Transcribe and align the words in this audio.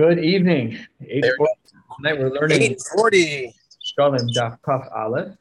Good 0.00 0.24
evening. 0.24 0.78
8:40. 1.02 1.46
Tonight 1.98 2.18
we're 2.18 2.30
learning 2.30 2.62
840. 2.62 3.54
Shkalim 3.84 4.34
Daf 4.34 4.56
Kaf 4.64 4.88
Aleph, 4.96 5.36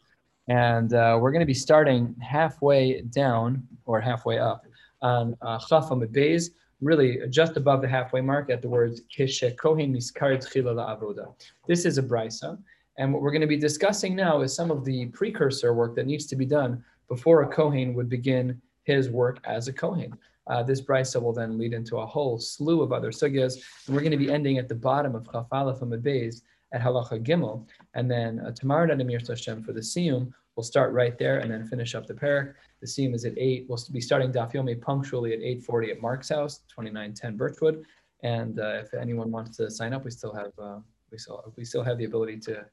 and 0.50 0.93
uh, 0.93 1.17
we're 1.21 1.32
going 1.32 1.39
to 1.39 1.45
be 1.45 1.53
starting 1.53 2.13
halfway 2.21 3.03
down 3.03 3.66
or 3.85 4.01
halfway 4.01 4.37
up 4.37 4.66
on 5.01 5.37
uh, 5.42 5.59
Chaf 5.59 5.87
Beis, 5.90 6.50
really 6.82 7.22
just 7.30 7.56
above 7.56 7.82
the 7.82 7.87
halfway 7.87 8.20
mark 8.20 8.50
at 8.50 8.61
the 8.61 8.68
words 8.68 8.99
Kohen 9.17 9.95
Miskar 9.95 10.35
Tchila 10.43 10.75
Avoda. 10.91 11.33
This 11.65 11.85
is 11.85 11.97
a 11.97 12.03
brisa, 12.03 12.59
and 12.97 13.13
what 13.13 13.21
we're 13.21 13.31
going 13.31 13.39
to 13.39 13.47
be 13.47 13.55
discussing 13.55 14.13
now 14.13 14.41
is 14.41 14.53
some 14.53 14.71
of 14.71 14.83
the 14.83 15.05
precursor 15.05 15.73
work 15.73 15.95
that 15.95 16.05
needs 16.05 16.25
to 16.25 16.35
be 16.35 16.45
done 16.45 16.83
before 17.07 17.43
a 17.43 17.47
Kohen 17.47 17.93
would 17.93 18.09
begin 18.09 18.61
his 18.83 19.09
work 19.09 19.39
as 19.45 19.69
a 19.69 19.73
Kohen. 19.73 20.11
Uh, 20.50 20.63
this 20.63 20.81
brisa 20.81 21.21
will 21.21 21.34
then 21.34 21.57
lead 21.57 21.73
into 21.73 21.97
a 21.97 22.05
whole 22.05 22.39
slew 22.39 22.82
of 22.82 22.91
other 22.91 23.11
sugyas, 23.11 23.55
and 23.86 23.95
we're 23.95 24.02
going 24.02 24.11
to 24.11 24.18
be 24.18 24.32
ending 24.32 24.57
at 24.57 24.68
the 24.68 24.75
bottom 24.75 25.15
of 25.15 25.32
Chaf 25.32 25.46
Aleph 25.51 25.79
Amud 25.79 26.01
Beis 26.01 26.42
at 26.73 26.82
Halacha 26.82 27.23
Gimel, 27.23 27.68
and 27.93 28.10
then 28.10 28.39
uh, 28.39 28.51
tomorrow 28.51 28.86
night 28.86 29.01
Amir 29.01 29.20
Hashem 29.25 29.64
for 29.64 29.73
the 29.73 29.79
Siyum, 29.79 30.32
we'll 30.56 30.64
start 30.64 30.92
right 30.92 31.18
there 31.18 31.39
and 31.39 31.50
then 31.50 31.65
finish 31.65 31.96
up 31.96 32.06
the 32.06 32.14
parak. 32.14 32.54
The 32.82 32.88
Siyum 32.88 33.14
is 33.14 33.26
at 33.26 33.34
eight. 33.38 33.66
We'll 33.70 33.80
be 33.92 34.02
starting 34.02 34.32
Daf 34.32 34.54
Yomi 34.54 34.82
punctually 34.82 35.34
at 35.34 35.40
8:40 35.40 35.92
at 35.92 36.02
Mark's 36.02 36.30
house, 36.30 36.59
2910 36.70 37.38
Birchwood. 37.38 37.86
And 38.23 38.59
uh, 38.59 38.81
if 38.84 38.94
anyone 38.94 39.31
wants 39.31 39.56
to 39.58 39.72
sign 39.72 39.94
up, 39.94 40.04
we 40.04 40.12
still 40.12 40.34
have 40.34 40.52
uh, 40.62 40.80
we 41.12 41.18
still 41.18 41.54
we 41.56 41.64
still 41.64 41.84
have 41.84 41.98
the 41.98 42.06
ability 42.06 42.40
to 42.40 42.66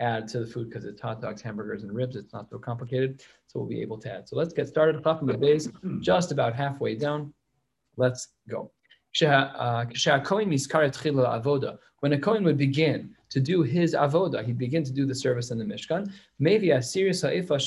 add 0.00 0.26
to 0.28 0.40
the 0.40 0.46
food 0.46 0.68
because 0.68 0.84
it's 0.84 1.00
hot 1.00 1.20
dogs, 1.20 1.40
hamburgers, 1.42 1.82
and 1.84 1.92
ribs. 1.92 2.16
It's 2.16 2.32
not 2.32 2.48
so 2.50 2.58
complicated, 2.58 3.22
so 3.46 3.60
we'll 3.60 3.68
be 3.68 3.80
able 3.82 3.98
to 3.98 4.12
add. 4.12 4.28
So 4.28 4.36
let's 4.36 4.52
get 4.52 4.66
started. 4.68 5.04
Chaf 5.04 5.20
Amud 5.20 5.36
Beis, 5.36 6.00
just 6.00 6.32
about 6.32 6.54
halfway 6.54 6.94
down. 6.94 7.32
Let's 7.96 8.28
go. 8.48 8.70
uh, 9.22 9.84
When 12.00 12.12
a 12.12 12.18
Kohen 12.18 12.44
would 12.44 12.56
begin 12.56 13.14
to 13.28 13.40
do 13.40 13.62
his 13.62 13.94
avoda, 13.94 14.44
he'd 14.44 14.58
begin 14.58 14.82
to 14.84 14.92
do 14.92 15.04
the 15.04 15.14
service 15.14 15.50
in 15.50 15.58
the 15.58 15.64
Mishkan. 15.64 16.10
Maybe 16.38 16.68
asiri 16.68 17.10
sa'ifa. 17.10 17.58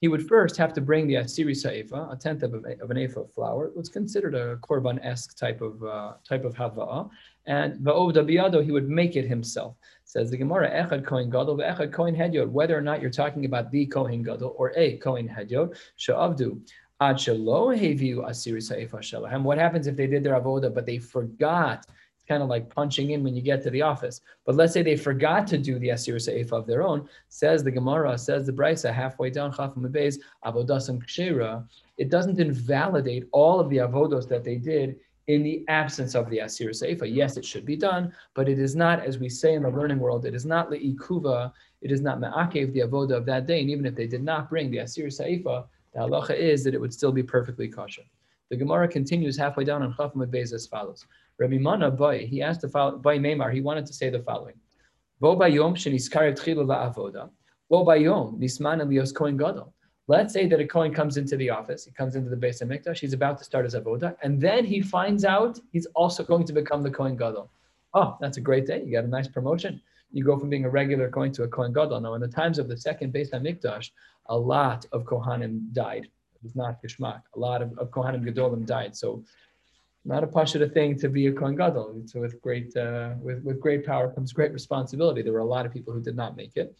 He 0.00 0.08
would 0.08 0.26
first 0.26 0.56
have 0.56 0.72
to 0.72 0.80
bring 0.80 1.06
the 1.06 1.14
asiri 1.14 1.54
sa'ifa, 1.54 2.08
a 2.10 2.16
tenth 2.16 2.42
of, 2.42 2.54
a, 2.54 2.82
of 2.82 2.90
an 2.90 2.98
ephah 2.98 3.20
of 3.20 3.32
flour. 3.32 3.66
It 3.66 3.76
was 3.76 3.88
considered 3.88 4.34
a 4.34 4.56
korban-esque 4.56 5.36
type 5.36 5.60
of 5.60 5.84
uh, 5.84 6.14
type 6.28 6.44
of 6.44 6.54
hava'ah. 6.54 7.08
And 7.46 7.78
v'ovda 7.78 8.24
biyado, 8.28 8.64
he 8.64 8.72
would 8.72 8.88
make 8.88 9.14
it 9.14 9.26
himself. 9.28 9.76
Says 10.12 10.30
the 10.30 10.36
Gemara, 10.36 10.70
echad 10.70 11.06
kohen 11.06 11.30
gadol 11.30 11.56
ve'echad 11.56 11.90
kohen 11.90 12.14
hedyot. 12.14 12.50
Whether 12.50 12.76
or 12.76 12.82
not 12.82 13.00
you're 13.00 13.08
talking 13.08 13.46
about 13.46 13.70
the 13.70 13.86
kohen 13.86 14.22
gadol 14.22 14.54
or 14.58 14.74
a 14.76 14.98
kohen 14.98 15.26
hedyot, 15.26 15.74
she'avdu. 15.96 16.60
Ad 17.00 17.16
shelo 17.16 17.74
heviu 17.74 18.16
asiri 18.18 18.62
sa'ifa 18.62 18.98
shelahem. 18.98 19.42
What 19.42 19.56
happens 19.56 19.86
if 19.86 19.96
they 19.96 20.06
did 20.06 20.22
their 20.22 20.38
avoda 20.38 20.68
but 20.74 20.84
they 20.84 20.98
forgot? 20.98 21.86
It's 22.14 22.26
kind 22.28 22.42
of 22.42 22.50
like 22.50 22.68
punching 22.68 23.12
in 23.12 23.24
when 23.24 23.34
you 23.34 23.40
get 23.40 23.62
to 23.62 23.70
the 23.70 23.80
office. 23.80 24.20
But 24.44 24.56
let's 24.56 24.74
say 24.74 24.82
they 24.82 24.96
forgot 24.96 25.46
to 25.46 25.56
do 25.56 25.78
the 25.78 25.88
asir 25.88 26.18
sa'ifa 26.18 26.56
of 26.56 26.66
their 26.66 26.82
own. 26.82 27.08
Says 27.30 27.64
the 27.64 27.70
Gemara, 27.70 28.18
says 28.18 28.44
the 28.44 28.52
Brisa, 28.52 28.92
halfway 28.92 29.30
down 29.30 29.50
Chaf 29.50 29.74
Beis, 29.76 30.18
avodasam 30.44 31.02
kshira. 31.02 31.66
It 31.96 32.10
doesn't 32.10 32.38
invalidate 32.38 33.28
all 33.32 33.60
of 33.60 33.70
the 33.70 33.78
avodos 33.78 34.28
that 34.28 34.44
they 34.44 34.56
did 34.56 34.96
in 35.28 35.42
the 35.42 35.64
absence 35.68 36.14
of 36.14 36.28
the 36.30 36.40
asir 36.40 36.72
sa'ifa. 36.72 37.06
Yes, 37.08 37.36
it 37.36 37.44
should 37.44 37.64
be 37.64 37.76
done, 37.76 38.12
but 38.34 38.48
it 38.48 38.58
is 38.58 38.74
not, 38.74 39.04
as 39.04 39.18
we 39.18 39.28
say 39.28 39.54
in 39.54 39.62
the 39.62 39.70
learning 39.70 39.98
world, 39.98 40.26
it 40.26 40.34
is 40.34 40.44
not 40.44 40.70
le'ikuva, 40.70 41.52
it 41.80 41.92
is 41.92 42.00
not 42.00 42.20
me'akev 42.20 42.72
the 42.72 42.80
avoda 42.80 43.16
of 43.16 43.26
that 43.26 43.46
day. 43.46 43.60
And 43.60 43.70
even 43.70 43.86
if 43.86 43.94
they 43.94 44.06
did 44.06 44.22
not 44.22 44.50
bring 44.50 44.70
the 44.70 44.78
asir 44.78 45.10
sa'ifa, 45.10 45.64
the 45.94 46.00
halacha 46.00 46.36
is 46.36 46.64
that 46.64 46.74
it 46.74 46.80
would 46.80 46.92
still 46.92 47.12
be 47.12 47.22
perfectly 47.22 47.68
kosher. 47.68 48.02
The 48.50 48.56
Gemara 48.56 48.88
continues 48.88 49.36
halfway 49.36 49.64
down 49.64 49.82
on 49.82 49.94
Chaf 49.96 50.12
Beis 50.14 50.52
as 50.52 50.66
follows. 50.66 51.06
Rabbi 51.38 51.58
Mana 51.58 51.90
he 52.18 52.42
asked 52.42 52.60
the 52.60 52.68
follow, 52.68 52.98
Boy 52.98 53.18
Meimar, 53.18 53.52
he 53.52 53.60
wanted 53.60 53.86
to 53.86 53.92
say 53.92 54.10
the 54.10 54.20
following. 54.20 54.54
Bo 55.20 55.36
bayom 55.36 55.74
sheniskarev 55.74 56.38
tchilu 56.38 56.66
la'avoda. 56.66 57.30
Bo 57.70 57.84
bayom 57.84 58.38
nisman 58.38 58.82
elios 58.82 59.14
kohen 59.14 59.36
gadol. 59.36 59.72
Let's 60.08 60.32
say 60.32 60.46
that 60.48 60.60
a 60.60 60.66
Kohen 60.66 60.92
comes 60.92 61.16
into 61.16 61.36
the 61.36 61.50
office, 61.50 61.84
he 61.84 61.92
comes 61.92 62.16
into 62.16 62.28
the 62.28 62.36
Beis 62.36 62.62
HaMikdash, 62.62 62.98
he's 62.98 63.12
about 63.12 63.38
to 63.38 63.44
start 63.44 63.64
his 63.64 63.74
avoda, 63.74 64.16
and 64.22 64.40
then 64.40 64.64
he 64.64 64.80
finds 64.80 65.24
out 65.24 65.60
he's 65.72 65.86
also 65.94 66.24
going 66.24 66.44
to 66.46 66.52
become 66.52 66.82
the 66.82 66.90
Kohen 66.90 67.16
Gadol. 67.16 67.50
Oh, 67.94 68.16
that's 68.20 68.36
a 68.36 68.40
great 68.40 68.66
day. 68.66 68.82
You 68.84 68.92
got 68.92 69.04
a 69.04 69.08
nice 69.08 69.28
promotion. 69.28 69.80
You 70.10 70.24
go 70.24 70.36
from 70.38 70.50
being 70.50 70.64
a 70.64 70.70
regular 70.70 71.08
Kohen 71.08 71.32
to 71.32 71.44
a 71.44 71.48
Kohen 71.48 71.72
Gadol. 71.72 72.00
Now, 72.00 72.14
in 72.14 72.20
the 72.20 72.28
times 72.28 72.58
of 72.58 72.68
the 72.68 72.76
second 72.76 73.14
Beis 73.14 73.30
HaMikdash, 73.30 73.90
a 74.26 74.36
lot 74.36 74.86
of 74.92 75.04
Kohanim 75.04 75.72
died. 75.72 76.04
It 76.04 76.42
was 76.42 76.56
not 76.56 76.82
Geshmak. 76.82 77.22
A 77.34 77.38
lot 77.38 77.62
of, 77.62 77.78
of 77.78 77.90
Kohanim 77.90 78.24
Gedolim 78.24 78.66
died. 78.66 78.96
So 78.96 79.22
not 80.04 80.24
a 80.24 80.26
pashut 80.26 80.72
thing 80.74 80.98
to 80.98 81.08
be 81.08 81.28
a 81.28 81.32
Kohen 81.32 81.56
Gadol. 81.56 82.02
So 82.06 82.20
with 82.20 82.40
great 82.42 82.76
uh, 82.76 83.14
with 83.20 83.42
with 83.44 83.60
great 83.60 83.86
power 83.86 84.10
comes 84.10 84.32
great 84.32 84.52
responsibility. 84.52 85.22
There 85.22 85.32
were 85.32 85.38
a 85.38 85.44
lot 85.44 85.64
of 85.64 85.72
people 85.72 85.92
who 85.92 86.02
did 86.02 86.16
not 86.16 86.36
make 86.36 86.56
it. 86.56 86.74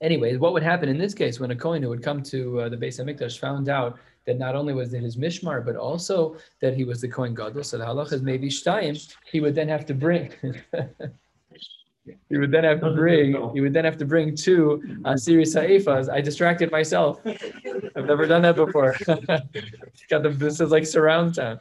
Anyways, 0.00 0.38
what 0.38 0.54
would 0.54 0.62
happen 0.62 0.88
in 0.88 0.96
this 0.96 1.12
case 1.12 1.38
when 1.40 1.50
a 1.50 1.56
Kohen 1.56 1.82
who 1.82 1.90
would 1.90 2.02
come 2.02 2.22
to 2.22 2.60
uh, 2.60 2.68
the 2.70 2.76
Beis 2.76 2.98
Hamikdash 2.98 3.38
found 3.38 3.68
out 3.68 3.98
that 4.26 4.38
not 4.38 4.54
only 4.54 4.72
was 4.72 4.94
it 4.94 5.02
his 5.02 5.16
mishmar, 5.16 5.64
but 5.64 5.76
also 5.76 6.36
that 6.60 6.74
he 6.74 6.84
was 6.84 7.00
the 7.00 7.08
Kohen 7.08 7.34
Gadol. 7.34 7.64
So 7.64 7.76
the 7.76 7.84
halach 7.84 8.12
is 8.12 8.22
maybe 8.22 8.48
shtayim. 8.48 9.14
He 9.30 9.40
would 9.40 9.54
then 9.54 9.68
have 9.68 9.84
to 9.86 9.94
bring. 9.94 10.32
he 12.28 12.38
would 12.38 12.50
then 12.50 12.64
have 12.64 12.80
to 12.80 12.90
bring. 12.92 13.50
He 13.52 13.60
would 13.60 13.74
then 13.74 13.84
have 13.84 13.98
to 13.98 14.06
bring 14.06 14.34
two 14.34 14.82
uh, 15.04 15.16
series 15.16 15.54
ha'ifas. 15.54 16.10
I 16.10 16.20
distracted 16.22 16.70
myself. 16.70 17.20
I've 17.26 18.06
never 18.06 18.26
done 18.26 18.42
that 18.42 18.56
before. 18.56 18.96
Got 19.06 20.22
the, 20.22 20.30
this 20.30 20.60
is 20.60 20.70
like 20.70 20.86
surround 20.86 21.34
sound. 21.34 21.60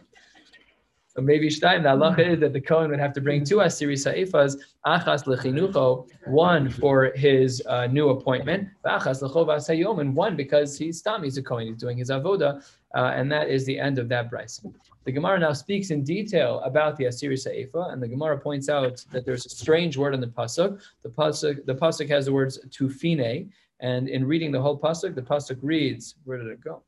So 1.20 1.26
maybe 1.26 1.50
Shtaim, 1.50 1.84
the 1.84 1.90
halacha 1.90 2.36
is 2.36 2.40
that 2.40 2.54
the 2.54 2.62
Kohen 2.62 2.90
would 2.92 3.00
have 3.02 3.12
to 3.12 3.20
bring 3.20 3.44
two 3.44 3.58
asiri 3.58 4.00
sa'ifas, 4.00 4.56
achas 4.86 5.26
lechinucho, 5.26 6.08
one 6.28 6.70
for 6.70 7.12
his 7.14 7.62
uh, 7.66 7.88
new 7.88 8.08
appointment, 8.12 8.70
achas 8.86 9.22
lechovas 9.22 9.68
hayom, 9.68 10.00
and 10.00 10.16
one 10.16 10.38
because 10.38 10.78
he's 10.78 11.00
stam, 11.00 11.26
he's 11.26 11.38
a 11.38 11.44
Kohen, 11.44 11.68
he's 11.68 11.76
doing 11.76 11.98
his 11.98 12.10
avoda, 12.10 12.64
uh, 12.96 13.12
and 13.18 13.30
that 13.30 13.50
is 13.50 13.66
the 13.66 13.78
end 13.78 14.00
of 14.00 14.08
that 14.08 14.32
brisa. 14.32 14.74
The 15.04 15.12
Gemara 15.12 15.40
now 15.40 15.52
speaks 15.52 15.92
in 15.92 16.06
detail 16.06 16.62
about 16.62 16.96
the 16.96 17.04
asiri 17.04 17.38
sa'ifa, 17.38 17.90
and 17.92 18.02
the 18.02 18.08
Gemara 18.08 18.40
points 18.40 18.70
out 18.70 19.04
that 19.12 19.26
there's 19.26 19.46
a 19.46 19.50
strange 19.50 19.98
word 19.98 20.14
in 20.14 20.22
the 20.22 20.28
pasuk. 20.28 20.80
The 21.02 21.10
pasuk, 21.10 21.66
the 21.66 21.76
pasuk 21.76 22.08
has 22.08 22.28
the 22.28 22.32
words 22.32 22.58
tufine, 22.70 23.50
and 23.82 24.08
in 24.08 24.26
reading 24.26 24.54
the 24.54 24.62
whole 24.62 24.80
pasuk, 24.80 25.16
the 25.16 25.22
pasuk 25.22 25.58
reads, 25.62 26.16
where 26.24 26.38
did 26.38 26.48
it 26.48 26.62
go? 26.62 26.82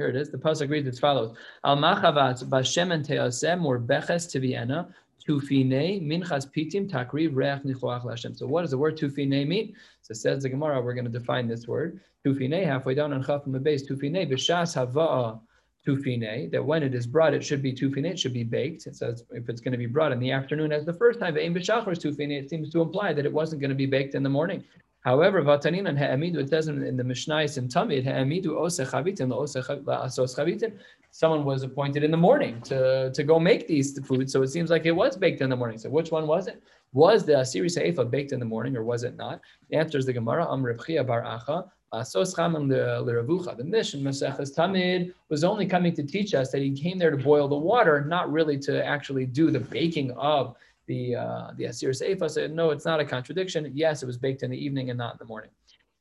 Here 0.00 0.08
it 0.08 0.16
is. 0.16 0.30
The 0.30 0.38
pasuk 0.38 0.70
reads 0.70 0.88
as 0.88 0.98
follows: 0.98 1.36
Al 1.62 1.76
machavat 1.76 2.42
bashemen 2.44 3.06
teasem 3.06 3.62
or 3.66 3.78
beches 3.78 4.24
tiviena 4.32 4.90
tufine 5.28 6.02
minchas 6.02 6.46
pitim 6.50 6.90
takri 6.90 7.28
reach 7.30 7.60
nichoach 7.64 8.06
lashem. 8.06 8.34
So 8.34 8.46
what 8.46 8.62
does 8.62 8.70
the 8.70 8.78
word 8.78 8.96
tufine 8.96 9.46
mean? 9.46 9.74
So 10.00 10.14
says 10.14 10.42
the 10.42 10.48
Gemara. 10.48 10.80
We're 10.80 10.94
going 10.94 11.04
to 11.04 11.10
define 11.10 11.48
this 11.48 11.68
word 11.68 12.00
tufine 12.26 12.64
halfway 12.64 12.94
down 12.94 13.12
on 13.12 13.22
chaf 13.22 13.42
the 13.44 13.60
base. 13.60 13.86
Tufine 13.86 14.26
b'shas 14.26 14.74
hava'a 14.74 15.38
tufine. 15.86 16.50
That 16.50 16.64
when 16.64 16.82
it 16.82 16.94
is 16.94 17.06
brought, 17.06 17.34
it 17.34 17.44
should 17.44 17.60
be 17.60 17.74
tufine. 17.74 18.06
It 18.06 18.18
should 18.18 18.32
be 18.32 18.42
baked. 18.42 18.86
It 18.86 18.96
says 18.96 19.24
if 19.32 19.50
it's 19.50 19.60
going 19.60 19.72
to 19.72 19.78
be 19.78 19.84
brought 19.84 20.12
in 20.12 20.18
the 20.18 20.32
afternoon 20.32 20.72
as 20.72 20.86
the 20.86 20.94
first 20.94 21.20
time, 21.20 21.34
ve'im 21.34 21.54
b'shachar 21.54 21.88
tufine. 21.88 22.30
It 22.30 22.48
seems 22.48 22.70
to 22.70 22.80
imply 22.80 23.12
that 23.12 23.26
it 23.26 23.32
wasn't 23.34 23.60
going 23.60 23.68
to 23.68 23.76
be 23.76 23.84
baked 23.84 24.14
in 24.14 24.22
the 24.22 24.30
morning. 24.30 24.64
However, 25.02 25.42
Vatanin 25.42 25.88
and 25.88 25.98
Ha'amidu, 25.98 26.40
it 26.40 26.50
says 26.50 26.68
in, 26.68 26.82
in 26.82 26.96
the 26.96 27.02
in 27.02 27.68
Tamid, 27.68 28.04
Ha'amidu 28.04 28.56
ose 28.56 28.78
chavitin, 28.78 29.32
ose 29.32 29.54
chavitin. 29.54 30.72
Someone 31.10 31.44
was 31.44 31.62
appointed 31.62 32.04
in 32.04 32.10
the 32.10 32.16
morning 32.16 32.60
to, 32.62 33.10
to 33.10 33.22
go 33.24 33.40
make 33.40 33.66
these 33.66 33.98
foods. 34.06 34.32
So 34.32 34.42
it 34.42 34.48
seems 34.48 34.68
like 34.70 34.84
it 34.84 34.92
was 34.92 35.16
baked 35.16 35.40
in 35.40 35.50
the 35.50 35.56
morning. 35.56 35.78
So 35.78 35.88
which 35.88 36.10
one 36.10 36.26
was 36.26 36.48
it? 36.48 36.62
Was 36.92 37.24
the 37.24 37.32
Asiri 37.32 37.66
Seifa 37.66 38.08
baked 38.10 38.32
in 38.32 38.40
the 38.40 38.46
morning 38.46 38.76
or 38.76 38.84
was 38.84 39.02
it 39.02 39.16
not? 39.16 39.40
The 39.70 39.76
answer 39.76 39.96
is 39.96 40.06
the 40.06 40.12
Gemara, 40.12 40.52
Am 40.52 40.62
Rebchia 40.62 41.06
Bar 41.06 41.22
Acha, 41.22 41.68
Asos 41.94 42.36
Chamam 42.36 42.68
Leravucha. 42.68 43.56
The 43.56 43.64
mission, 43.64 44.02
Maseches 44.02 44.54
Tamid, 44.54 45.14
was 45.30 45.44
only 45.44 45.66
coming 45.66 45.94
to 45.94 46.02
teach 46.02 46.34
us 46.34 46.50
that 46.52 46.60
he 46.60 46.72
came 46.72 46.98
there 46.98 47.10
to 47.10 47.16
boil 47.16 47.48
the 47.48 47.56
water, 47.56 48.04
not 48.04 48.30
really 48.30 48.58
to 48.58 48.84
actually 48.84 49.24
do 49.24 49.50
the 49.50 49.60
baking 49.60 50.10
of 50.12 50.56
the 50.90 51.14
uh, 51.14 51.50
the 51.56 51.66
Asir 51.66 51.90
Seifa 51.90 52.28
said, 52.28 52.52
no, 52.52 52.70
it's 52.70 52.84
not 52.84 52.98
a 52.98 53.04
contradiction. 53.04 53.70
Yes, 53.72 54.02
it 54.02 54.06
was 54.06 54.18
baked 54.18 54.42
in 54.42 54.50
the 54.50 54.64
evening 54.66 54.90
and 54.90 54.98
not 54.98 55.14
in 55.14 55.18
the 55.20 55.24
morning. 55.24 55.50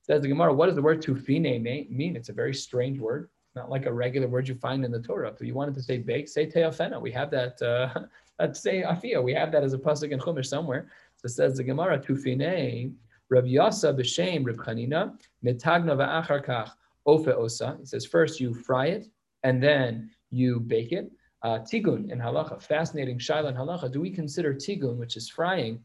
Says 0.01 0.23
the 0.23 0.27
Gemara, 0.27 0.51
what 0.51 0.65
does 0.65 0.75
the 0.75 0.81
word 0.81 0.99
tufine 1.03 1.61
mean? 1.91 2.15
It's 2.15 2.29
a 2.29 2.33
very 2.33 2.55
strange 2.55 2.99
word. 2.99 3.29
Not 3.55 3.69
like 3.69 3.85
a 3.85 3.93
regular 3.93 4.27
word 4.27 4.47
you 4.47 4.55
find 4.55 4.83
in 4.83 4.91
the 4.91 4.99
Torah. 4.99 5.31
If 5.31 5.45
you 5.45 5.53
wanted 5.53 5.75
to 5.75 5.83
say 5.83 5.99
bake, 5.99 6.27
say 6.27 6.47
teafena. 6.47 6.99
We 6.99 7.11
have 7.11 7.29
that. 7.29 7.61
Uh, 7.61 8.05
let's 8.39 8.59
say 8.61 8.81
afia. 8.81 9.23
We 9.23 9.33
have 9.33 9.51
that 9.51 9.63
as 9.63 9.73
a 9.73 9.77
pasuk 9.77 10.09
in 10.11 10.19
Chumash 10.19 10.47
somewhere. 10.47 10.89
So 11.17 11.27
says 11.27 11.57
the 11.57 11.63
Gemara, 11.63 11.99
tufine, 11.99 12.93
Rav 13.29 13.43
Yasa 13.43 13.95
b'shem 13.95 14.43
Rav 14.47 14.55
Chanina, 14.55 15.01
mitagna 15.45 15.93
va'achar 16.01 16.71
ofe 17.05 17.27
osa. 17.27 17.77
It 17.79 17.87
says 17.89 18.05
first 18.07 18.39
you 18.39 18.55
fry 18.55 18.87
it 18.87 19.07
and 19.43 19.61
then 19.61 20.09
you 20.31 20.59
bake 20.59 20.91
it. 20.91 21.11
Uh, 21.41 21.59
tigun 21.59 22.11
in 22.11 22.19
halacha, 22.19 22.61
fascinating 22.61 23.17
shaila 23.17 23.49
in 23.49 23.55
halacha. 23.55 23.91
Do 23.91 24.01
we 24.01 24.09
consider 24.09 24.53
tigun, 24.53 24.97
which 24.97 25.15
is 25.15 25.29
frying, 25.29 25.79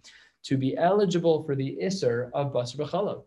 to 0.45 0.57
be 0.57 0.77
eligible 0.77 1.45
for 1.45 1.55
the 1.55 1.79
iser 1.83 2.31
of 2.35 2.53
basar 2.53 2.77
b'chalav? 2.77 3.23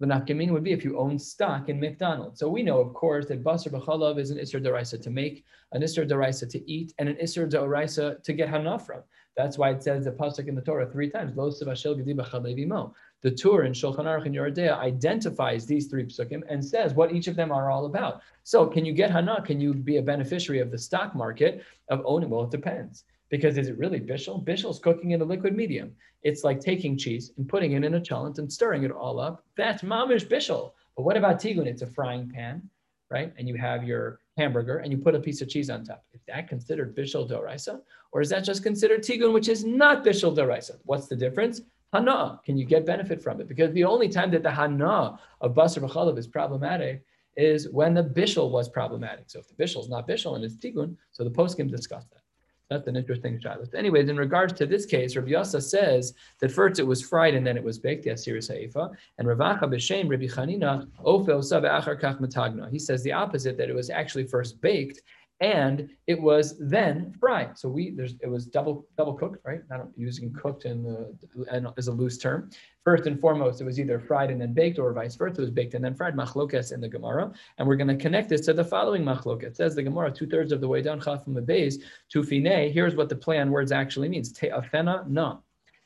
The 0.00 0.06
nafkamin 0.06 0.52
would 0.52 0.62
be 0.62 0.72
if 0.72 0.84
you 0.84 0.96
own 0.96 1.18
stock 1.18 1.68
in 1.68 1.80
McDonald's. 1.80 2.38
So 2.38 2.48
we 2.48 2.62
know, 2.62 2.78
of 2.78 2.94
course, 2.94 3.26
that 3.26 3.42
basar 3.42 3.70
b'chalav 3.72 4.18
is 4.18 4.30
an 4.30 4.38
isser 4.38 4.62
deraisa 4.64 5.02
to 5.02 5.10
make, 5.10 5.44
an 5.72 5.82
isser 5.82 6.08
deraisa 6.08 6.48
to 6.50 6.70
eat, 6.70 6.94
and 6.98 7.08
an 7.08 7.16
isser 7.16 7.50
deraisa 7.50 8.22
to 8.22 8.32
get 8.32 8.48
hana 8.48 8.78
from. 8.78 9.02
That's 9.36 9.58
why 9.58 9.70
it 9.70 9.82
says 9.82 10.04
the 10.04 10.12
pasuk 10.12 10.48
in 10.48 10.54
the 10.54 10.62
Torah 10.62 10.90
three 10.90 11.10
times. 11.10 11.36
Lo 11.36 11.50
The 13.22 13.30
Tur 13.32 13.64
in 13.64 13.72
Shulchan 13.72 14.04
Aruch 14.04 14.26
and 14.26 14.34
Yoreh 14.34 14.54
De'ah 14.54 14.78
identifies 14.78 15.66
these 15.66 15.88
three 15.88 16.04
psukim 16.04 16.42
and 16.48 16.64
says 16.64 16.94
what 16.94 17.12
each 17.12 17.26
of 17.26 17.34
them 17.34 17.50
are 17.50 17.68
all 17.70 17.86
about. 17.86 18.20
So, 18.44 18.66
can 18.66 18.84
you 18.84 18.92
get 18.92 19.10
hana? 19.10 19.42
Can 19.42 19.60
you 19.60 19.74
be 19.74 19.96
a 19.96 20.02
beneficiary 20.02 20.60
of 20.60 20.70
the 20.70 20.78
stock 20.78 21.16
market 21.16 21.64
of 21.88 22.02
owning? 22.04 22.30
Well, 22.30 22.44
it 22.44 22.50
depends. 22.50 23.04
Because 23.28 23.58
is 23.58 23.68
it 23.68 23.76
really 23.76 24.00
bishul? 24.00 24.44
Bishel's 24.44 24.78
cooking 24.78 25.10
in 25.10 25.20
a 25.20 25.24
liquid 25.24 25.56
medium. 25.56 25.94
It's 26.22 26.44
like 26.44 26.60
taking 26.60 26.96
cheese 26.96 27.32
and 27.36 27.48
putting 27.48 27.72
it 27.72 27.84
in 27.84 27.94
a 27.94 28.00
cholent 28.00 28.38
and 28.38 28.50
stirring 28.50 28.84
it 28.84 28.90
all 28.90 29.18
up. 29.18 29.44
That's 29.56 29.82
mamish 29.82 30.26
bishul. 30.28 30.72
But 30.96 31.02
what 31.02 31.16
about 31.16 31.40
tigun? 31.40 31.66
It's 31.66 31.82
a 31.82 31.86
frying 31.86 32.30
pan, 32.30 32.62
right? 33.10 33.32
And 33.36 33.48
you 33.48 33.56
have 33.56 33.84
your 33.84 34.20
hamburger 34.36 34.78
and 34.78 34.92
you 34.92 34.98
put 34.98 35.14
a 35.14 35.20
piece 35.20 35.42
of 35.42 35.48
cheese 35.48 35.70
on 35.70 35.84
top. 35.84 36.04
Is 36.14 36.20
that 36.28 36.48
considered 36.48 36.96
bishul 36.96 37.28
doraisa? 37.28 37.80
Or 38.12 38.20
is 38.20 38.30
that 38.30 38.44
just 38.44 38.62
considered 38.62 39.02
tigun, 39.02 39.32
which 39.32 39.48
is 39.48 39.64
not 39.64 40.04
bishul 40.04 40.34
doraisa? 40.34 40.78
What's 40.84 41.08
the 41.08 41.16
difference? 41.16 41.60
Hana. 41.92 42.40
Can 42.44 42.58
you 42.58 42.64
get 42.64 42.84
benefit 42.84 43.22
from 43.22 43.40
it? 43.40 43.48
Because 43.48 43.72
the 43.72 43.84
only 43.84 44.08
time 44.08 44.30
that 44.32 44.42
the 44.42 44.50
hana 44.50 45.18
of 45.40 45.54
basar 45.54 45.88
v'chalav 45.88 46.18
is 46.18 46.26
problematic 46.26 47.02
is 47.36 47.68
when 47.70 47.94
the 47.94 48.04
bishul 48.04 48.50
was 48.50 48.68
problematic. 48.68 49.24
So 49.28 49.38
if 49.38 49.48
the 49.48 49.62
bishul 49.62 49.80
is 49.80 49.88
not 49.88 50.06
bishul 50.06 50.36
and 50.36 50.44
it's 50.44 50.56
tigun, 50.56 50.96
so 51.12 51.24
the 51.24 51.30
poskim 51.30 51.70
discussed 51.70 52.10
that. 52.10 52.22
That's 52.68 52.86
an 52.86 52.96
interesting 52.96 53.40
shiloh. 53.40 53.64
Anyways, 53.74 54.10
in 54.10 54.18
regards 54.18 54.52
to 54.54 54.66
this 54.66 54.84
case, 54.84 55.16
Rabbi 55.16 55.30
Yasa 55.30 55.62
says 55.62 56.12
that 56.40 56.52
first 56.52 56.78
it 56.78 56.82
was 56.82 57.00
fried 57.00 57.34
and 57.34 57.46
then 57.46 57.56
it 57.56 57.64
was 57.64 57.78
baked, 57.78 58.04
the 58.04 58.10
Asir 58.10 58.36
Haifa, 58.36 58.90
and 59.16 59.26
Ravacha 59.26 59.62
b'shem 59.62 60.10
Rabbi 60.10 60.26
Chanina 60.26 60.86
ofel 61.02 61.40
achar 61.40 61.98
kach 61.98 62.20
matagna. 62.20 62.70
He 62.70 62.78
says 62.78 63.02
the 63.02 63.12
opposite, 63.12 63.56
that 63.56 63.70
it 63.70 63.74
was 63.74 63.88
actually 63.88 64.26
first 64.26 64.60
baked 64.60 65.00
and 65.40 65.88
it 66.08 66.20
was 66.20 66.56
then 66.58 67.14
fried. 67.20 67.56
So 67.56 67.68
we 67.68 67.90
there's 67.90 68.14
it 68.20 68.28
was 68.28 68.46
double 68.46 68.86
double 68.96 69.14
cooked, 69.14 69.44
right? 69.44 69.60
Not 69.70 69.88
using 69.96 70.32
cooked 70.32 70.64
in 70.64 70.82
the, 70.82 71.14
uh, 71.52 71.72
as 71.76 71.88
a 71.88 71.92
loose 71.92 72.18
term. 72.18 72.50
First 72.84 73.06
and 73.06 73.20
foremost, 73.20 73.60
it 73.60 73.64
was 73.64 73.78
either 73.78 74.00
fried 74.00 74.30
and 74.30 74.40
then 74.40 74.52
baked, 74.52 74.78
or 74.78 74.92
vice 74.92 75.14
versa. 75.14 75.40
It 75.40 75.40
was 75.40 75.50
baked 75.50 75.74
and 75.74 75.84
then 75.84 75.94
fried. 75.94 76.16
Machlokas 76.16 76.72
in 76.72 76.80
the 76.80 76.88
Gemara, 76.88 77.32
and 77.58 77.68
we're 77.68 77.76
going 77.76 77.88
to 77.88 77.96
connect 77.96 78.28
this 78.28 78.40
to 78.46 78.52
the 78.52 78.64
following 78.64 79.04
machlokas. 79.04 79.44
It 79.44 79.56
says 79.56 79.74
the 79.74 79.82
Gemara 79.82 80.10
two 80.10 80.26
thirds 80.26 80.50
of 80.50 80.60
the 80.60 80.68
way 80.68 80.82
down 80.82 81.00
chaf 81.00 81.24
beis 81.26 81.82
to 82.10 82.22
fine. 82.22 82.72
Here's 82.72 82.96
what 82.96 83.08
the 83.08 83.16
play 83.16 83.38
on 83.38 83.50
words 83.50 83.70
actually 83.70 84.08
means. 84.08 84.32
Te'afena 84.32 85.08
na. 85.08 85.38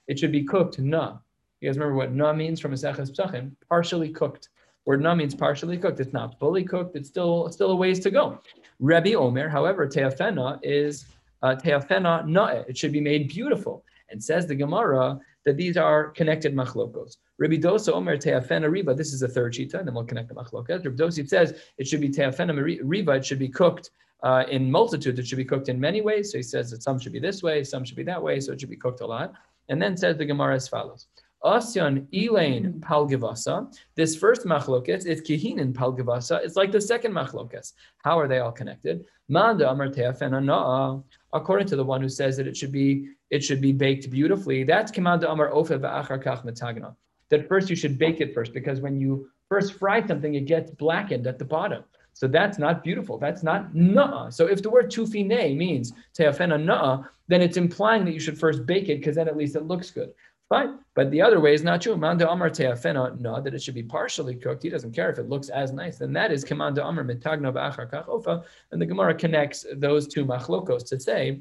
It 0.09 0.19
should 0.19 0.33
be 0.33 0.45
cooked 0.45 0.79
na. 0.79 1.19
You 1.61 1.69
guys 1.69 1.77
remember 1.77 1.97
what 1.97 2.13
na 2.13 2.33
means 2.33 2.59
from 2.59 2.73
Maseches 2.73 3.13
Psachim? 3.13 3.53
Partially 3.69 4.09
cooked. 4.09 4.49
Word 4.85 5.01
na 5.01 5.15
means 5.15 5.35
partially 5.35 5.79
cooked. 5.79 6.01
It's 6.01 6.13
not 6.13 6.39
fully 6.41 6.65
cooked. 6.65 6.97
It's 6.97 7.09
still 7.09 7.51
still 7.51 7.71
a 7.71 7.77
ways 7.77 8.01
to 8.01 8.11
go. 8.11 8.41
Rabbi 8.83 9.15
Omer, 9.15 9.49
however, 9.49 9.87
teafena 9.87 10.59
is 10.65 11.07
uh, 11.43 11.55
teafena 11.55 12.25
na'e. 12.25 12.69
It 12.69 12.77
should 12.77 12.93
be 12.93 13.01
made 13.01 13.29
beautiful. 13.29 13.85
And 14.11 14.23
says 14.23 14.47
the 14.47 14.57
Gemara 14.57 15.21
that 15.45 15.57
these 15.57 15.77
are 15.77 16.11
connected 16.11 16.53
machlokos. 16.53 17.19
Rabbi 17.39 17.57
Dosa 17.57 17.93
Omer 17.93 18.17
teafena 18.17 18.69
riba. 18.69 18.97
This 18.97 19.13
is 19.13 19.21
the 19.21 19.29
third 19.29 19.53
shita, 19.55 19.75
and 19.75 19.87
then 19.87 19.95
we'll 19.95 20.05
connect 20.05 20.29
the 20.29 20.35
machlokas. 20.35 20.85
Rabbi 20.85 20.97
Dosa 20.97 21.27
says 21.29 21.55
it 21.79 21.87
should 21.87 22.01
be 22.01 22.09
teafena 22.09 22.53
riba. 22.83 23.19
It 23.19 23.25
should 23.25 23.39
be 23.39 23.49
cooked 23.49 23.91
uh, 24.25 24.45
in 24.51 24.69
multitudes. 24.69 25.19
It 25.21 25.29
should 25.29 25.39
be 25.39 25.45
cooked 25.45 25.69
in 25.69 25.79
many 25.79 26.01
ways. 26.01 26.33
So 26.33 26.39
he 26.39 26.43
says 26.43 26.73
that 26.73 26.83
some 26.83 26.99
should 26.99 27.13
be 27.13 27.21
this 27.21 27.41
way, 27.41 27.63
some 27.63 27.85
should 27.85 27.97
be 27.97 28.03
that 28.05 28.21
way. 28.21 28.41
So 28.41 28.53
it 28.53 28.61
should 28.61 28.69
be 28.69 28.77
cooked 28.77 29.01
a 29.01 29.07
lot. 29.07 29.33
And 29.69 29.81
then 29.81 29.97
says 29.97 30.17
the 30.17 30.25
Gemara 30.25 30.57
as 30.57 30.67
follows. 30.67 31.07
Asyan 31.45 32.07
Elaine 32.15 32.65
hmm. 32.65 32.81
Palgivasa. 32.81 33.75
This 33.95 34.17
first 34.17 34.45
machlokes 34.47 35.07
is 35.07 35.21
Kihinin 35.21 35.73
Palgivasa. 35.73 36.45
It's 36.45 36.57
like 36.57 36.73
the 36.73 36.81
second 36.81 37.13
machlokes. 37.13 37.73
How 37.99 38.19
are 38.19 38.29
they 38.29 38.39
all 38.39 38.53
connected? 38.53 39.05
Manda 39.29 39.71
Amar 39.71 39.91
and 39.97 41.05
According 41.33 41.67
to 41.69 41.77
the 41.77 41.85
one 41.85 42.03
who 42.03 42.09
says 42.09 42.37
that 42.37 42.47
it 42.47 42.57
should 42.57 42.73
be 42.73 43.09
it 43.31 43.43
should 43.43 43.63
be 43.63 43.73
baked 43.73 44.11
beautifully, 44.11 44.63
that's 44.63 44.93
Kimanda 44.93 45.31
Amar 45.31 45.51
Ofe 45.51 45.79
Va'achar 45.81 46.23
Kach 46.23 46.45
Matagna. 46.45 46.95
That 47.31 47.49
first 47.49 47.71
you 47.71 47.77
should 47.77 47.99
bake 47.99 48.21
it 48.21 48.35
first, 48.35 48.53
because 48.53 48.83
when 48.83 49.01
you 49.01 49.31
first 49.49 49.73
fry 49.79 50.07
something, 50.07 50.35
it 50.35 50.45
gets 50.45 50.71
blackened 50.71 51.27
at 51.27 51.39
the 51.39 51.47
bottom. 51.47 51.83
So 52.13 52.29
that's 52.29 52.59
not 52.59 52.85
beautiful. 52.85 53.17
That's 53.17 53.43
not 53.43 53.73
na'a. 53.73 54.31
So 54.33 54.47
if 54.47 54.63
the 54.63 54.69
word 54.69 54.91
tufine 54.91 55.57
means 55.57 55.95
teafena 56.15 56.63
na'a, 56.63 57.09
then 57.29 57.41
it's 57.41 57.57
implying 57.57 58.05
that 58.05 58.13
you 58.13 58.21
should 58.21 58.39
first 58.39 58.67
bake 58.67 58.91
it 58.91 58.99
because 58.99 59.17
then 59.17 59.29
at 59.29 59.37
least 59.37 59.57
it 59.57 59.65
looks 59.65 59.91
good. 59.91 60.13
Fine. 60.53 60.81
But 60.95 61.11
the 61.11 61.23
other 61.23 61.41
way 61.41 61.55
is 61.55 61.63
not 61.63 61.81
true. 61.81 61.97
Manda 61.97 62.31
Amar 62.31 62.51
Teafena, 62.51 63.19
no, 63.19 63.41
that 63.41 63.55
it 63.55 63.63
should 63.63 63.75
be 63.75 63.83
partially 63.83 64.35
cooked. 64.35 64.63
He 64.63 64.69
doesn't 64.69 64.93
care 64.93 65.09
if 65.09 65.19
it 65.19 65.31
looks 65.31 65.49
as 65.49 65.73
nice. 65.73 65.97
Then 65.97 66.13
that 66.13 66.31
is 66.31 66.45
Kamanda 66.45 66.87
Amar 66.87 67.05
Mitagna 67.05 67.51
Ba'achar 67.51 67.91
Kachofa. 67.91 68.45
And 68.71 68.79
the 68.79 68.85
Gemara 68.85 69.15
connects 69.15 69.65
those 69.77 70.07
two 70.07 70.27
machlokos 70.27 70.87
to 70.89 71.01
say 71.01 71.41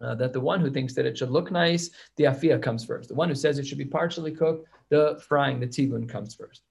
uh, 0.00 0.16
that 0.16 0.32
the 0.32 0.40
one 0.40 0.60
who 0.60 0.72
thinks 0.72 0.92
that 0.94 1.06
it 1.06 1.16
should 1.16 1.30
look 1.30 1.52
nice, 1.52 1.90
the 2.16 2.24
afia 2.24 2.60
comes 2.60 2.84
first. 2.84 3.10
The 3.10 3.14
one 3.14 3.28
who 3.28 3.36
says 3.36 3.60
it 3.60 3.66
should 3.68 3.78
be 3.78 3.84
partially 3.84 4.32
cooked, 4.32 4.66
the 4.88 5.22
frying, 5.28 5.60
the 5.60 5.68
tigun 5.68 6.08
comes 6.08 6.34
first. 6.34 6.62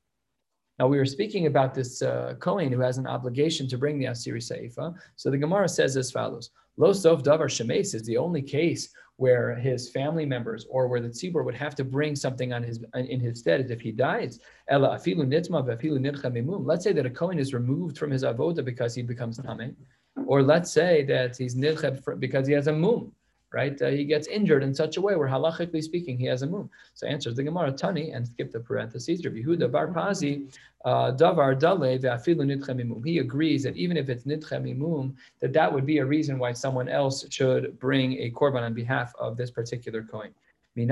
Now 0.82 0.88
we 0.88 0.98
were 0.98 1.06
speaking 1.06 1.46
about 1.46 1.76
this 1.76 2.02
uh, 2.02 2.34
Kohen 2.40 2.72
who 2.72 2.80
has 2.80 2.98
an 2.98 3.06
obligation 3.06 3.68
to 3.68 3.78
bring 3.78 4.00
the 4.00 4.06
Asiri 4.06 4.42
Saifa. 4.42 4.96
So 5.16 5.30
the 5.30 5.38
Gemara 5.38 5.70
says 5.70 5.96
as 5.96 6.10
follows: 6.10 6.50
Lo 6.76 6.92
Sof 6.92 7.22
Davar 7.22 7.52
Shemes 7.56 7.94
is 7.94 8.02
the 8.02 8.18
only 8.18 8.42
case 8.42 8.90
where 9.18 9.54
his 9.54 9.92
family 9.92 10.26
members 10.26 10.66
or 10.72 10.88
where 10.88 11.00
the 11.00 11.10
tzibur 11.10 11.46
would 11.46 11.54
have 11.54 11.76
to 11.76 11.84
bring 11.84 12.16
something 12.16 12.52
on 12.52 12.64
his 12.64 12.84
in 12.96 13.20
his 13.20 13.38
stead 13.38 13.70
if 13.70 13.80
he 13.80 13.92
dies. 13.92 14.40
Let's 14.72 15.04
say 15.04 15.14
that 16.94 17.06
a 17.06 17.12
Kohen 17.12 17.38
is 17.38 17.54
removed 17.54 18.00
from 18.00 18.10
his 18.10 18.24
avoda 18.24 18.66
because 18.66 18.96
he 18.96 19.04
becomes 19.04 19.38
tameh, 19.38 19.76
or 20.26 20.42
let's 20.42 20.72
say 20.72 21.04
that 21.04 21.38
he's 21.38 21.54
nidchem 21.54 22.20
because 22.20 22.48
he 22.48 22.54
has 22.54 22.66
a 22.66 22.74
mum 22.74 23.12
right? 23.54 23.82
Uh, 23.82 23.90
he 23.90 24.06
gets 24.06 24.28
injured 24.28 24.64
in 24.64 24.74
such 24.74 24.98
a 24.98 25.02
way 25.02 25.16
where 25.16 25.28
halachically 25.28 25.84
speaking, 25.84 26.18
he 26.18 26.26
has 26.26 26.42
a 26.42 26.48
mum. 26.48 26.70
So 26.94 27.08
answers 27.08 27.36
the 27.36 27.44
Gemara 27.44 27.72
Tani 27.72 28.12
and 28.12 28.28
skip 28.28 28.52
the 28.52 28.60
parentheses. 28.60 29.24
Rabbi 29.26 29.42
Huda 29.42 29.72
Bar 29.72 29.88
Pazi 29.88 30.52
uh, 30.86 31.12
Davar 31.12 31.60
Dale 31.60 32.00
ve'afilu 32.00 32.46
nidchemimum. 32.46 33.06
He 33.06 33.20
agrees 33.20 33.64
that 33.64 33.76
even 33.76 33.98
if 33.98 34.10
it's 34.10 34.24
nidchemimum, 34.24 35.14
that 35.40 35.54
that 35.54 35.72
would 35.72 35.86
be 35.86 36.00
a 36.00 36.06
reason 36.06 36.40
why 36.40 36.54
someone 36.54 36.88
else 36.90 37.26
should 37.30 37.78
bring 37.80 38.14
a 38.20 38.32
korban 38.32 38.62
on 38.62 38.74
behalf 38.74 39.14
of 39.20 39.38
this 39.38 39.52
particular 39.52 40.02
Kohen. 40.04 40.34
Kohen. 40.74 40.86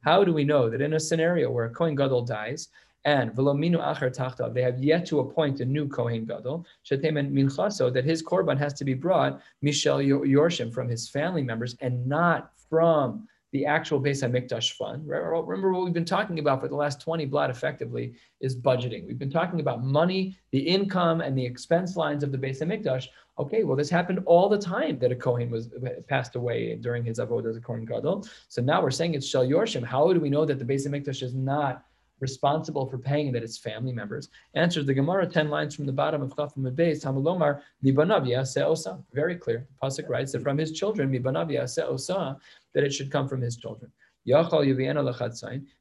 How 0.00 0.24
do 0.24 0.32
we 0.32 0.44
know 0.44 0.70
that 0.70 0.80
in 0.80 0.92
a 0.92 1.00
scenario 1.00 1.50
where 1.50 1.64
a 1.64 1.70
Kohen 1.70 1.96
Gadol 1.96 2.22
dies 2.22 2.68
and 3.04 3.32
velominu 3.32 3.78
achar 3.78 4.14
tachta, 4.14 4.52
they 4.52 4.62
have 4.62 4.82
yet 4.82 5.06
to 5.06 5.20
appoint 5.20 5.60
a 5.60 5.64
new 5.64 5.88
Kohen 5.88 6.24
Gadol, 6.24 6.66
shetemen 6.84 7.30
minchaso, 7.32 7.92
that 7.92 8.04
his 8.04 8.22
korban 8.22 8.58
has 8.58 8.74
to 8.74 8.84
be 8.84 8.94
brought, 8.94 9.40
Mishal 9.64 10.04
Yorshim, 10.04 10.72
from 10.72 10.88
his 10.88 11.08
family 11.08 11.42
members 11.42 11.76
and 11.80 12.06
not 12.06 12.50
from 12.68 13.26
the 13.52 13.64
actual 13.64 13.98
Beis 13.98 14.22
HaMikdash 14.22 14.72
fund. 14.72 15.08
Remember 15.08 15.72
what 15.72 15.84
we've 15.84 15.94
been 15.94 16.04
talking 16.04 16.38
about 16.38 16.60
for 16.60 16.68
the 16.68 16.76
last 16.76 17.00
20 17.00 17.24
blot 17.24 17.48
effectively 17.48 18.12
is 18.40 18.54
budgeting. 18.54 19.06
We've 19.06 19.18
been 19.18 19.30
talking 19.30 19.60
about 19.60 19.82
money, 19.82 20.36
the 20.50 20.58
income, 20.58 21.22
and 21.22 21.36
the 21.36 21.46
expense 21.46 21.96
lines 21.96 22.22
of 22.22 22.30
the 22.30 22.36
Beis 22.36 22.60
HaMikdash. 22.60 23.06
Okay, 23.38 23.64
well, 23.64 23.74
this 23.74 23.88
happened 23.88 24.20
all 24.26 24.50
the 24.50 24.58
time 24.58 24.98
that 24.98 25.12
a 25.12 25.16
Kohen 25.16 25.48
was 25.48 25.70
passed 26.08 26.36
away 26.36 26.74
during 26.74 27.04
his 27.04 27.20
avodah 27.20 27.48
as 27.48 27.56
a 27.56 27.60
Kohen 27.60 27.86
Gadol. 27.86 28.26
So 28.48 28.60
now 28.60 28.82
we're 28.82 28.90
saying 28.90 29.14
it's 29.14 29.26
Shel 29.26 29.46
Yorshim. 29.46 29.82
How 29.82 30.12
do 30.12 30.20
we 30.20 30.28
know 30.28 30.44
that 30.44 30.58
the 30.58 30.64
Beis 30.66 30.86
HaMikdash 30.86 31.22
is 31.22 31.34
not 31.34 31.86
responsible 32.20 32.86
for 32.86 32.98
paying 32.98 33.32
that 33.32 33.42
it's 33.42 33.58
family 33.58 33.92
members. 33.92 34.28
Answers 34.54 34.86
the 34.86 34.94
Gemara 34.94 35.26
10 35.26 35.50
lines 35.50 35.74
from 35.74 35.86
the 35.86 35.92
bottom 35.92 36.22
of 36.22 36.34
Chafim 36.34 36.70
Beis, 36.74 37.04
Tamalomar, 37.04 37.60
Mibanav 37.84 38.28
Osa. 38.62 39.02
Very 39.12 39.36
clear. 39.36 39.66
Pasuk 39.82 40.08
writes 40.08 40.32
that 40.32 40.42
from 40.42 40.58
his 40.58 40.72
children, 40.72 41.10
Mibanav 41.10 41.50
Osa, 41.78 42.36
that 42.74 42.84
it 42.84 42.92
should 42.92 43.10
come 43.10 43.28
from 43.28 43.40
his 43.40 43.56
children. 43.56 43.90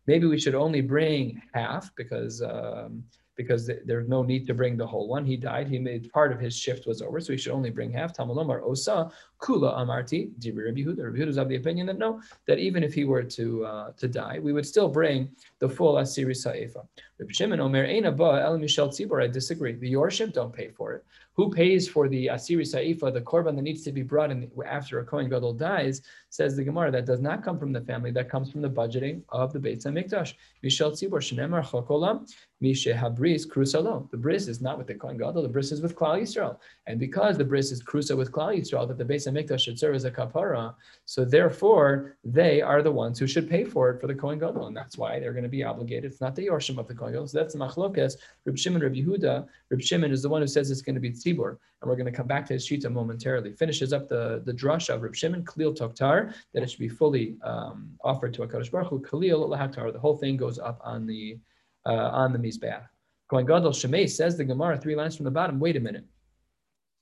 Maybe 0.08 0.28
we 0.28 0.40
should 0.40 0.56
only 0.56 0.82
bring 0.82 1.42
half 1.54 1.94
because 1.96 2.42
um, 2.42 3.04
because 3.38 3.70
there's 3.86 4.10
no 4.10 4.24
need 4.24 4.48
to 4.48 4.54
bring 4.54 4.76
the 4.76 4.86
whole 4.86 5.08
one. 5.08 5.24
He 5.24 5.38
died. 5.38 5.68
He 5.68 5.80
made 5.80 6.12
part 6.12 6.32
of 6.34 6.40
his 6.40 6.58
shift 6.58 6.88
was 6.88 7.02
over, 7.02 7.22
so 7.22 7.32
he 7.32 7.38
should 7.38 7.54
only 7.54 7.70
bring 7.70 7.92
half. 7.92 8.12
Tamalomar 8.18 8.62
osa 8.64 9.12
kula 9.40 9.78
amarti 9.78 10.32
Rabbi 10.44 10.82
Huda. 10.82 11.06
Rabbi 11.06 11.20
Huda 11.20 11.28
is 11.28 11.38
of 11.38 11.48
the 11.48 11.56
opinion 11.56 11.86
that 11.88 12.00
no, 12.00 12.20
that 12.48 12.58
even 12.58 12.84
if 12.84 12.94
he 12.94 13.06
were 13.06 13.24
to 13.24 13.66
uh, 13.66 13.92
to 13.92 14.08
die, 14.08 14.40
we 14.40 14.52
would 14.52 14.66
still 14.66 14.90
bring 14.90 15.30
the 15.60 15.70
full 15.70 15.96
asiri 15.96 16.36
sa'ifa. 16.36 16.82
Rabbi 17.20 17.32
Shimon 17.32 17.60
Omer 17.60 17.88
Eina 17.88 18.16
Ba 18.16 18.42
El 18.44 18.58
Mishal 18.58 18.90
Tzibor. 18.90 19.24
I 19.24 19.28
disagree. 19.28 19.74
The 19.74 19.94
Yorshim 19.94 20.34
don't 20.34 20.52
pay 20.52 20.70
for 20.70 20.94
it. 20.94 21.06
Who 21.38 21.52
pays 21.52 21.88
for 21.88 22.10
the 22.10 22.28
asiri 22.28 22.66
sa'ifa, 22.66 23.12
the 23.12 23.22
korban 23.22 23.56
that 23.56 23.62
needs 23.62 23.84
to 23.84 23.92
be 23.92 24.02
brought 24.02 24.32
in 24.32 24.50
after 24.66 25.00
a 25.00 25.06
kohen 25.06 25.30
gadol 25.30 25.54
dies? 25.54 26.02
Says 26.30 26.56
the 26.56 26.64
Gemara 26.64 26.92
that 26.92 27.06
does 27.06 27.22
not 27.22 27.44
come 27.44 27.60
from 27.60 27.72
the 27.72 27.82
family. 27.82 28.10
That 28.10 28.28
comes 28.28 28.52
from 28.52 28.62
the 28.62 28.70
budgeting 28.70 29.22
of 29.30 29.54
the 29.54 29.60
Beit 29.60 29.80
Hamikdash. 29.80 30.34
Mishal 30.64 30.92
Tzibor 30.92 31.22
Shenemar 31.22 31.64
Chokolam 31.64 32.28
Misha 32.60 32.94
Habris 32.94 33.48
Krusalo. 33.48 34.10
The 34.10 34.18
bris 34.18 34.48
is 34.48 34.62
not 34.62 34.80
with 34.80 34.88
the 34.88 34.96
Kohen 34.96 35.18
Gadol, 35.18 35.44
the 35.44 35.50
bris 35.50 35.72
is 35.72 35.82
with 35.82 35.96
Klal 35.96 36.20
Yisrael. 36.22 36.58
And 36.88 37.00
because 37.00 37.38
the 37.38 37.46
bris 37.46 37.72
is 37.72 37.84
Krusa 37.84 38.18
with 38.18 38.32
Klal 38.32 38.58
Yisrael, 38.58 38.88
that 38.88 38.98
the 38.98 39.06
Beit 39.06 39.22
Hamikdash 39.22 39.62
should 39.62 39.78
serve 39.78 39.96
as 39.96 40.06
a 40.06 40.12
kapara, 40.12 40.74
so 41.06 41.24
therefore 41.24 42.18
they 42.24 42.62
are 42.62 42.82
the 42.82 42.92
ones 42.92 43.20
who 43.20 43.28
should 43.28 43.48
pay 43.48 43.64
for 43.64 43.92
it 43.92 44.02
for 44.02 44.08
the 44.08 44.16
Kohen 44.16 44.40
Gadol. 44.40 44.68
And 44.68 44.76
that's 44.76 44.98
why 44.98 45.20
they're 45.20 45.34
going 45.34 45.44
to 45.44 45.50
be 45.50 45.64
obligated. 45.64 46.12
It's 46.12 46.22
not 46.22 46.36
the 46.36 46.48
Yorshim 46.48 46.80
of 46.80 46.88
the 46.88 46.96
Kohen 46.96 47.14
Gadol. 47.14 47.28
So 47.28 47.38
that's 47.38 47.54
the 47.54 47.60
Machlokas. 47.60 48.16
Reb 48.46 48.58
Shimon, 48.58 48.82
Reb 48.82 48.96
Yehuda. 48.96 49.48
Reb 49.70 49.82
Shimon 49.82 50.12
is 50.12 50.24
the 50.24 50.30
one 50.30 50.42
who 50.42 50.48
says 50.48 50.72
it's 50.72 50.82
going 50.82 50.96
to 50.96 51.02
be 51.02 51.12
Tzibur. 51.28 51.58
And 51.82 51.90
we're 51.90 51.96
going 51.96 52.06
to 52.06 52.12
come 52.12 52.28
back 52.28 52.46
to 52.48 52.54
his 52.54 52.68
Shita 52.68 52.92
momentarily. 52.92 53.52
Finishes 53.52 53.94
up 53.94 54.10
the, 54.10 54.42
the 54.46 54.54
drush 54.54 54.90
of 54.90 55.02
Reb 55.02 55.16
Shimon, 55.16 55.46
Khalil 55.46 55.74
Toktar, 55.74 56.34
that 56.54 56.64
it 56.64 56.72
should 56.72 56.80
be 56.80 56.90
fully 56.90 57.38
um, 57.44 57.92
offered 58.04 58.34
to 58.36 58.44
a 58.44 58.48
Kadosh 58.48 58.72
Baruch 58.72 58.90
Hu, 58.90 59.00
Khalil 59.02 59.50
Lahatar. 59.50 59.94
The 59.94 60.00
whole 60.00 60.18
thing 60.18 60.38
goes 60.38 60.58
up 60.58 60.80
on 60.84 61.06
the 61.06 61.38
uh, 61.86 62.10
on 62.12 62.34
the 62.34 62.40
Mizbeach. 62.40 62.88
Kohen 63.30 63.46
Gadol 63.46 63.72
Shemay 63.72 64.10
says 64.10 64.38
the 64.38 64.44
Gemara 64.44 64.78
three 64.78 64.96
lines 64.96 65.16
from 65.16 65.26
the 65.26 65.32
bottom. 65.32 65.60
Wait 65.60 65.76
a 65.76 65.80
minute. 65.80 66.06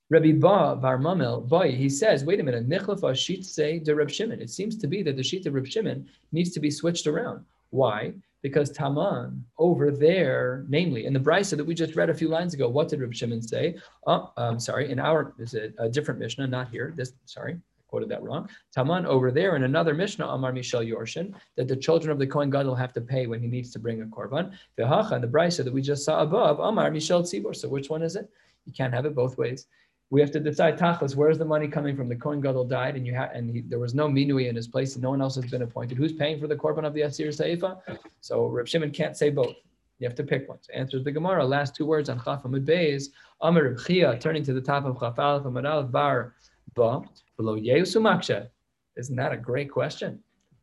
Rabbi 0.08 0.32
Ba 0.32 0.76
Bar 0.76 0.98
Mamel 0.98 1.48
Boy, 1.48 1.72
he 1.72 1.88
says, 1.88 2.24
wait 2.24 2.38
a 2.38 2.42
minute, 2.42 2.68
Nichlafa 2.68 3.16
sheet 3.16 3.44
say 3.44 3.80
de 3.80 3.94
Reb 3.94 4.10
Shimon. 4.10 4.40
It 4.40 4.50
seems 4.50 4.76
to 4.78 4.86
be 4.86 5.02
that 5.02 5.16
the 5.16 5.22
sheet 5.22 5.46
of 5.46 5.54
Reb 5.54 5.66
Shimon 5.66 6.06
needs 6.30 6.52
to 6.52 6.60
be 6.60 6.70
switched 6.70 7.06
around. 7.08 7.44
Why? 7.70 8.14
Because 8.42 8.70
Taman 8.70 9.44
over 9.58 9.90
there, 9.90 10.64
namely 10.68 11.06
in 11.06 11.12
the 11.12 11.20
brisa 11.20 11.56
that 11.56 11.64
we 11.64 11.74
just 11.74 11.96
read 11.96 12.10
a 12.10 12.14
few 12.14 12.28
lines 12.28 12.54
ago, 12.54 12.68
what 12.68 12.88
did 12.88 13.00
Reb 13.00 13.14
Shimon 13.14 13.42
say? 13.42 13.76
Oh, 14.06 14.32
I'm 14.36 14.60
sorry, 14.60 14.90
in 14.90 14.98
our 15.00 15.34
is 15.38 15.54
it 15.54 15.74
a 15.78 15.88
different 15.88 16.20
Mishnah, 16.20 16.46
not 16.46 16.68
here. 16.68 16.92
This 16.96 17.12
sorry, 17.24 17.54
I 17.54 17.82
quoted 17.88 18.08
that 18.10 18.22
wrong. 18.22 18.48
Taman 18.72 19.06
over 19.06 19.30
there 19.32 19.56
in 19.56 19.64
another 19.64 19.94
Mishnah, 19.94 20.26
Amar 20.26 20.52
Mishal 20.52 20.86
Yorshin, 20.86 21.34
that 21.56 21.66
the 21.66 21.76
children 21.76 22.12
of 22.12 22.18
the 22.18 22.26
Kohen 22.26 22.50
Gadol 22.50 22.74
have 22.74 22.92
to 22.92 23.00
pay 23.00 23.26
when 23.26 23.40
he 23.40 23.48
needs 23.48 23.72
to 23.72 23.78
bring 23.78 24.02
a 24.02 24.06
korban. 24.06 24.52
V'hacha, 24.78 25.20
the 25.20 25.26
brisa 25.26 25.64
that 25.64 25.72
we 25.72 25.82
just 25.82 26.04
saw 26.04 26.22
above, 26.22 26.60
Amar 26.60 26.90
Mishal 26.90 27.22
Tzibor. 27.22 27.56
So 27.56 27.68
which 27.68 27.90
one 27.90 28.02
is 28.02 28.16
it? 28.16 28.30
You 28.66 28.72
can't 28.72 28.92
have 28.92 29.06
it 29.06 29.14
both 29.14 29.38
ways. 29.38 29.66
We 30.10 30.20
have 30.20 30.30
to 30.32 30.40
decide 30.40 30.78
tachlis. 30.78 31.16
Where's 31.16 31.38
the 31.38 31.44
money 31.44 31.66
coming 31.66 31.96
from? 31.96 32.08
The 32.08 32.14
Kohen 32.16 32.40
Gadol 32.40 32.64
died, 32.66 32.94
and 32.94 33.04
you 33.04 33.12
had, 33.14 33.32
and 33.32 33.50
he, 33.50 33.60
there 33.62 33.80
was 33.80 33.94
no 33.94 34.06
minui 34.06 34.48
in 34.48 34.54
his 34.54 34.68
place, 34.68 34.94
and 34.94 35.02
no 35.02 35.10
one 35.10 35.20
else 35.20 35.34
has 35.34 35.46
been 35.46 35.62
appointed. 35.62 35.98
Who's 35.98 36.12
paying 36.12 36.38
for 36.38 36.46
the 36.46 36.54
korban 36.54 36.86
of 36.86 36.94
the 36.94 37.02
Asir 37.02 37.28
Saifa? 37.28 37.80
So 38.20 38.46
Reb 38.46 38.68
Shimon 38.68 38.92
can't 38.92 39.16
say 39.16 39.30
both. 39.30 39.56
You 39.98 40.06
have 40.06 40.14
to 40.16 40.22
pick 40.22 40.48
one. 40.48 40.58
So 40.60 40.72
answers 40.74 41.02
the 41.02 41.10
Gemara. 41.10 41.44
Last 41.44 41.74
two 41.74 41.86
words 41.86 42.08
on 42.08 42.22
Chaf 42.22 42.44
Amud 42.44 42.64
Beis. 42.64 43.08
Amar 43.40 43.64
Reb 43.64 43.78
Chia, 43.84 44.18
turning 44.18 44.44
to 44.44 44.52
the 44.52 44.60
top 44.60 44.84
of 44.84 45.00
Chaf 45.00 45.18
Aleph 45.18 45.44
Amar 45.44 45.82
Bar 45.82 46.34
Ba 46.74 47.00
below 47.36 47.56
Yehusu 47.56 48.00
Maksha. 48.00 48.48
Isn't 48.96 49.16
that 49.16 49.32
a 49.32 49.36
great 49.36 49.70
question? 49.70 50.20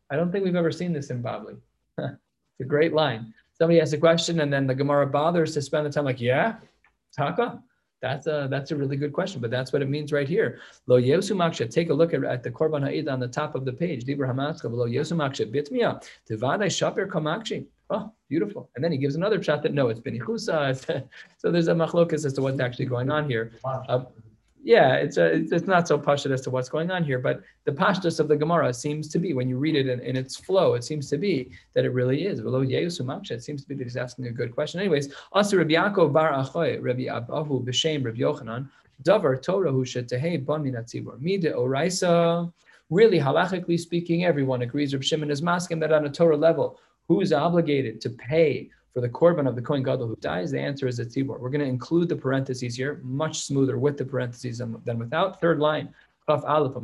I 0.09 0.15
don't 0.15 0.31
think 0.31 0.45
we've 0.45 0.55
ever 0.55 0.71
seen 0.71 0.93
this 0.93 1.09
in 1.09 1.21
Babli. 1.21 1.57
it's 1.97 2.61
a 2.61 2.65
great 2.65 2.93
line. 2.93 3.33
Somebody 3.57 3.81
asks 3.81 3.93
a 3.93 3.97
question, 3.97 4.39
and 4.41 4.51
then 4.51 4.67
the 4.67 4.75
Gemara 4.75 5.07
bothers 5.07 5.53
to 5.53 5.61
spend 5.61 5.85
the 5.85 5.89
time 5.89 6.05
like, 6.05 6.21
yeah, 6.21 6.55
Taka. 7.15 7.61
That's 8.03 8.27
a 8.27 8.47
that's 8.51 8.71
a 8.71 8.75
really 8.75 8.97
good 8.97 9.13
question, 9.13 9.39
but 9.39 9.49
that's 9.49 9.71
what 9.71 9.81
it 9.81 9.89
means 9.89 10.11
right 10.11 10.27
here. 10.27 10.59
Lo 10.87 10.99
Yesu 10.99 11.33
Maksha. 11.37 11.71
Take 11.71 11.89
a 11.89 11.93
look 11.93 12.13
at, 12.13 12.25
at 12.25 12.43
the 12.43 12.51
Korban 12.51 12.83
HaEidah 12.83 13.09
on 13.09 13.21
the 13.21 13.29
top 13.29 13.55
of 13.55 13.63
the 13.63 13.71
page. 13.71 14.03
Dibra 14.03 14.27
Hamatzka. 14.27 14.69
Lo 14.69 14.85
Yesu 14.85 15.13
Maksha. 15.15 15.49
Bitmiya. 15.49 16.03
Tivadai 16.29 16.67
Shapir 16.67 17.07
Kamakshi. 17.07 17.65
Oh, 17.89 18.11
beautiful. 18.27 18.69
And 18.75 18.83
then 18.83 18.91
he 18.91 18.97
gives 18.97 19.15
another 19.15 19.41
shot 19.41 19.63
that 19.63 19.73
no, 19.73 19.87
it's 19.87 20.01
Benichusa. 20.01 21.07
so 21.37 21.49
there's 21.49 21.69
a 21.69 21.73
machlokas 21.73 22.25
as 22.25 22.33
to 22.33 22.41
what's 22.41 22.59
actually 22.59 22.87
going 22.87 23.09
on 23.09 23.29
here. 23.29 23.53
Uh, 23.63 24.03
yeah, 24.63 24.95
it's, 24.95 25.17
a, 25.17 25.25
it's, 25.25 25.51
it's 25.51 25.67
not 25.67 25.87
so 25.87 25.99
pashut 25.99 26.31
as 26.31 26.41
to 26.41 26.49
what's 26.49 26.69
going 26.69 26.89
on 26.89 27.03
here, 27.03 27.19
but 27.19 27.41
the 27.65 27.71
pashtus 27.71 28.19
of 28.19 28.29
the 28.29 28.37
Gemara 28.37 28.73
seems 28.73 29.09
to 29.09 29.19
be, 29.19 29.33
when 29.33 29.49
you 29.49 29.57
read 29.57 29.75
it 29.75 29.87
in, 29.87 29.99
in 29.99 30.15
its 30.15 30.37
flow, 30.37 30.73
it 30.75 30.85
seems 30.85 31.09
to 31.09 31.17
be 31.17 31.51
that 31.73 31.83
it 31.83 31.89
really 31.89 32.25
is. 32.25 32.39
It 32.39 33.43
seems 33.43 33.61
to 33.61 33.67
be 33.67 33.75
that 33.75 33.83
he's 33.83 33.97
asking 33.97 34.27
a 34.27 34.31
good 34.31 34.55
question. 34.55 34.79
Anyways, 34.79 35.13
also 35.33 35.57
Rabbi 35.57 35.73
Yaakov 35.73 36.13
bar 36.13 36.31
Achoy, 36.31 36.81
Rabbi 36.81 37.03
Abahu 37.03 37.63
b'shem 37.65 38.05
Rabbi 38.05 38.19
Yochanan, 38.19 38.69
Davar 39.03 39.41
Torah 39.41 39.71
hu 39.71 39.83
shetehei 39.83 40.43
bamin 40.43 40.75
atzibur. 40.75 41.19
Mide 41.19 41.53
oraisa. 41.53 42.51
Really, 42.89 43.19
halachically 43.19 43.79
speaking, 43.79 44.23
everyone 44.23 44.61
agrees. 44.61 44.93
Rabbi 44.93 45.03
Shimon 45.03 45.31
is 45.31 45.41
masking 45.41 45.79
that 45.79 45.91
on 45.91 46.05
a 46.05 46.09
Torah 46.09 46.37
level, 46.37 46.79
who 47.07 47.19
is 47.21 47.33
obligated 47.33 47.99
to 48.01 48.09
pay 48.11 48.69
for 48.93 49.01
the 49.01 49.09
korban 49.09 49.47
of 49.47 49.55
the 49.55 49.61
Kohen 49.61 49.83
Gadol 49.83 50.07
who 50.07 50.15
dies? 50.17 50.51
The 50.51 50.59
answer 50.59 50.87
is 50.87 50.99
a 50.99 51.05
tzibor. 51.05 51.39
We're 51.39 51.49
going 51.49 51.61
to 51.61 51.67
include 51.67 52.09
the 52.09 52.15
parentheses 52.15 52.75
here, 52.75 53.01
much 53.03 53.41
smoother 53.41 53.77
with 53.77 53.97
the 53.97 54.05
parentheses 54.05 54.59
than 54.59 54.99
without. 54.99 55.41
Third 55.41 55.59
line, 55.59 55.93
Chaf 56.27 56.43
Aleph 56.45 56.75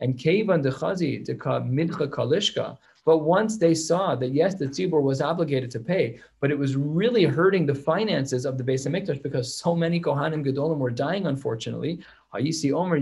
and 0.00 0.18
Kevan 0.18 0.62
Dechazi 0.62 1.26
Deka 1.26 1.68
Midcha 1.68 2.08
Kalishka. 2.08 2.78
But 3.04 3.18
once 3.18 3.58
they 3.58 3.74
saw 3.74 4.14
that 4.14 4.32
yes, 4.32 4.54
the 4.54 4.66
tzibor 4.66 5.02
was 5.02 5.20
obligated 5.20 5.72
to 5.72 5.80
pay, 5.80 6.20
but 6.40 6.52
it 6.52 6.58
was 6.58 6.76
really 6.76 7.24
hurting 7.24 7.66
the 7.66 7.74
finances 7.74 8.44
of 8.44 8.56
the 8.56 8.64
Beis 8.64 8.86
Hamikdash 8.86 9.22
because 9.22 9.56
so 9.56 9.74
many 9.74 10.00
Kohanim 10.00 10.46
Gedolim 10.46 10.78
were 10.78 10.90
dying, 10.90 11.26
unfortunately. 11.26 11.98
Omer 12.32 13.00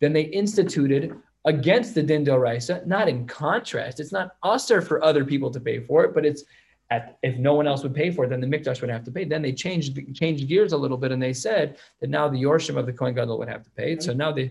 Then 0.00 0.12
they 0.12 0.22
instituted 0.22 1.16
against 1.46 1.94
the 1.94 2.02
Din 2.02 2.24
Raisa, 2.24 2.82
not 2.86 3.08
in 3.08 3.26
contrast. 3.26 4.00
It's 4.00 4.12
not 4.12 4.36
usher 4.42 4.82
for 4.82 5.02
other 5.02 5.24
people 5.24 5.50
to 5.50 5.58
pay 5.58 5.80
for 5.80 6.04
it, 6.04 6.14
but 6.14 6.26
it's 6.26 6.44
at, 6.92 7.02
if 7.22 7.34
no 7.48 7.52
one 7.58 7.66
else 7.70 7.82
would 7.84 7.96
pay 8.02 8.10
for 8.14 8.24
it, 8.24 8.28
then 8.32 8.42
the 8.44 8.50
Mikdash 8.54 8.80
would 8.80 8.90
have 8.96 9.04
to 9.08 9.12
pay. 9.16 9.24
Then 9.24 9.42
they 9.46 9.54
changed 9.64 9.90
changed 10.22 10.42
gears 10.50 10.72
a 10.72 10.80
little 10.84 11.00
bit, 11.02 11.10
and 11.14 11.22
they 11.26 11.34
said 11.46 11.66
that 12.00 12.10
now 12.18 12.28
the 12.28 12.42
Yorshim 12.46 12.76
of 12.80 12.86
the 12.86 12.94
Kohen 12.98 13.14
Gadol 13.14 13.38
would 13.38 13.48
have 13.48 13.64
to 13.68 13.70
pay 13.70 13.92
it. 13.94 14.02
So 14.02 14.12
now 14.12 14.30
they. 14.32 14.46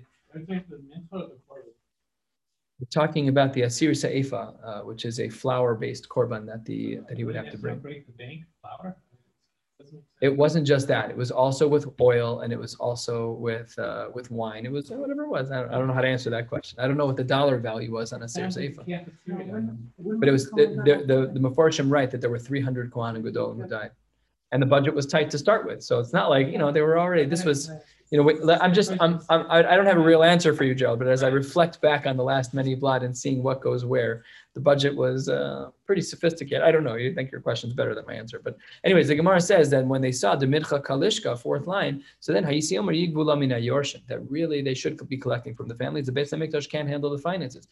We're 2.79 2.95
talking 3.01 3.25
about 3.27 3.53
the 3.53 3.61
Asir 3.69 3.93
Sa'ifa, 3.93 4.43
uh, 4.69 4.81
which 4.89 5.05
is 5.05 5.19
a 5.19 5.29
flour-based 5.29 6.09
korban 6.09 6.47
that 6.47 6.65
the 6.65 6.79
that 7.07 7.15
he 7.19 7.23
would 7.25 7.35
have 7.35 7.51
to 7.51 7.57
bring. 7.57 7.77
Break 7.77 8.07
the 8.07 8.13
bank 8.23 8.45
flour. 8.61 8.95
It 10.21 10.35
wasn't 10.35 10.67
just 10.67 10.87
that; 10.87 11.09
it 11.09 11.17
was 11.17 11.31
also 11.31 11.67
with 11.67 11.87
oil, 11.99 12.41
and 12.41 12.53
it 12.53 12.59
was 12.59 12.75
also 12.75 13.31
with 13.31 13.77
uh, 13.79 14.09
with 14.13 14.29
wine. 14.31 14.65
It 14.65 14.71
was 14.71 14.89
whatever 14.89 15.23
it 15.23 15.29
was. 15.29 15.51
I 15.51 15.61
don't, 15.61 15.73
I 15.73 15.77
don't 15.77 15.87
know 15.87 15.93
how 15.93 16.01
to 16.01 16.07
answer 16.07 16.29
that 16.29 16.47
question. 16.47 16.79
I 16.79 16.87
don't 16.87 16.97
know 16.97 17.05
what 17.05 17.17
the 17.17 17.23
dollar 17.23 17.57
value 17.57 17.91
was 17.91 18.13
on 18.13 18.21
a 18.21 18.25
Asir 18.25 18.51
Sa'ifa. 18.51 18.83
But 19.97 20.27
it 20.27 20.31
was 20.31 20.49
the 20.51 20.81
the 20.85 21.29
the, 21.33 21.39
the 21.39 21.83
right 21.85 22.11
that 22.11 22.21
there 22.21 22.29
were 22.29 22.39
300 22.39 22.91
Kohanim 22.91 23.23
Gedolim 23.23 23.61
who 23.61 23.67
died, 23.67 23.91
and 24.51 24.61
the 24.61 24.67
budget 24.67 24.93
was 24.93 25.05
tight 25.05 25.29
to 25.31 25.37
start 25.37 25.65
with. 25.65 25.83
So 25.83 25.99
it's 25.99 26.13
not 26.13 26.29
like 26.29 26.47
you 26.47 26.57
know 26.57 26.71
they 26.71 26.81
were 26.81 26.99
already. 26.99 27.25
This 27.25 27.43
was 27.43 27.71
you 28.11 28.17
know, 28.17 28.23
wait, 28.23 28.39
I'm 28.61 28.73
just, 28.73 28.91
I'm, 28.99 29.21
I'm, 29.29 29.45
I 29.49 29.61
don't 29.61 29.85
have 29.85 29.95
a 29.95 30.01
real 30.01 30.21
answer 30.21 30.53
for 30.53 30.65
you, 30.65 30.75
Gerald, 30.75 30.99
but 30.99 31.07
as 31.07 31.23
I 31.23 31.29
reflect 31.29 31.79
back 31.79 32.05
on 32.05 32.17
the 32.17 32.23
last 32.23 32.53
many 32.53 32.75
blood 32.75 33.03
and 33.03 33.17
seeing 33.17 33.41
what 33.41 33.61
goes 33.61 33.85
where, 33.85 34.23
the 34.53 34.59
budget 34.59 34.93
was 34.93 35.29
uh, 35.29 35.69
pretty 35.85 36.01
sophisticated. 36.01 36.61
I 36.61 36.71
don't 36.71 36.83
know. 36.83 36.95
You 36.95 37.13
think 37.15 37.31
your 37.31 37.39
question's 37.39 37.73
better 37.73 37.95
than 37.95 38.05
my 38.05 38.13
answer, 38.13 38.41
but 38.43 38.57
anyways, 38.83 39.07
the 39.07 39.15
Gemara 39.15 39.39
says 39.39 39.69
that 39.69 39.85
when 39.85 40.01
they 40.01 40.11
saw 40.11 40.35
the 40.35 40.45
Midcha 40.45 40.83
Kalishka, 40.83 41.39
fourth 41.39 41.67
line, 41.67 42.03
so 42.19 42.33
then 42.33 42.43
that 42.43 44.21
really 44.29 44.61
they 44.61 44.73
should 44.73 45.07
be 45.07 45.17
collecting 45.17 45.55
from 45.55 45.69
the 45.69 45.75
families. 45.75 46.05
The 46.05 46.11
Beit 46.11 46.29
Hamikdash 46.29 46.69
can't 46.69 46.89
handle 46.89 47.11
the 47.11 47.17
finances. 47.17 47.69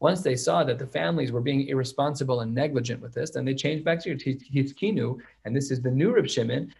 Once 0.00 0.22
they 0.22 0.36
saw 0.36 0.64
that 0.64 0.78
the 0.78 0.86
families 0.86 1.32
were 1.32 1.40
being 1.40 1.68
irresponsible 1.68 2.40
and 2.40 2.54
negligent 2.54 3.00
with 3.00 3.14
this, 3.14 3.30
then 3.30 3.44
they 3.44 3.54
changed 3.54 3.84
back 3.84 4.02
to 4.02 4.16
Hitkinu, 4.16 5.18
and 5.44 5.54
this 5.54 5.70
is 5.70 5.80
the 5.80 5.90
new 5.90 6.12
Reb 6.12 6.28
Shimon, 6.28 6.72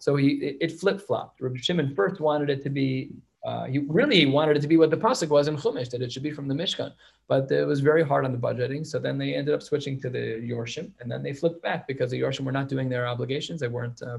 so 0.00 0.16
he 0.16 0.28
it 0.60 0.72
flip 0.72 1.00
flopped. 1.00 1.40
Reb 1.40 1.56
Shimon 1.56 1.94
first 1.94 2.20
wanted 2.20 2.50
it 2.50 2.62
to 2.62 2.70
be 2.70 3.10
uh, 3.44 3.64
he 3.64 3.78
really 3.78 4.26
wanted 4.26 4.56
it 4.56 4.60
to 4.60 4.68
be 4.68 4.76
what 4.76 4.90
the 4.90 4.96
pasuk 4.96 5.28
was 5.28 5.48
in 5.48 5.56
Chumash, 5.56 5.90
that 5.90 6.02
it 6.02 6.12
should 6.12 6.22
be 6.22 6.32
from 6.32 6.48
the 6.48 6.54
Mishkan, 6.54 6.92
but 7.28 7.50
it 7.50 7.66
was 7.66 7.80
very 7.80 8.02
hard 8.02 8.24
on 8.24 8.32
the 8.32 8.38
budgeting. 8.38 8.84
So 8.86 8.98
then 8.98 9.16
they 9.16 9.34
ended 9.34 9.54
up 9.54 9.62
switching 9.62 10.00
to 10.00 10.10
the 10.10 10.18
Yorshim, 10.18 10.90
and 11.00 11.10
then 11.10 11.22
they 11.22 11.32
flipped 11.32 11.62
back 11.62 11.86
because 11.86 12.10
the 12.10 12.20
Yorshim 12.20 12.44
were 12.44 12.52
not 12.52 12.68
doing 12.68 12.88
their 12.88 13.06
obligations. 13.06 13.60
They 13.60 13.68
weren't. 13.68 14.02
Uh, 14.02 14.18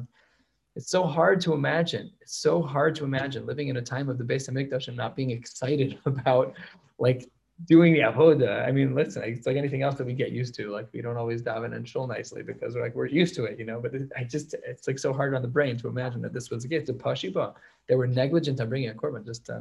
it's 0.79 0.89
so 0.89 1.05
hard 1.05 1.41
to 1.41 1.51
imagine. 1.51 2.09
It's 2.21 2.37
so 2.37 2.61
hard 2.61 2.95
to 2.95 3.03
imagine 3.03 3.45
living 3.45 3.67
in 3.67 3.75
a 3.75 3.81
time 3.81 4.07
of 4.07 4.17
the 4.17 4.23
Beis 4.23 4.49
Hamikdash 4.49 4.87
and 4.87 4.95
not 4.95 5.13
being 5.13 5.31
excited 5.31 5.99
about 6.05 6.53
like 6.99 7.29
doing 7.65 7.91
the 7.91 7.99
avoda. 7.99 8.65
I 8.65 8.71
mean, 8.71 8.95
listen, 8.95 9.21
it's 9.23 9.45
like 9.45 9.57
anything 9.57 9.81
else 9.81 9.95
that 9.95 10.07
we 10.07 10.13
get 10.13 10.31
used 10.31 10.55
to. 10.55 10.69
Like 10.69 10.87
we 10.93 11.01
don't 11.01 11.17
always 11.17 11.41
daven 11.41 11.75
and 11.75 11.85
shul 11.85 12.07
nicely 12.07 12.43
because 12.43 12.75
we're 12.75 12.81
like 12.81 12.95
we're 12.95 13.07
used 13.07 13.35
to 13.35 13.43
it, 13.43 13.59
you 13.59 13.65
know. 13.65 13.81
But 13.81 13.93
it, 13.93 14.09
I 14.15 14.23
just 14.23 14.55
it's 14.65 14.87
like 14.87 14.99
so 14.99 15.11
hard 15.11 15.35
on 15.35 15.41
the 15.41 15.49
brain 15.49 15.75
to 15.79 15.89
imagine 15.89 16.21
that 16.21 16.31
this 16.31 16.49
was 16.49 16.63
a 16.63 16.69
gift. 16.69 16.87
The 16.87 16.93
pashiba, 16.93 17.55
they 17.89 17.95
were 17.95 18.07
negligent 18.07 18.61
on 18.61 18.69
bringing 18.69 18.89
a 18.89 18.93
korban. 18.93 19.25
Just 19.25 19.49
uh, 19.49 19.59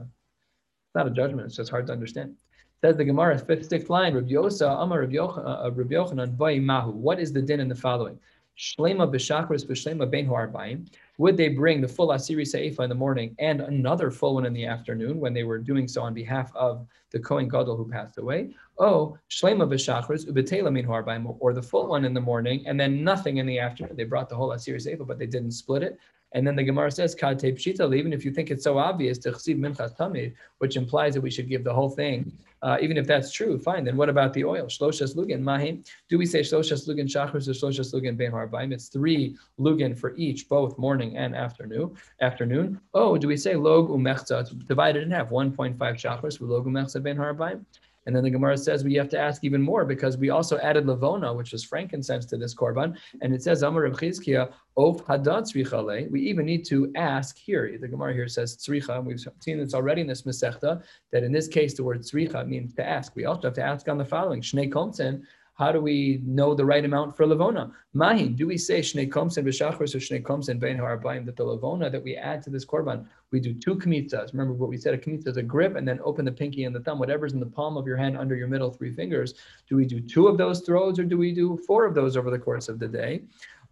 not 0.94 1.08
a 1.08 1.10
judgment. 1.10 1.46
It's 1.46 1.56
just 1.56 1.72
hard 1.72 1.88
to 1.88 1.92
understand. 1.92 2.36
Says 2.80 2.96
the 2.96 3.04
Gemara, 3.04 3.36
fifth, 3.36 3.68
sixth 3.68 3.90
line, 3.90 4.14
Rabbi 4.14 4.28
Yosa, 4.28 4.80
Amar 4.80 5.00
Rabbi 5.00 5.14
Yochanan, 5.14 6.64
Mahu. 6.64 6.92
What 6.92 7.18
is 7.18 7.32
the 7.32 7.42
din 7.42 7.58
in 7.58 7.68
the 7.68 7.74
following? 7.74 8.20
Shlema 8.58 9.08
b'shakris 9.08 9.64
b'shlema 9.64 10.10
ben 10.10 10.26
huarbaim. 10.26 10.88
Would 11.18 11.36
they 11.36 11.48
bring 11.48 11.80
the 11.80 11.86
full 11.86 12.08
Asiri 12.08 12.42
Seifa 12.42 12.80
in 12.80 12.88
the 12.88 12.94
morning 12.94 13.36
and 13.38 13.60
another 13.60 14.10
full 14.10 14.34
one 14.34 14.46
in 14.46 14.52
the 14.52 14.66
afternoon 14.66 15.20
when 15.20 15.32
they 15.32 15.44
were 15.44 15.58
doing 15.58 15.86
so 15.86 16.02
on 16.02 16.12
behalf 16.12 16.50
of 16.56 16.84
the 17.10 17.20
Kohen 17.20 17.48
Gadol 17.48 17.76
who 17.76 17.88
passed 17.88 18.18
away? 18.18 18.50
Oh, 18.78 19.16
Shlema 19.30 19.68
b'shachris 19.68 20.26
ubetela 20.28 20.72
min 20.72 20.84
harbaim, 20.84 21.36
or 21.38 21.52
the 21.52 21.62
full 21.62 21.86
one 21.86 22.04
in 22.04 22.14
the 22.14 22.20
morning 22.20 22.66
and 22.66 22.78
then 22.80 23.04
nothing 23.04 23.36
in 23.36 23.46
the 23.46 23.60
afternoon. 23.60 23.96
They 23.96 24.04
brought 24.04 24.28
the 24.28 24.36
whole 24.36 24.50
Asiri 24.50 24.84
Seifa, 24.84 25.06
but 25.06 25.20
they 25.20 25.26
didn't 25.26 25.52
split 25.52 25.84
it. 25.84 26.00
And 26.32 26.46
then 26.46 26.56
the 26.56 26.62
Gemara 26.62 26.90
says, 26.90 27.14
Kate 27.14 27.38
pshita, 27.38 27.96
even 27.96 28.12
if 28.12 28.24
you 28.24 28.30
think 28.30 28.50
it's 28.50 28.64
so 28.64 28.78
obvious, 28.78 29.18
to 29.18 29.30
minchas 29.30 29.96
tamid, 29.96 30.34
which 30.58 30.76
implies 30.76 31.14
that 31.14 31.22
we 31.22 31.30
should 31.30 31.48
give 31.48 31.64
the 31.64 31.72
whole 31.72 31.88
thing, 31.88 32.30
uh, 32.62 32.76
even 32.80 32.96
if 32.96 33.06
that's 33.06 33.32
true, 33.32 33.58
fine. 33.58 33.84
Then 33.84 33.96
what 33.96 34.08
about 34.08 34.34
the 34.34 34.44
oil? 34.44 34.66
Shloshas 34.66 35.16
lugin 35.16 35.40
mahim. 35.40 35.84
Do 36.08 36.18
we 36.18 36.26
say 36.26 36.40
shloshas 36.40 36.88
lugin 36.88 37.06
shachris 37.06 37.48
or 37.48 37.52
shloshas 37.52 37.94
lugin 37.94 38.16
ben 38.16 38.32
harbaim? 38.32 38.72
It's 38.72 38.88
three 38.88 39.36
lugin 39.58 39.96
for 39.98 40.14
each, 40.16 40.48
both 40.48 40.76
morning 40.76 41.16
and 41.16 41.34
afternoon. 41.34 41.96
Afternoon. 42.20 42.80
Oh, 42.94 43.16
do 43.16 43.28
we 43.28 43.36
say 43.36 43.54
log 43.54 43.88
umechza? 43.88 44.66
Divided 44.66 45.04
in 45.04 45.10
half, 45.10 45.30
1.5 45.30 45.76
shachris, 45.78 46.40
log 46.40 46.66
umechza 46.66 47.02
ben 47.02 47.16
harbaim. 47.16 47.64
And 48.08 48.16
then 48.16 48.24
the 48.24 48.30
Gemara 48.30 48.56
says 48.56 48.84
we 48.84 48.94
have 48.94 49.10
to 49.10 49.18
ask 49.18 49.44
even 49.44 49.60
more 49.60 49.84
because 49.84 50.16
we 50.16 50.30
also 50.30 50.56
added 50.60 50.86
lavona, 50.86 51.36
which 51.36 51.52
was 51.52 51.62
frankincense, 51.62 52.24
to 52.24 52.38
this 52.38 52.54
korban. 52.54 52.96
And 53.20 53.34
it 53.34 53.42
says 53.42 53.62
Amar 53.62 53.84
of 53.84 53.98
Chizkiah, 53.98 54.50
of 54.78 56.10
We 56.10 56.20
even 56.22 56.46
need 56.46 56.64
to 56.68 56.90
ask 56.96 57.36
here. 57.36 57.76
The 57.78 57.86
Gemara 57.86 58.14
here 58.14 58.26
says 58.26 58.56
tzricha. 58.56 59.04
We've 59.04 59.20
seen 59.40 59.58
this 59.58 59.74
already 59.74 60.00
in 60.00 60.06
this 60.06 60.22
Masechta 60.22 60.82
that 61.12 61.22
in 61.22 61.32
this 61.32 61.48
case 61.48 61.74
the 61.74 61.84
word 61.84 62.00
tzricha 62.00 62.48
means 62.48 62.72
to 62.76 62.88
ask. 62.88 63.14
We 63.14 63.26
also 63.26 63.48
have 63.48 63.54
to 63.54 63.62
ask 63.62 63.86
on 63.88 63.98
the 63.98 64.06
following: 64.06 64.40
Shnei 64.40 64.70
komsen 64.70 65.24
how 65.58 65.72
do 65.72 65.80
we 65.80 66.20
know 66.24 66.54
the 66.54 66.64
right 66.64 66.84
amount 66.84 67.16
for 67.16 67.26
Lavona? 67.26 67.72
Mahin, 67.92 68.36
do 68.36 68.46
we 68.46 68.56
say 68.56 68.78
Shnei 68.78 69.08
Komsen 69.08 69.44
b'Shachris 69.44 69.92
or 69.92 69.98
Shnei 69.98 70.22
Komsen 70.22 70.60
Bein 70.60 70.78
Harabayim 70.78 71.26
that 71.26 71.36
the 71.36 71.44
Lavona 71.44 71.90
that 71.90 72.02
we 72.02 72.14
add 72.16 72.44
to 72.44 72.50
this 72.50 72.64
Korban, 72.64 73.04
we 73.32 73.40
do 73.40 73.52
two 73.52 73.74
kmitzas. 73.74 74.32
Remember 74.32 74.54
what 74.54 74.68
we 74.68 74.76
said, 74.76 74.94
a 74.94 74.98
kmitza 74.98 75.26
is 75.26 75.36
a 75.36 75.42
grip 75.42 75.74
and 75.74 75.86
then 75.86 75.98
open 76.04 76.24
the 76.24 76.30
pinky 76.30 76.62
and 76.62 76.74
the 76.74 76.80
thumb, 76.80 77.00
whatever's 77.00 77.32
in 77.32 77.40
the 77.40 77.46
palm 77.46 77.76
of 77.76 77.88
your 77.88 77.96
hand 77.96 78.16
under 78.16 78.36
your 78.36 78.46
middle 78.46 78.70
three 78.70 78.92
fingers. 78.92 79.34
Do 79.68 79.74
we 79.74 79.84
do 79.84 80.00
two 80.00 80.28
of 80.28 80.38
those 80.38 80.60
throws 80.60 80.96
or 81.00 81.04
do 81.04 81.18
we 81.18 81.34
do 81.34 81.56
four 81.66 81.84
of 81.84 81.94
those 81.94 82.16
over 82.16 82.30
the 82.30 82.38
course 82.38 82.68
of 82.68 82.78
the 82.78 82.86
day? 82.86 83.22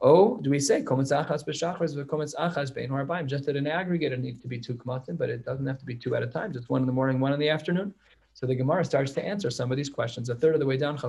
Oh, 0.00 0.38
do 0.38 0.50
we 0.50 0.58
say 0.58 0.82
kometz 0.82 1.12
achas 1.12 1.46
b'shachris 1.46 1.94
v'kometz 1.94 2.34
achas 2.34 2.74
bein 2.74 2.90
harabayim? 2.90 3.26
Just 3.26 3.46
at 3.48 3.54
an 3.54 3.68
aggregate, 3.68 4.12
it 4.12 4.20
needs 4.20 4.40
to 4.40 4.48
be 4.48 4.58
two 4.58 4.74
kmatzim, 4.74 5.16
but 5.16 5.30
it 5.30 5.44
doesn't 5.44 5.66
have 5.66 5.78
to 5.78 5.86
be 5.86 5.94
two 5.94 6.16
at 6.16 6.24
a 6.24 6.26
time. 6.26 6.52
Just 6.52 6.68
one 6.68 6.82
in 6.82 6.86
the 6.86 6.92
morning, 6.92 7.20
one 7.20 7.32
in 7.32 7.38
the 7.38 7.48
afternoon. 7.48 7.94
So 8.36 8.46
the 8.46 8.54
Gemara 8.54 8.84
starts 8.84 9.12
to 9.12 9.24
answer 9.24 9.50
some 9.50 9.70
of 9.70 9.78
these 9.78 9.88
questions. 9.88 10.28
A 10.28 10.34
third 10.34 10.52
of 10.52 10.60
the 10.60 10.66
way 10.66 10.76
down, 10.76 10.96
uh, 10.96 11.08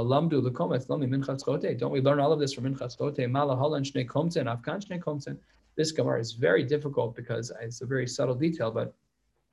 Lamdu. 0.00 1.78
Don't 1.78 1.90
we 1.90 2.00
learn 2.00 2.20
all 2.20 2.32
of 2.32 2.40
this 2.40 2.54
from 2.54 2.64
Minchas 2.64 2.96
Chote? 2.96 3.30
Mala 3.30 3.54
Komten, 3.54 4.46
Afkan 4.46 5.02
Komten. 5.02 5.36
This 5.76 5.92
Gemara 5.92 6.18
is 6.18 6.32
very 6.32 6.64
difficult 6.64 7.14
because 7.14 7.52
it's 7.60 7.82
a 7.82 7.84
very 7.84 8.06
subtle 8.06 8.34
detail, 8.34 8.70
but 8.70 8.94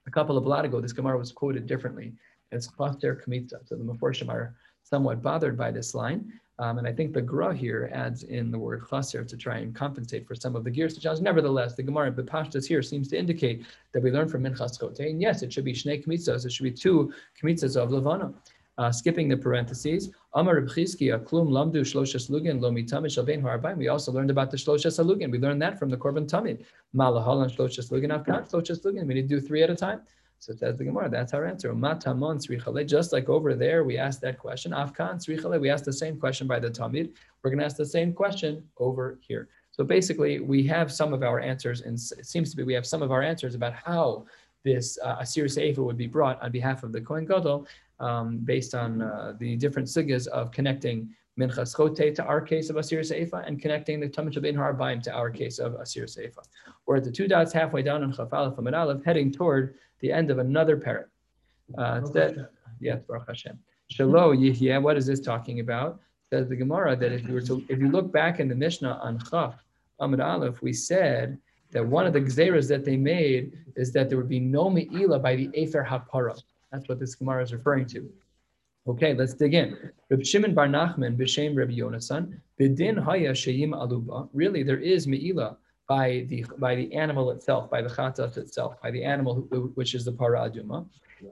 a 0.08 0.10
couple 0.10 0.38
of 0.38 0.46
blot 0.46 0.64
ago, 0.64 0.80
this 0.80 0.94
Gemara 0.94 1.18
was 1.18 1.34
quoted 1.34 1.68
differently. 1.68 2.14
It's 2.54 2.70
Chaster 2.78 3.22
Kamitza. 3.22 3.68
So 3.68 3.76
the 3.76 3.84
Meforshim 3.84 4.30
are 4.30 4.56
somewhat 4.84 5.22
bothered 5.22 5.58
by 5.58 5.72
this 5.72 5.94
line. 5.94 6.32
Um, 6.60 6.78
and 6.78 6.88
I 6.88 6.94
think 6.94 7.14
the 7.14 7.22
Gra 7.22 7.56
here 7.56 7.90
adds 7.94 8.24
in 8.24 8.52
the 8.52 8.60
word 8.60 8.84
chaser 8.88 9.24
to 9.24 9.38
try 9.38 9.58
and 9.58 9.74
compensate 9.74 10.28
for 10.28 10.36
some 10.36 10.56
of 10.56 10.64
the 10.64 10.70
gears 10.70 10.96
to 10.98 11.22
Nevertheless, 11.22 11.76
the 11.76 11.84
Gemara 11.84 12.14
in 12.14 12.64
here 12.64 12.82
seems 12.84 13.08
to 13.08 13.18
indicate 13.18 13.66
that 13.92 14.04
we 14.04 14.12
learn 14.12 14.30
from 14.30 14.44
Minchas 14.44 14.80
Chote. 14.80 15.00
And 15.00 15.20
yes, 15.20 15.42
it 15.42 15.52
should 15.52 15.66
be 15.66 15.74
Shnei 15.74 16.06
Kmitzas. 16.06 16.46
It 16.46 16.52
should 16.52 16.64
be 16.64 16.72
two 16.72 17.12
Kmitzas 17.42 17.76
of 17.76 17.92
Levana. 17.92 18.34
Uh, 18.80 18.92
skipping 18.92 19.30
the 19.30 19.38
parentheses, 19.38 20.10
Amar 20.34 20.60
Rebchizki, 20.60 21.16
Klum 21.26 21.48
Lamdu 21.48 21.82
Shloshas 21.82 22.28
Lugin, 22.32 22.60
Lo 22.60 22.72
Mitamish 22.72 23.24
Albein. 23.24 23.78
We 23.78 23.88
also 23.88 24.12
learned 24.12 24.32
about 24.32 24.50
the 24.50 24.58
Shloshas 24.58 25.00
Lugin. 25.04 25.30
We 25.30 25.38
learned 25.38 25.62
that 25.62 25.78
from 25.78 25.90
the 25.90 25.98
Korban 25.98 26.28
Tamid. 26.28 26.66
Malahalan 26.96 27.56
Shloshas 27.56 27.92
Lugin, 27.92 28.10
Afkan 28.10 28.50
Shloshas 28.50 28.84
Lugin. 28.84 29.06
We 29.06 29.14
need 29.14 29.30
to 29.30 29.40
do 29.40 29.40
three 29.40 29.62
at 29.62 29.70
a 29.70 29.76
time. 29.76 30.02
So 30.44 30.52
it 30.52 30.60
says 30.60 30.78
the 30.78 30.84
Gemara, 30.84 31.10
that's 31.10 31.34
our 31.34 31.46
answer. 31.46 31.74
Matamon. 31.74 32.86
Just 32.86 33.14
like 33.14 33.30
over 33.30 33.56
there, 33.56 33.86
we 33.86 33.98
asked 33.98 34.20
that 34.22 34.38
question. 34.38 34.74
Afkan 34.74 35.16
srichale. 35.16 35.58
We 35.58 35.70
asked 35.70 35.86
the 35.86 35.94
same 35.94 36.20
question 36.20 36.48
by 36.48 36.60
the 36.60 36.70
Tamid. 36.70 37.14
We're 37.42 37.50
going 37.50 37.60
to 37.60 37.66
ask 37.66 37.78
the 37.78 37.86
same 37.86 38.12
question 38.12 38.62
over 38.78 39.20
here. 39.22 39.48
So 39.72 39.86
basically, 39.86 40.42
we 40.42 40.68
have 40.68 40.92
some 40.92 41.14
of 41.14 41.24
our 41.24 41.40
answers, 41.40 41.80
and 41.80 41.96
it 41.96 42.26
seems 42.26 42.52
to 42.52 42.58
be 42.58 42.64
we 42.64 42.74
have 42.74 42.86
some 42.86 43.02
of 43.02 43.10
our 43.10 43.24
answers 43.24 43.56
about 43.56 43.72
how 43.72 44.26
this 44.66 45.00
uh, 45.02 45.16
Asir 45.22 45.46
Seifa 45.46 45.78
would 45.78 45.98
be 45.98 46.08
brought 46.08 46.42
on 46.44 46.52
behalf 46.52 46.84
of 46.84 46.92
the 46.92 47.00
Kohen 47.00 47.26
Gadol, 47.26 47.66
um, 48.02 48.40
based 48.40 48.76
on 48.76 49.02
uh, 49.02 49.36
the 49.40 49.56
different 49.56 49.88
sigas 49.88 50.28
of 50.28 50.52
connecting 50.52 51.16
Minchas 51.40 51.74
Chote 51.74 52.14
to 52.16 52.24
our 52.26 52.42
case 52.42 52.70
of 52.70 52.76
Asir 52.76 53.00
Seifa 53.00 53.48
and 53.48 53.62
connecting 53.62 54.02
the 54.02 54.10
Tamid 54.10 54.34
Shabin 54.34 54.56
Harbaim 54.56 55.02
to 55.04 55.12
our 55.14 55.30
case 55.30 55.58
of 55.58 55.76
Asir 55.76 56.04
Seifa. 56.04 56.44
We're 56.86 56.98
at 56.98 57.06
the 57.06 57.12
two 57.12 57.30
dots 57.30 57.54
halfway 57.54 57.82
down 57.82 58.04
on 58.04 58.14
Chafal 58.14 58.54
from 58.54 58.68
Aleph, 58.68 59.04
heading 59.06 59.32
toward 59.32 59.76
the 60.04 60.12
end 60.12 60.30
of 60.30 60.38
another 60.38 60.78
parak. 60.78 61.06
Uh, 61.78 62.02
that, 62.12 62.50
yes, 62.80 63.02
Baruch 63.08 63.28
Hashem. 63.28 63.58
Shalo 63.92 64.38
Yihya, 64.44 64.80
what 64.82 64.98
is 64.98 65.08
this 65.08 65.22
talking 65.22 65.62
about? 65.62 66.00
Says 66.30 66.50
the 66.50 66.58
Gemara 66.58 66.96
that 66.98 67.12
if 67.14 67.26
you 67.26 67.34
were 67.34 67.42
to, 67.42 67.64
if 67.70 67.80
you 67.80 67.90
look 67.90 68.12
back 68.12 68.40
in 68.42 68.48
the 68.50 68.56
Mishnah 68.56 69.00
on 69.02 69.18
Chaf, 69.30 69.56
Amid 70.02 70.20
Aleph, 70.20 70.62
we 70.62 70.74
said 70.74 71.38
that 71.72 71.86
one 71.86 72.06
of 72.06 72.12
the 72.12 72.20
gzeras 72.20 72.68
that 72.68 72.84
they 72.84 72.98
made 72.98 73.54
is 73.78 73.94
that 73.94 74.10
there 74.10 74.18
would 74.18 74.30
be 74.30 74.42
no 74.42 74.70
me'ila 74.70 75.20
by 75.20 75.36
the 75.36 75.50
Efer 75.54 75.86
HaPara. 75.90 76.40
That's 76.72 76.90
what 76.90 77.00
this 77.00 77.16
Gemara 77.16 77.44
is 77.44 77.54
referring 77.54 77.86
to. 77.88 78.12
Okay, 78.88 79.14
let's 79.14 79.34
dig 79.34 79.54
in. 79.54 79.78
Reb 80.10 80.26
Shimon 80.26 80.54
Bar 80.54 80.68
Nachman 80.68 81.16
b'shem 81.16 81.56
Reb 81.56 81.70
Yonasan 81.70 82.40
b'din 82.60 83.02
haya 83.02 83.32
sheyim 83.32 83.70
aluba. 83.70 84.28
Really, 84.34 84.64
there 84.64 84.80
is 84.80 85.08
me'ila 85.08 85.56
by 85.88 86.26
the 86.30 86.46
by 86.58 86.76
the 86.76 86.94
animal 86.94 87.32
itself, 87.32 87.70
by 87.70 87.82
the 87.82 87.90
chatas 87.90 88.38
itself, 88.38 88.82
by 88.82 88.92
the 88.92 89.04
animal 89.04 89.36
which 89.76 89.96
is 89.96 90.06
the 90.06 90.12
para 90.12 90.50
aduma. 90.50 90.86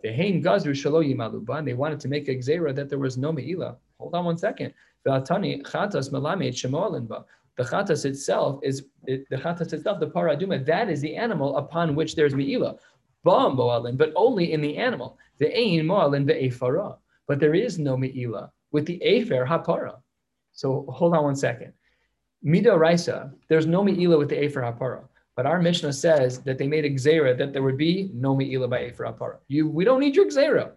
The 0.03 0.11
hein 0.11 0.41
gazru 0.43 0.71
shalo 0.71 1.03
yimaluba, 1.05 1.59
and 1.59 1.67
they 1.67 1.73
wanted 1.73 1.99
to 2.01 2.07
make 2.07 2.27
a 2.27 2.35
gzera 2.35 2.73
that 2.75 2.89
there 2.89 2.99
was 2.99 3.17
no 3.17 3.31
meila. 3.31 3.75
Hold 3.99 4.15
on 4.15 4.25
one 4.25 4.37
second. 4.37 4.73
Chatas 5.05 6.11
melamed 6.11 6.53
shemoalinba. 6.53 7.25
The 7.57 7.63
chatas 7.63 8.05
itself 8.05 8.59
is 8.63 8.85
the 9.05 9.25
chatas 9.31 9.73
itself, 9.73 9.99
the 9.99 10.07
para 10.07 10.35
aduma. 10.35 10.65
That 10.65 10.89
is 10.89 11.01
the 11.01 11.15
animal 11.15 11.57
upon 11.57 11.95
which 11.95 12.15
there's 12.15 12.33
meila. 12.33 12.77
Moalin, 13.25 13.97
but 13.97 14.11
only 14.15 14.51
in 14.51 14.61
the 14.61 14.77
animal. 14.77 15.17
The 15.37 15.55
ein 15.55 15.85
moalin 15.85 16.25
ve'efara. 16.25 16.97
But 17.27 17.39
there 17.39 17.53
is 17.53 17.77
no 17.77 17.95
meila 17.95 18.49
with 18.71 18.85
the 18.85 19.01
afer 19.03 19.45
hapara. 19.45 20.01
So 20.53 20.85
hold 20.89 21.15
on 21.15 21.23
one 21.23 21.35
second. 21.35 21.73
Mida 22.43 22.77
Raisa, 22.77 23.31
there's 23.47 23.67
no 23.67 23.83
Me'ila 23.83 24.17
with 24.17 24.29
the 24.29 24.43
Efer 24.43 24.61
HaPara. 24.61 25.03
But 25.35 25.45
our 25.45 25.61
Mishnah 25.61 25.93
says 25.93 26.39
that 26.41 26.57
they 26.57 26.67
made 26.67 26.85
a 26.85 26.89
Gzera 26.89 27.37
that 27.37 27.53
there 27.53 27.63
would 27.63 27.77
be 27.77 28.11
no 28.13 28.35
Me'ila 28.35 28.67
by 28.67 28.85
Efer 28.85 29.05
HaPara. 29.05 29.37
You, 29.47 29.69
we 29.69 29.85
don't 29.85 29.99
need 29.99 30.15
your 30.15 30.25
Gzera. 30.25 30.71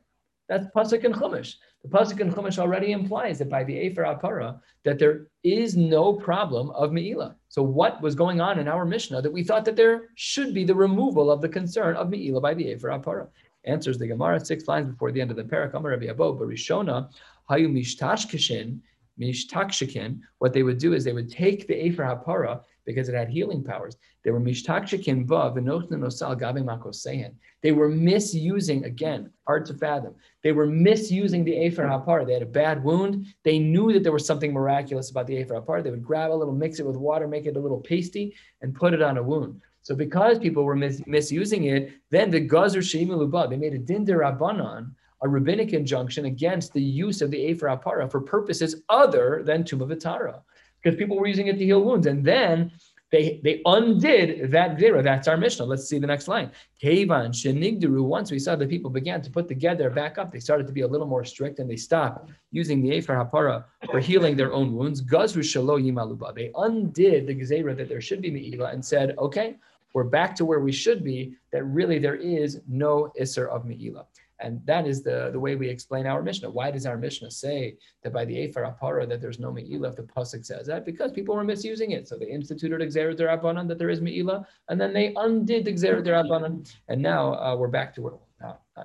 That's 0.48 0.66
Pasuk 0.76 1.04
and 1.04 1.14
Chumash. 1.14 1.54
The 1.82 1.88
Pasuk 1.88 2.20
and 2.20 2.32
Chumash 2.32 2.58
already 2.58 2.92
implies 2.92 3.38
that 3.38 3.48
by 3.48 3.64
the 3.64 3.74
Efer 3.74 4.02
HaPara, 4.02 4.60
that 4.84 4.98
there 4.98 5.28
is 5.42 5.76
no 5.76 6.12
problem 6.12 6.70
of 6.70 6.92
Me'ila. 6.92 7.36
So 7.48 7.62
what 7.62 8.00
was 8.02 8.14
going 8.14 8.40
on 8.40 8.58
in 8.58 8.68
our 8.68 8.84
Mishnah 8.84 9.22
that 9.22 9.32
we 9.32 9.42
thought 9.42 9.64
that 9.64 9.76
there 9.76 10.10
should 10.16 10.52
be 10.52 10.64
the 10.64 10.74
removal 10.74 11.30
of 11.30 11.40
the 11.40 11.48
concern 11.48 11.96
of 11.96 12.10
Me'ila 12.10 12.40
by 12.40 12.54
the 12.54 12.68
Efer 12.68 12.88
HaPara? 12.88 13.28
Answers 13.64 13.96
the 13.96 14.06
Gemara 14.06 14.38
six 14.44 14.68
lines 14.68 14.90
before 14.90 15.12
the 15.12 15.20
end 15.20 15.30
of 15.30 15.38
the 15.38 15.44
parak. 15.44 15.72
Rabbi 15.72 16.06
Abo, 16.06 16.38
Barishona, 16.38 17.08
Hayu 17.50 17.72
Mishtashkishin, 17.72 18.80
mishtakshikin, 19.20 20.20
what 20.38 20.52
they 20.52 20.62
would 20.62 20.78
do 20.78 20.92
is 20.92 21.04
they 21.04 21.12
would 21.12 21.30
take 21.30 21.66
the 21.66 21.86
Efer 21.86 22.02
HaPara 22.02 22.62
because 22.84 23.08
it 23.08 23.14
had 23.14 23.28
healing 23.28 23.62
powers. 23.64 23.96
They 24.22 24.30
were 24.30 24.40
mishtakshikin 24.40 25.26
ba 25.26 25.52
v'nosal 25.54 26.38
gabe 26.38 26.64
makosein. 26.64 27.34
They 27.62 27.72
were 27.72 27.88
misusing, 27.88 28.84
again, 28.84 29.30
hard 29.46 29.64
to 29.66 29.74
fathom. 29.74 30.14
They 30.42 30.52
were 30.52 30.66
misusing 30.66 31.44
the 31.44 31.56
Efer 31.66 31.84
HaPara. 31.84 32.26
They 32.26 32.34
had 32.34 32.42
a 32.42 32.46
bad 32.46 32.82
wound. 32.82 33.26
They 33.42 33.58
knew 33.58 33.92
that 33.92 34.02
there 34.02 34.12
was 34.12 34.26
something 34.26 34.52
miraculous 34.52 35.10
about 35.10 35.26
the 35.26 35.36
Efer 35.36 35.54
HaPara. 35.54 35.82
They 35.82 35.90
would 35.90 36.04
grab 36.04 36.30
a 36.30 36.34
little, 36.34 36.54
mix 36.54 36.78
it 36.78 36.86
with 36.86 36.96
water, 36.96 37.26
make 37.28 37.46
it 37.46 37.56
a 37.56 37.60
little 37.60 37.80
pasty, 37.80 38.34
and 38.60 38.74
put 38.74 38.94
it 38.94 39.02
on 39.02 39.18
a 39.18 39.22
wound. 39.22 39.60
So 39.82 39.94
because 39.94 40.38
people 40.38 40.64
were 40.64 40.74
mis- 40.74 41.02
misusing 41.06 41.64
it, 41.64 41.92
then 42.10 42.30
the 42.30 42.40
Gazer 42.40 42.80
Sheimu 42.80 43.50
they 43.50 43.56
made 43.56 43.74
a 43.74 43.78
Dinder 43.78 44.20
Rabbanon 44.20 44.92
a 45.24 45.28
rabbinic 45.28 45.72
injunction 45.72 46.26
against 46.26 46.72
the 46.72 46.82
use 46.82 47.22
of 47.22 47.30
the 47.30 47.38
Efer 47.50 47.66
Apara 47.66 48.10
for 48.10 48.20
purposes 48.20 48.82
other 48.88 49.42
than 49.44 49.64
Tumah 49.64 49.88
Vitara, 49.90 50.42
because 50.82 50.98
people 50.98 51.18
were 51.18 51.26
using 51.26 51.48
it 51.48 51.58
to 51.58 51.64
heal 51.64 51.82
wounds. 51.82 52.06
And 52.06 52.24
then 52.24 52.70
they, 53.10 53.40
they 53.44 53.62
undid 53.64 54.50
that 54.50 54.76
zera. 54.76 55.02
That's 55.02 55.28
our 55.28 55.36
Mishnah. 55.36 55.64
Let's 55.64 55.88
see 55.88 55.98
the 55.98 56.06
next 56.06 56.26
line. 56.28 56.50
Kevan 56.82 57.30
Shenigdaru. 57.30 58.02
Once 58.02 58.30
we 58.30 58.38
saw 58.38 58.56
the 58.56 58.66
people 58.66 58.90
began 58.90 59.22
to 59.22 59.30
put 59.30 59.46
together 59.48 59.88
back 59.88 60.18
up, 60.18 60.32
they 60.32 60.40
started 60.40 60.66
to 60.66 60.72
be 60.72 60.82
a 60.82 60.86
little 60.86 61.06
more 61.06 61.24
strict 61.24 61.58
and 61.58 61.70
they 61.70 61.76
stopped 61.76 62.30
using 62.50 62.82
the 62.82 62.90
Efer 62.90 63.14
Hapara 63.14 63.64
for 63.90 64.00
healing 64.00 64.36
their 64.36 64.52
own 64.52 64.74
wounds. 64.74 65.00
Gazru 65.00 65.42
Shalo 65.42 65.80
Yimaluba. 65.80 66.34
They 66.34 66.50
undid 66.56 67.26
the 67.28 67.34
Gezerah 67.34 67.76
that 67.76 67.88
there 67.88 68.00
should 68.00 68.20
be 68.20 68.30
Me'ila 68.30 68.70
and 68.72 68.84
said, 68.84 69.14
okay, 69.18 69.56
we're 69.94 70.04
back 70.04 70.34
to 70.34 70.44
where 70.44 70.60
we 70.60 70.72
should 70.72 71.04
be, 71.04 71.36
that 71.52 71.62
really 71.64 72.00
there 72.00 72.16
is 72.16 72.60
no 72.66 73.12
Isser 73.18 73.48
of 73.48 73.64
Me'ila. 73.64 74.06
And 74.44 74.60
that 74.66 74.84
is 74.86 75.02
the, 75.02 75.30
the 75.32 75.40
way 75.40 75.54
we 75.56 75.68
explain 75.68 76.04
our 76.06 76.22
Mishnah. 76.22 76.50
Why 76.58 76.70
does 76.70 76.86
our 76.90 76.98
Mishnah 76.98 77.30
say 77.30 77.60
that 78.02 78.12
by 78.12 78.24
the 78.26 78.36
Efer 78.42 78.62
Apara 78.70 79.08
that 79.08 79.20
there's 79.22 79.40
no 79.46 79.50
Me'ila 79.50 79.88
if 79.88 79.96
the 79.96 80.02
Pasuk 80.02 80.44
says 80.44 80.66
that? 80.66 80.84
Because 80.84 81.10
people 81.18 81.34
were 81.34 81.48
misusing 81.54 81.92
it. 81.92 82.06
So 82.08 82.14
they 82.18 82.30
instituted 82.38 82.86
Xer 82.96 83.16
Derabanan 83.20 83.66
that 83.68 83.78
there 83.78 83.88
is 83.88 84.02
Me'ila, 84.02 84.46
and 84.68 84.76
then 84.80 84.92
they 84.92 85.14
undid 85.16 85.64
Xer 85.66 86.04
Derabanan. 86.08 86.52
And 86.90 87.00
now 87.00 87.22
uh, 87.44 87.56
we're 87.56 87.68
back 87.78 87.94
to 87.94 88.02
where, 88.02 88.18
uh, 88.44 88.84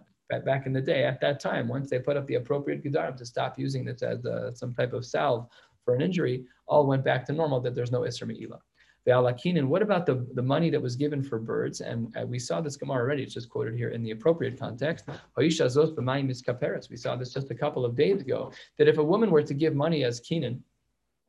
back 0.52 0.66
in 0.66 0.74
the 0.74 0.82
day, 0.82 1.04
at 1.04 1.20
that 1.20 1.38
time, 1.42 1.68
once 1.68 1.90
they 1.90 2.00
put 2.00 2.16
up 2.16 2.26
the 2.28 2.36
appropriate 2.36 2.82
Gedarim 2.84 3.18
to 3.18 3.26
stop 3.26 3.60
using 3.60 3.84
this 3.84 4.02
as 4.02 4.26
uh, 4.26 4.54
some 4.54 4.74
type 4.74 4.94
of 4.94 5.06
salve 5.06 5.48
for 5.84 5.94
an 5.94 6.02
injury, 6.02 6.46
all 6.68 6.86
went 6.88 7.04
back 7.04 7.26
to 7.26 7.34
normal, 7.34 7.60
that 7.60 7.76
there's 7.76 7.92
no 7.92 8.02
Isra 8.02 8.28
Me'ila. 8.28 8.60
The 9.06 9.12
alakinin, 9.12 9.66
what 9.68 9.82
about 9.82 10.06
the, 10.06 10.28
the 10.34 10.42
money 10.42 10.70
that 10.70 10.82
was 10.82 10.96
given 10.96 11.24
for 11.24 11.40
birds? 11.40 11.82
And 11.82 12.16
uh, 12.18 12.26
we 12.26 12.38
saw 12.38 12.62
this 12.62 12.76
Gemara 12.76 13.02
already, 13.02 13.24
it's 13.24 13.34
just 13.34 13.50
quoted 13.50 13.76
here 13.76 13.90
in 13.90 14.04
the 14.04 14.12
appropriate 14.12 14.60
context. 14.60 15.06
We 15.38 15.50
saw 15.50 15.66
this 15.68 17.34
just 17.34 17.50
a 17.50 17.56
couple 17.56 17.86
of 17.86 17.96
days 17.96 18.22
ago, 18.22 18.52
that 18.78 18.88
if 18.88 18.98
a 18.98 19.04
woman 19.04 19.32
were 19.32 19.44
to 19.44 19.54
give 19.54 19.74
money 19.74 20.04
as 20.04 20.20
kinin, 20.20 20.60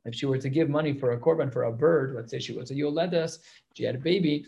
if 0.05 0.15
she 0.15 0.25
were 0.25 0.37
to 0.37 0.49
give 0.49 0.69
money 0.69 0.93
for 0.93 1.11
a 1.11 1.19
korban 1.19 1.51
for 1.53 1.63
a 1.63 1.71
bird, 1.71 2.15
let's 2.15 2.31
say 2.31 2.39
she 2.39 2.53
was 2.53 2.71
a 2.71 2.73
yoledas, 2.73 3.39
she 3.75 3.83
had 3.83 3.95
a 3.95 3.99
baby, 3.99 4.45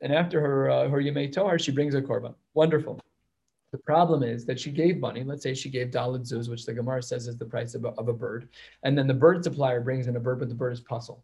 and 0.00 0.14
after 0.14 0.40
her 0.40 0.70
uh, 0.70 0.88
her 0.88 1.02
yemei 1.02 1.32
tohar, 1.32 1.60
she 1.60 1.72
brings 1.72 1.94
a 1.94 2.00
korban. 2.00 2.34
Wonderful. 2.54 3.00
The 3.72 3.78
problem 3.78 4.22
is 4.22 4.46
that 4.46 4.58
she 4.58 4.70
gave 4.70 4.98
money. 4.98 5.24
Let's 5.24 5.42
say 5.42 5.52
she 5.52 5.68
gave 5.68 5.88
dalad 5.88 6.22
zuz, 6.22 6.48
which 6.48 6.64
the 6.64 6.72
Gemara 6.72 7.02
says 7.02 7.26
is 7.26 7.36
the 7.36 7.44
price 7.44 7.74
of 7.74 7.84
a, 7.84 7.88
of 7.88 8.08
a 8.08 8.12
bird, 8.12 8.48
and 8.84 8.96
then 8.96 9.08
the 9.08 9.14
bird 9.14 9.42
supplier 9.42 9.80
brings 9.80 10.06
in 10.06 10.16
a 10.16 10.20
bird, 10.20 10.38
but 10.38 10.48
the 10.48 10.54
bird 10.54 10.72
is 10.72 10.80
pasul. 10.80 11.22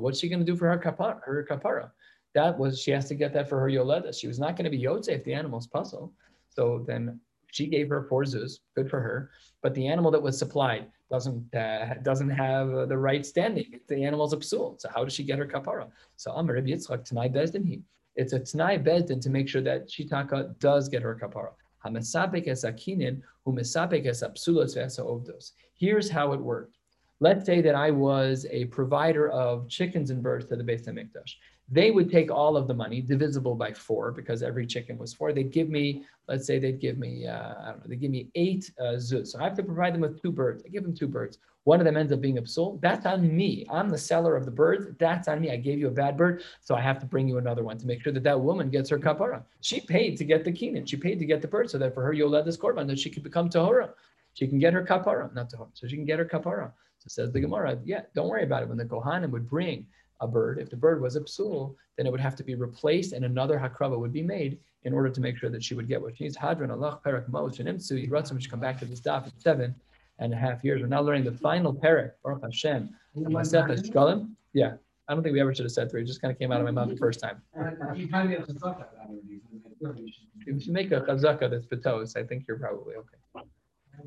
So 0.00 0.04
what's 0.04 0.18
she 0.18 0.30
going 0.30 0.40
to 0.40 0.46
do 0.46 0.56
for 0.56 0.66
her 0.66 0.78
kapara? 0.78 1.20
Her 1.22 1.46
kapara? 1.46 1.90
That 2.34 2.58
was 2.58 2.80
she 2.80 2.90
has 2.92 3.06
to 3.08 3.14
get 3.14 3.34
that 3.34 3.50
for 3.50 3.60
her 3.60 3.66
yoleda. 3.66 4.18
She 4.18 4.28
was 4.28 4.38
not 4.38 4.56
going 4.56 4.64
to 4.64 4.70
be 4.70 4.82
yotze 4.82 5.10
if 5.10 5.24
the 5.24 5.34
animal's 5.34 5.66
pasul. 5.66 6.10
So 6.48 6.82
then 6.86 7.20
she 7.52 7.66
gave 7.66 7.90
her 7.90 8.04
four 8.08 8.24
zuz, 8.24 8.60
good 8.74 8.88
for 8.88 8.98
her. 8.98 9.30
But 9.62 9.74
the 9.74 9.86
animal 9.86 10.10
that 10.12 10.22
was 10.22 10.38
supplied 10.38 10.86
doesn't 11.10 11.54
uh, 11.54 11.96
doesn't 12.02 12.30
have 12.30 12.72
uh, 12.72 12.86
the 12.86 12.96
right 12.96 13.26
standing. 13.26 13.78
The 13.88 14.02
animal's 14.02 14.32
a 14.32 14.38
psul. 14.38 14.80
So 14.80 14.88
how 14.88 15.04
does 15.04 15.12
she 15.12 15.22
get 15.22 15.38
her 15.38 15.46
kapara? 15.46 15.90
So 16.16 16.30
Amar 16.30 16.54
Rabbi 16.54 16.68
Yitzchak 16.68 17.04
Tanai 17.04 17.28
Bezdin 17.28 17.66
he. 17.66 17.82
It's 18.16 18.32
a 18.32 18.40
Tanai 18.40 18.78
Bezdin 18.78 19.20
to 19.20 19.28
make 19.28 19.50
sure 19.50 19.60
that 19.60 19.90
Shitaka 19.90 20.58
does 20.60 20.88
get 20.88 21.02
her 21.02 21.14
kapara. 21.14 21.52
Here's 25.74 26.10
how 26.10 26.32
it 26.32 26.40
worked. 26.40 26.79
Let's 27.22 27.44
say 27.44 27.60
that 27.60 27.74
I 27.74 27.90
was 27.90 28.46
a 28.50 28.64
provider 28.66 29.28
of 29.28 29.68
chickens 29.68 30.10
and 30.10 30.22
birds 30.22 30.46
to 30.46 30.56
the 30.56 30.64
Beis 30.64 30.88
Hamikdash. 30.88 31.34
They 31.72 31.90
would 31.90 32.10
take 32.10 32.30
all 32.30 32.56
of 32.56 32.66
the 32.66 32.72
money, 32.74 33.02
divisible 33.02 33.54
by 33.54 33.74
four, 33.74 34.10
because 34.10 34.42
every 34.42 34.66
chicken 34.66 34.96
was 34.96 35.12
four. 35.12 35.32
They'd 35.32 35.52
give 35.52 35.68
me, 35.68 36.04
let's 36.28 36.46
say, 36.46 36.58
they'd 36.58 36.80
give 36.80 36.96
me, 36.96 37.26
uh, 37.26 37.52
I 37.60 37.66
don't 37.66 37.80
know, 37.80 37.84
they 37.88 37.96
give 37.96 38.10
me 38.10 38.28
eight 38.34 38.72
uh, 38.80 38.96
zuz. 38.96 39.28
So 39.28 39.38
I 39.38 39.44
have 39.44 39.54
to 39.56 39.62
provide 39.62 39.92
them 39.92 40.00
with 40.00 40.20
two 40.20 40.32
birds. 40.32 40.64
I 40.64 40.70
give 40.70 40.82
them 40.82 40.96
two 40.96 41.06
birds. 41.06 41.38
One 41.64 41.78
of 41.78 41.84
them 41.84 41.98
ends 41.98 42.10
up 42.10 42.22
being 42.22 42.38
a 42.38 42.42
psul. 42.42 42.80
That's 42.80 43.04
on 43.04 43.36
me. 43.36 43.66
I'm 43.70 43.90
the 43.90 43.98
seller 43.98 44.34
of 44.34 44.46
the 44.46 44.50
birds. 44.50 44.86
That's 44.98 45.28
on 45.28 45.42
me. 45.42 45.50
I 45.50 45.56
gave 45.56 45.78
you 45.78 45.88
a 45.88 45.92
bad 45.92 46.16
bird, 46.16 46.42
so 46.62 46.74
I 46.74 46.80
have 46.80 46.98
to 47.00 47.06
bring 47.06 47.28
you 47.28 47.36
another 47.36 47.62
one 47.62 47.76
to 47.78 47.86
make 47.86 48.02
sure 48.02 48.14
that 48.14 48.22
that 48.22 48.40
woman 48.40 48.70
gets 48.70 48.88
her 48.88 48.98
kapara. 48.98 49.42
She 49.60 49.80
paid 49.80 50.16
to 50.16 50.24
get 50.24 50.42
the 50.42 50.52
kinin. 50.52 50.88
She 50.88 50.96
paid 50.96 51.18
to 51.18 51.26
get 51.26 51.42
the 51.42 51.48
bird, 51.48 51.70
so 51.70 51.76
that 51.76 51.92
for 51.92 52.02
her 52.02 52.14
you'll 52.14 52.30
let 52.30 52.46
this 52.46 52.56
korban 52.56 52.86
that 52.86 52.98
she 52.98 53.10
can 53.10 53.22
become 53.22 53.50
tahora. 53.50 53.90
She 54.32 54.48
can 54.48 54.58
get 54.58 54.72
her 54.72 54.84
kapara, 54.84 55.32
not 55.34 55.50
tahora. 55.52 55.68
So 55.74 55.86
she 55.86 55.96
can 55.96 56.06
get 56.06 56.18
her 56.18 56.24
kapara. 56.24 56.72
So 57.00 57.08
says 57.08 57.32
the 57.32 57.40
Gemara, 57.40 57.78
yeah, 57.84 58.02
don't 58.14 58.28
worry 58.28 58.44
about 58.44 58.62
it. 58.62 58.68
When 58.68 58.78
the 58.78 58.84
Kohanim 58.84 59.30
would 59.30 59.48
bring 59.48 59.86
a 60.20 60.28
bird. 60.28 60.58
If 60.58 60.70
the 60.70 60.76
bird 60.76 61.00
was 61.00 61.16
a 61.16 61.20
psul, 61.20 61.74
then 61.96 62.06
it 62.06 62.10
would 62.10 62.20
have 62.20 62.36
to 62.36 62.44
be 62.44 62.54
replaced 62.54 63.12
and 63.12 63.24
another 63.24 63.58
hakrava 63.58 63.98
would 63.98 64.12
be 64.12 64.22
made 64.22 64.58
in 64.84 64.92
order 64.92 65.10
to 65.10 65.20
make 65.20 65.36
sure 65.36 65.50
that 65.50 65.62
she 65.62 65.74
would 65.74 65.88
get 65.88 66.00
what 66.00 66.16
she 66.16 66.24
needs. 66.24 66.36
Hadran 66.36 66.70
Allah 66.70 67.00
perak 67.02 67.28
mos 67.28 67.58
and 67.58 67.68
imsu 67.68 68.08
yiratzim. 68.08 68.34
We 68.34 68.42
should 68.42 68.50
come 68.50 68.60
back 68.60 68.78
to 68.80 68.84
this 68.84 69.00
daf 69.00 69.24
in 69.24 69.32
seven 69.38 69.74
and 70.18 70.32
a 70.32 70.36
half 70.36 70.64
years. 70.64 70.80
We're 70.80 70.88
now 70.88 71.00
learning 71.00 71.24
the 71.24 71.32
final 71.32 71.72
perak 71.74 72.16
Baruch 72.22 72.42
Hashem. 72.42 72.94
Yeah, 74.52 74.74
I 75.08 75.14
don't 75.14 75.22
think 75.22 75.32
we 75.32 75.40
ever 75.40 75.54
should 75.54 75.64
have 75.64 75.72
said 75.72 75.90
three. 75.90 76.02
It 76.02 76.06
just 76.06 76.20
kind 76.20 76.32
of 76.32 76.38
came 76.38 76.52
out 76.52 76.60
of 76.60 76.64
my 76.64 76.70
mouth 76.70 76.88
the 76.88 76.96
first 76.96 77.20
time. 77.20 77.42
If 80.46 80.66
you 80.66 80.72
make 80.72 80.92
a 80.92 81.00
chazaka 81.00 81.50
that's 81.50 81.66
betos, 81.66 82.16
I 82.16 82.24
think 82.24 82.44
you're 82.46 82.58
probably 82.58 82.94
okay. 82.96 83.46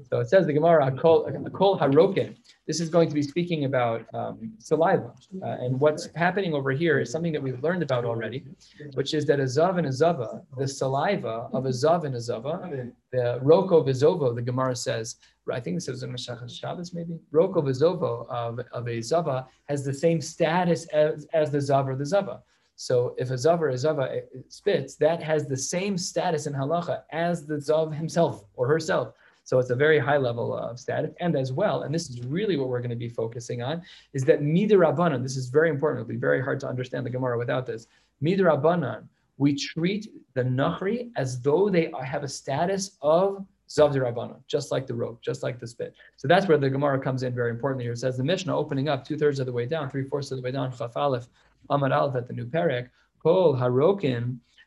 So 0.09 0.19
it 0.19 0.29
says 0.29 0.45
the 0.45 0.53
Gemara, 0.53 0.91
Kol 0.91 1.25
Harokin. 1.29 2.35
This 2.67 2.79
is 2.79 2.89
going 2.89 3.09
to 3.09 3.13
be 3.13 3.21
speaking 3.21 3.65
about 3.65 4.05
um, 4.13 4.53
saliva. 4.57 5.13
Uh, 5.41 5.45
and 5.45 5.79
what's 5.79 6.09
happening 6.15 6.53
over 6.53 6.71
here 6.71 6.99
is 6.99 7.11
something 7.11 7.33
that 7.33 7.41
we've 7.41 7.61
learned 7.63 7.83
about 7.83 8.05
already, 8.05 8.45
which 8.93 9.13
is 9.13 9.25
that 9.25 9.39
a 9.39 9.43
zav 9.43 9.77
and 9.77 9.87
a 9.87 9.91
zava, 9.91 10.41
the 10.57 10.67
saliva 10.67 11.49
of 11.53 11.65
a 11.65 11.69
zav 11.69 12.03
and 12.05 12.15
a 12.15 12.21
zava, 12.21 12.89
the 13.11 13.39
roko 13.43 13.85
vizovo, 13.85 14.33
the 14.33 14.41
Gemara 14.41 14.75
says, 14.75 15.15
I 15.51 15.59
think 15.59 15.75
this 15.77 15.87
is 15.89 16.03
in 16.03 16.11
Maseches 16.11 16.57
Shabbos 16.57 16.93
maybe, 16.93 17.19
roko 17.33 17.57
vizovo 17.57 18.27
of, 18.29 18.59
of 18.71 18.87
a 18.87 19.01
zava 19.01 19.47
has 19.65 19.83
the 19.83 19.93
same 19.93 20.21
status 20.21 20.85
as, 20.87 21.27
as 21.33 21.51
the 21.51 21.57
zav 21.57 21.87
or 21.87 21.95
the 21.95 22.05
zava. 22.05 22.41
So 22.75 23.13
if 23.17 23.29
a 23.29 23.33
zav 23.33 23.59
or 23.59 23.69
a 23.69 23.77
zava 23.77 24.21
spits, 24.47 24.95
that 24.95 25.21
has 25.21 25.47
the 25.47 25.57
same 25.57 25.97
status 25.97 26.47
in 26.47 26.53
halacha 26.53 27.03
as 27.11 27.45
the 27.45 27.55
zav 27.55 27.93
himself 27.93 28.45
or 28.55 28.67
herself. 28.67 29.13
So 29.43 29.59
it's 29.59 29.69
a 29.69 29.75
very 29.75 29.99
high 29.99 30.17
level 30.17 30.57
of 30.57 30.79
status. 30.79 31.11
And 31.19 31.35
as 31.35 31.51
well, 31.51 31.83
and 31.83 31.93
this 31.93 32.09
is 32.09 32.21
really 32.25 32.57
what 32.57 32.69
we're 32.69 32.79
going 32.79 32.89
to 32.89 32.95
be 32.95 33.09
focusing 33.09 33.61
on, 33.61 33.81
is 34.13 34.23
that 34.25 34.41
midir 34.41 35.21
this 35.21 35.35
is 35.35 35.49
very 35.49 35.69
important. 35.69 36.01
It'll 36.01 36.09
be 36.09 36.15
very 36.15 36.41
hard 36.41 36.59
to 36.61 36.67
understand 36.67 37.05
the 37.05 37.09
Gemara 37.09 37.37
without 37.37 37.65
this. 37.65 37.87
Midir 38.21 39.03
we 39.37 39.55
treat 39.55 40.07
the 40.35 40.43
Nachri 40.43 41.09
as 41.17 41.41
though 41.41 41.69
they 41.69 41.91
have 42.03 42.23
a 42.23 42.27
status 42.27 42.97
of 43.01 43.45
Zavdi 43.67 43.95
Rabbanon, 43.95 44.39
just 44.47 44.71
like 44.71 44.85
the 44.85 44.93
rope, 44.93 45.21
just 45.21 45.41
like 45.41 45.59
the 45.59 45.67
spit. 45.67 45.95
So 46.17 46.27
that's 46.27 46.47
where 46.47 46.57
the 46.57 46.69
Gemara 46.69 46.99
comes 46.99 47.23
in 47.23 47.33
very 47.33 47.49
importantly 47.49 47.85
here. 47.85 47.93
It 47.93 47.97
says 47.97 48.17
the 48.17 48.23
Mishnah 48.23 48.55
opening 48.55 48.89
up 48.89 49.03
two 49.03 49.17
thirds 49.17 49.39
of 49.39 49.47
the 49.47 49.51
way 49.51 49.65
down, 49.65 49.89
three 49.89 50.03
fourths 50.03 50.31
of 50.31 50.37
the 50.37 50.43
way 50.43 50.51
down, 50.51 50.71
Chaf 50.71 50.95
Aleph, 50.95 51.27
Amad 51.71 51.95
Aleph 51.95 52.15
at 52.15 52.27
the 52.27 52.33
new 52.33 52.45
Perek, 52.45 52.89
Kol 53.21 53.55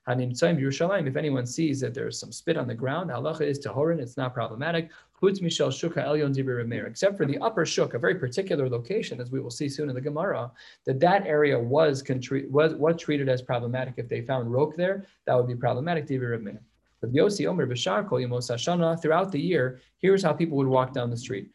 Harokin 0.09 0.61
Yerushalayim, 0.61 1.09
if 1.09 1.17
anyone 1.17 1.47
sees 1.47 1.81
that 1.81 1.93
there's 1.93 2.19
some 2.19 2.31
spit 2.31 2.57
on 2.57 2.69
the 2.69 2.75
ground, 2.75 3.11
halacha 3.11 3.41
is 3.41 3.59
tahorin, 3.59 3.99
it's 3.99 4.17
not 4.17 4.33
problematic. 4.35 4.91
Shuka 5.21 6.87
except 6.87 7.17
for 7.17 7.27
the 7.27 7.39
upper 7.39 7.67
shuk, 7.67 7.95
a 7.95 7.99
very 7.99 8.15
particular 8.15 8.69
location, 8.69 9.21
as 9.21 9.31
we 9.31 9.41
will 9.41 9.51
see 9.51 9.69
soon 9.69 9.89
in 9.89 9.95
the 9.95 10.01
Gemara, 10.01 10.53
that 10.85 11.01
that 11.01 11.27
area 11.27 11.59
was, 11.59 12.05
was, 12.51 12.75
was 12.75 12.97
treated 13.01 13.29
as 13.29 13.43
problematic. 13.43 13.95
If 13.97 14.09
they 14.09 14.21
found 14.21 14.53
rok 14.53 14.77
there, 14.77 15.07
that 15.25 15.35
would 15.35 15.49
be 15.49 15.57
problematic. 15.57 16.07
But 16.07 17.13
Yossi 17.13 17.47
Omer 17.47 17.67
B'Shar 17.67 18.07
Kol 18.09 18.19
Yemos 18.19 19.01
throughout 19.01 19.33
the 19.33 19.41
year, 19.41 19.81
here's 19.99 20.23
how 20.23 20.33
people 20.33 20.57
would 20.59 20.69
walk 20.69 20.93
down 20.93 21.11
the 21.11 21.17
street 21.17 21.51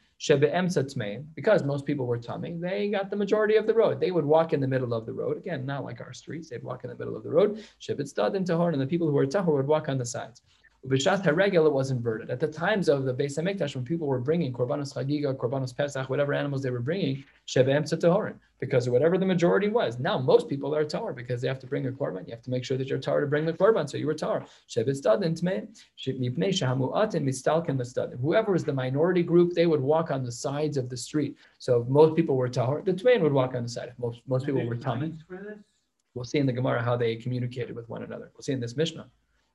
because 1.36 1.64
most 1.64 1.86
people 1.86 2.06
were 2.06 2.20
tamei, 2.20 2.60
they 2.62 2.90
got 2.90 3.10
the 3.10 3.16
majority 3.16 3.56
of 3.56 3.66
the 3.66 3.74
road. 3.74 4.00
They 4.00 4.12
would 4.12 4.26
walk 4.26 4.54
in 4.54 4.60
the 4.60 4.68
middle 4.68 4.94
of 4.94 5.06
the 5.06 5.14
road. 5.14 5.38
Again, 5.38 5.66
not 5.66 5.84
like 5.84 6.00
our 6.00 6.14
streets, 6.14 6.50
they'd 6.50 6.64
walk 6.64 6.84
in 6.84 6.90
the 6.92 6.96
middle 6.96 7.18
of 7.18 7.24
the 7.24 7.32
road. 7.32 7.64
Shebet 7.80 8.08
stud 8.08 8.36
and 8.36 8.46
tahor, 8.46 8.72
and 8.72 8.82
the 8.82 8.86
people 8.86 9.08
who 9.08 9.14
were 9.14 9.26
tahor 9.26 9.56
would 9.58 9.68
walk 9.68 9.90
on 9.90 9.98
the 9.98 10.06
sides. 10.06 10.44
B'shat 10.88 11.24
haregel, 11.24 11.68
it 11.68 11.74
was 11.74 11.92
inverted. 11.92 12.32
At 12.32 12.40
the 12.40 12.48
times 12.48 12.90
of 12.90 13.06
the 13.06 13.14
Beis 13.14 13.38
Hamikdash, 13.38 13.76
when 13.76 13.86
people 13.86 14.08
were 14.08 14.20
bringing 14.20 14.52
korbanos 14.52 14.96
chagiga, 14.96 15.36
korbanos 15.36 15.78
pesach, 15.78 16.10
whatever 16.10 16.34
animals 16.34 16.64
they 16.64 16.72
were 16.72 16.80
bringing, 16.80 17.24
shebeim 17.48 17.84
tahorin, 17.84 18.34
because 18.60 18.90
whatever 18.90 19.20
the 19.20 19.26
majority 19.26 19.68
was. 19.68 20.00
Now 20.00 20.18
most 20.18 20.50
people 20.50 20.76
are 20.76 20.84
tahor 20.84 21.16
because 21.16 21.40
they 21.40 21.48
have 21.48 21.60
to 21.60 21.68
bring 21.68 21.86
a 21.86 21.92
korban. 21.92 22.26
You 22.26 22.32
have 22.32 22.42
to 22.42 22.50
make 22.50 22.64
sure 22.64 22.78
that 22.78 22.88
you're 22.88 22.98
tahor 22.98 23.22
to 23.22 23.28
bring 23.28 23.46
the 23.46 23.54
korban, 23.54 23.88
so 23.88 23.96
you 23.98 24.08
were 24.08 24.16
tahor. 24.16 24.48
Shebet 24.68 25.00
stadin 25.00 25.40
tmei, 25.40 25.68
mipnei 26.08 26.50
shahamuatin 26.50 27.24
mistalkin 27.24 27.78
mistadin. 27.78 28.20
Whoever 28.20 28.52
was 28.52 28.64
the 28.64 28.74
minority 28.74 29.22
group, 29.22 29.54
they 29.54 29.68
would 29.68 29.82
walk 29.82 30.10
on 30.10 30.24
the 30.24 30.32
sides 30.32 30.78
of 30.78 30.90
the 30.90 30.98
street. 30.98 31.38
So 31.60 31.82
if 31.82 31.90
most 31.90 32.16
people 32.16 32.36
were 32.36 32.50
tahor, 32.50 32.84
the 32.84 32.94
twain 32.94 33.22
would 33.22 33.34
walk 33.34 33.54
on 33.54 33.62
the 33.62 33.70
side. 33.70 33.90
If 33.90 34.00
most 34.00 34.22
most 34.28 34.48
people 34.48 34.66
were 34.66 34.76
tamei. 34.76 35.16
We'll 36.16 36.26
see 36.26 36.40
in 36.40 36.48
the 36.48 36.54
Gemara 36.54 36.82
how 36.82 36.98
they 36.98 37.16
communicated 37.18 37.76
with 37.76 37.88
one 37.88 38.02
another. 38.02 38.32
We'll 38.34 38.42
see 38.42 38.52
in 38.52 38.60
this 38.60 38.76
Mishnah 38.76 39.08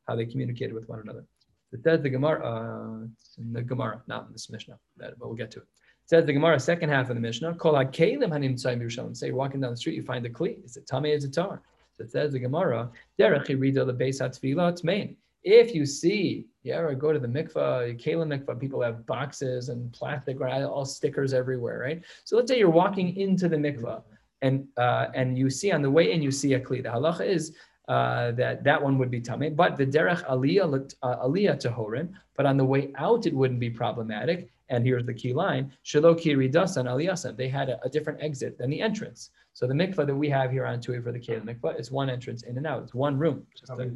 how 0.06 0.16
they 0.16 0.26
communicated 0.26 0.74
with 0.74 0.88
one 0.88 1.00
another. 1.00 1.24
It 1.72 1.82
says 1.82 2.00
the 2.00 2.10
Gemara, 2.10 2.44
uh, 2.44 3.06
in 3.38 3.52
the 3.52 3.62
Gemara, 3.62 4.02
not 4.06 4.26
in 4.26 4.32
this 4.32 4.48
Mishnah, 4.48 4.78
but 4.96 5.14
we'll 5.18 5.34
get 5.34 5.50
to 5.52 5.58
it. 5.58 5.64
It 5.64 6.10
says 6.10 6.24
the 6.24 6.32
Gemara, 6.32 6.60
second 6.60 6.88
half 6.88 7.10
of 7.10 7.16
the 7.16 7.20
Mishnah, 7.20 7.54
Kol 7.54 7.74
HaKelim 7.74 8.28
Hanim 8.28 8.54
Yerushalayim. 8.54 9.16
Say, 9.16 9.32
walking 9.32 9.60
down 9.60 9.72
the 9.72 9.76
street, 9.76 9.96
you 9.96 10.04
find 10.04 10.24
a 10.24 10.30
Kli. 10.30 10.64
Is 10.64 10.76
it 10.76 10.86
Tameh? 10.86 11.14
Is 11.14 11.24
it 11.24 11.34
Tar? 11.34 11.60
So 11.94 12.04
it 12.04 12.10
says 12.10 12.32
the 12.32 12.38
Gemara, 12.38 12.90
Derech 13.20 13.46
Yirida 13.46 13.78
Lebeis 13.78 14.20
Tmein. 14.20 15.16
If 15.42 15.74
you 15.74 15.86
see, 15.86 16.46
yeah, 16.62 16.92
go 16.94 17.12
to 17.12 17.18
the 17.18 17.28
mikvah, 17.28 18.00
Kalim 18.00 18.28
mikvah, 18.28 18.58
people 18.58 18.82
have 18.82 19.06
boxes 19.06 19.68
and 19.68 19.92
plastic, 19.92 20.40
right? 20.40 20.62
All 20.62 20.84
stickers 20.84 21.34
everywhere, 21.34 21.80
right? 21.80 22.02
So 22.24 22.36
let's 22.36 22.50
say 22.50 22.58
you're 22.58 22.70
walking 22.70 23.16
into 23.16 23.48
the 23.48 23.56
mikvah 23.56 24.02
and 24.42 24.66
uh, 24.76 25.06
and 25.14 25.38
you 25.38 25.50
see 25.50 25.72
on 25.72 25.82
the 25.82 25.90
way 25.90 26.12
in, 26.12 26.22
you 26.22 26.30
see 26.30 26.54
a 26.54 26.60
kli. 26.60 26.82
The 26.82 26.90
halacha 26.90 27.26
is 27.26 27.54
uh, 27.88 28.32
that 28.32 28.64
that 28.64 28.82
one 28.82 28.98
would 28.98 29.10
be 29.10 29.20
tamei. 29.20 29.54
But 29.54 29.76
the 29.76 29.86
derech 29.86 30.24
aliyah 30.26 30.94
uh, 31.02 31.16
aliyah 31.26 31.60
tahorin, 31.60 32.12
but 32.36 32.46
on 32.46 32.56
the 32.56 32.64
way 32.64 32.92
out 32.96 33.26
it 33.26 33.34
wouldn't 33.34 33.60
be 33.60 33.70
problematic. 33.70 34.50
And 34.68 34.84
here's 34.84 35.06
the 35.06 35.14
key 35.14 35.32
line: 35.32 35.72
shelo 35.84 36.18
kiridasan 36.18 36.86
aliyasan. 36.86 37.36
They 37.36 37.48
had 37.48 37.68
a, 37.68 37.80
a, 37.84 37.88
different 37.88 38.20
exit 38.20 38.58
than 38.58 38.70
the 38.70 38.80
entrance. 38.80 39.30
So 39.52 39.66
the 39.66 39.74
mikvah 39.74 40.06
that 40.06 40.14
we 40.14 40.28
have 40.28 40.50
here 40.50 40.66
on 40.66 40.80
Tui 40.80 41.00
for 41.00 41.12
the 41.12 41.20
Kalim 41.20 41.44
mikvah 41.44 41.78
is 41.78 41.90
one 41.90 42.10
entrance 42.10 42.42
in 42.42 42.56
and 42.56 42.66
out. 42.66 42.82
It's 42.82 42.94
one 42.94 43.16
room. 43.16 43.46
Just 43.56 43.70
a, 43.70 43.90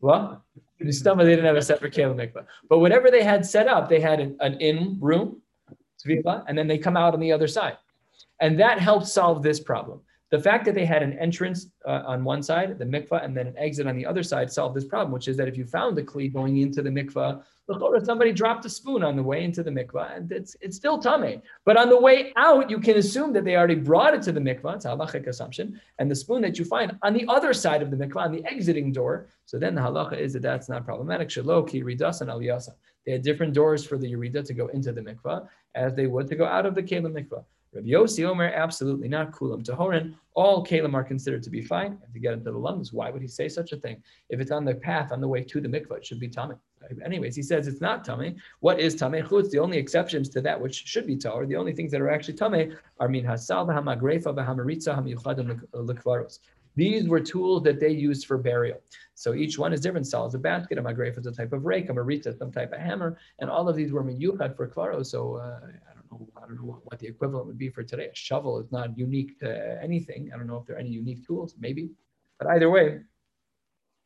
well, 0.00 0.44
the 0.80 0.92
stomach 0.92 1.24
they 1.24 1.32
didn't 1.32 1.46
have 1.46 1.56
a 1.56 1.62
separate 1.62 1.94
Kalim 1.94 2.16
mikvah. 2.16 2.44
But 2.68 2.80
whatever 2.80 3.10
they 3.10 3.22
had 3.22 3.46
set 3.46 3.68
up, 3.68 3.88
they 3.88 4.00
had 4.00 4.20
an, 4.20 4.36
an 4.40 4.60
in 4.60 4.98
room, 5.00 5.40
and 6.04 6.58
then 6.58 6.66
they 6.66 6.78
come 6.78 6.96
out 6.96 7.14
on 7.14 7.20
the 7.20 7.32
other 7.32 7.48
side. 7.48 7.76
And 8.40 8.58
that 8.60 8.78
helped 8.80 9.06
solve 9.06 9.42
this 9.42 9.60
problem. 9.60 10.00
The 10.30 10.38
fact 10.38 10.66
that 10.66 10.74
they 10.74 10.84
had 10.84 11.02
an 11.02 11.18
entrance 11.18 11.68
uh, 11.86 12.02
on 12.06 12.22
one 12.22 12.42
side, 12.42 12.78
the 12.78 12.84
mikvah, 12.84 13.24
and 13.24 13.34
then 13.34 13.46
an 13.46 13.54
exit 13.56 13.86
on 13.86 13.96
the 13.96 14.04
other 14.04 14.22
side 14.22 14.52
solved 14.52 14.76
this 14.76 14.84
problem, 14.84 15.10
which 15.10 15.26
is 15.26 15.38
that 15.38 15.48
if 15.48 15.56
you 15.56 15.64
found 15.64 15.96
the 15.96 16.02
kli 16.02 16.30
going 16.30 16.58
into 16.58 16.82
the 16.82 16.90
mikvah, 16.90 17.42
somebody 18.04 18.32
dropped 18.32 18.66
a 18.66 18.68
spoon 18.68 19.02
on 19.02 19.16
the 19.16 19.22
way 19.22 19.42
into 19.42 19.62
the 19.62 19.70
mikvah, 19.70 20.16
and 20.16 20.30
it's 20.30 20.54
it's 20.60 20.76
still 20.76 20.98
tame. 20.98 21.40
But 21.64 21.78
on 21.78 21.88
the 21.88 21.98
way 21.98 22.32
out, 22.36 22.70
you 22.70 22.78
can 22.78 22.98
assume 22.98 23.32
that 23.32 23.44
they 23.44 23.56
already 23.56 23.74
brought 23.74 24.12
it 24.12 24.20
to 24.22 24.32
the 24.32 24.40
mikvah. 24.40 24.76
It's 24.76 24.84
a 24.84 24.88
halachic 24.88 25.26
assumption, 25.26 25.80
and 25.98 26.10
the 26.10 26.14
spoon 26.14 26.42
that 26.42 26.58
you 26.58 26.66
find 26.66 26.98
on 27.02 27.14
the 27.14 27.24
other 27.28 27.54
side 27.54 27.80
of 27.80 27.90
the 27.90 27.96
mikvah, 27.96 28.26
on 28.26 28.32
the 28.32 28.44
exiting 28.44 28.92
door. 28.92 29.28
So 29.46 29.58
then 29.58 29.74
the 29.74 29.80
halacha 29.80 30.18
is 30.18 30.34
that 30.34 30.42
that's 30.42 30.68
not 30.68 30.84
problematic. 30.84 31.28
Shaloki 31.28 31.82
ridas 31.82 32.20
and 32.20 32.28
aliyasa. 32.28 32.72
They 33.06 33.12
had 33.12 33.22
different 33.22 33.54
doors 33.54 33.86
for 33.86 33.96
the 33.96 34.12
yerida 34.12 34.44
to 34.44 34.52
go 34.52 34.66
into 34.68 34.92
the 34.92 35.00
mikvah, 35.00 35.48
as 35.74 35.94
they 35.94 36.06
would 36.06 36.28
to 36.28 36.36
go 36.36 36.44
out 36.44 36.66
of 36.66 36.74
the 36.74 36.82
kelim 36.82 37.12
mikvah. 37.12 37.44
Rabbi 37.74 37.88
Yossi 37.88 38.24
Omer, 38.24 38.50
absolutely 38.54 39.08
not. 39.08 39.30
Kulam 39.32 39.62
Tahorin. 39.62 40.14
All 40.34 40.64
Kalim 40.64 40.94
are 40.94 41.04
considered 41.04 41.42
to 41.42 41.50
be 41.50 41.60
fine. 41.60 41.98
And 42.02 42.14
to 42.14 42.18
get 42.18 42.32
into 42.32 42.50
the 42.50 42.58
lungs, 42.58 42.92
why 42.92 43.10
would 43.10 43.20
he 43.20 43.28
say 43.28 43.48
such 43.48 43.72
a 43.72 43.76
thing? 43.76 44.02
If 44.30 44.40
it's 44.40 44.50
on 44.50 44.64
the 44.64 44.74
path, 44.74 45.12
on 45.12 45.20
the 45.20 45.28
way 45.28 45.42
to 45.42 45.60
the 45.60 45.68
mikvah, 45.68 45.98
it 45.98 46.06
should 46.06 46.20
be 46.20 46.28
tamei. 46.28 46.58
Anyways, 47.04 47.36
he 47.36 47.42
says 47.42 47.66
it's 47.68 47.80
not 47.80 48.06
tamei. 48.06 48.36
What 48.60 48.80
is 48.80 48.96
tamei? 48.96 49.22
Chutz, 49.26 49.50
the 49.50 49.58
only 49.58 49.76
exceptions 49.76 50.28
to 50.30 50.40
that 50.40 50.58
which 50.58 50.86
should 50.86 51.06
be 51.06 51.16
tahor, 51.16 51.46
the 51.46 51.56
only 51.56 51.72
things 51.72 51.90
that 51.92 52.00
are 52.00 52.08
actually 52.08 52.34
tamei 52.34 52.74
are 53.00 53.08
min 53.08 53.24
hasal, 53.24 53.66
v'hamagrefa, 53.66 54.34
v'hamaritza, 54.34 54.96
hamiyuchadim 54.96 55.60
l'kvaros. 55.74 56.38
These 56.76 57.08
were 57.08 57.20
tools 57.20 57.64
that 57.64 57.80
they 57.80 57.90
used 57.90 58.26
for 58.26 58.38
burial. 58.38 58.80
So 59.14 59.34
each 59.34 59.58
one 59.58 59.72
is 59.72 59.80
different. 59.80 60.06
Sal 60.06 60.26
is 60.26 60.34
a 60.34 60.38
basket, 60.38 60.78
a 60.78 60.82
magref 60.82 61.18
is 61.18 61.26
a 61.26 61.32
type 61.32 61.52
of 61.52 61.64
rake, 61.64 61.90
a 61.90 61.92
marita 61.92 62.38
some 62.38 62.52
type 62.52 62.72
of 62.72 62.78
hammer, 62.78 63.18
and 63.40 63.50
all 63.50 63.68
of 63.68 63.74
these 63.74 63.90
were 63.90 64.04
miyuchad 64.04 64.56
for 64.56 64.68
kvaros. 64.68 65.06
So 65.06 65.34
uh, 65.34 65.58
I 66.36 66.46
don't 66.46 66.56
know 66.56 66.80
what 66.84 66.98
the 66.98 67.06
equivalent 67.06 67.46
would 67.46 67.58
be 67.58 67.68
for 67.68 67.82
today. 67.82 68.08
A 68.12 68.14
shovel 68.14 68.58
is 68.60 68.70
not 68.72 68.96
unique 68.96 69.38
to 69.40 69.78
anything. 69.82 70.30
I 70.32 70.36
don't 70.36 70.46
know 70.46 70.56
if 70.56 70.66
there 70.66 70.76
are 70.76 70.80
any 70.80 70.90
unique 70.90 71.26
tools, 71.26 71.54
maybe. 71.58 71.90
But 72.38 72.48
either 72.48 72.70
way, 72.70 73.00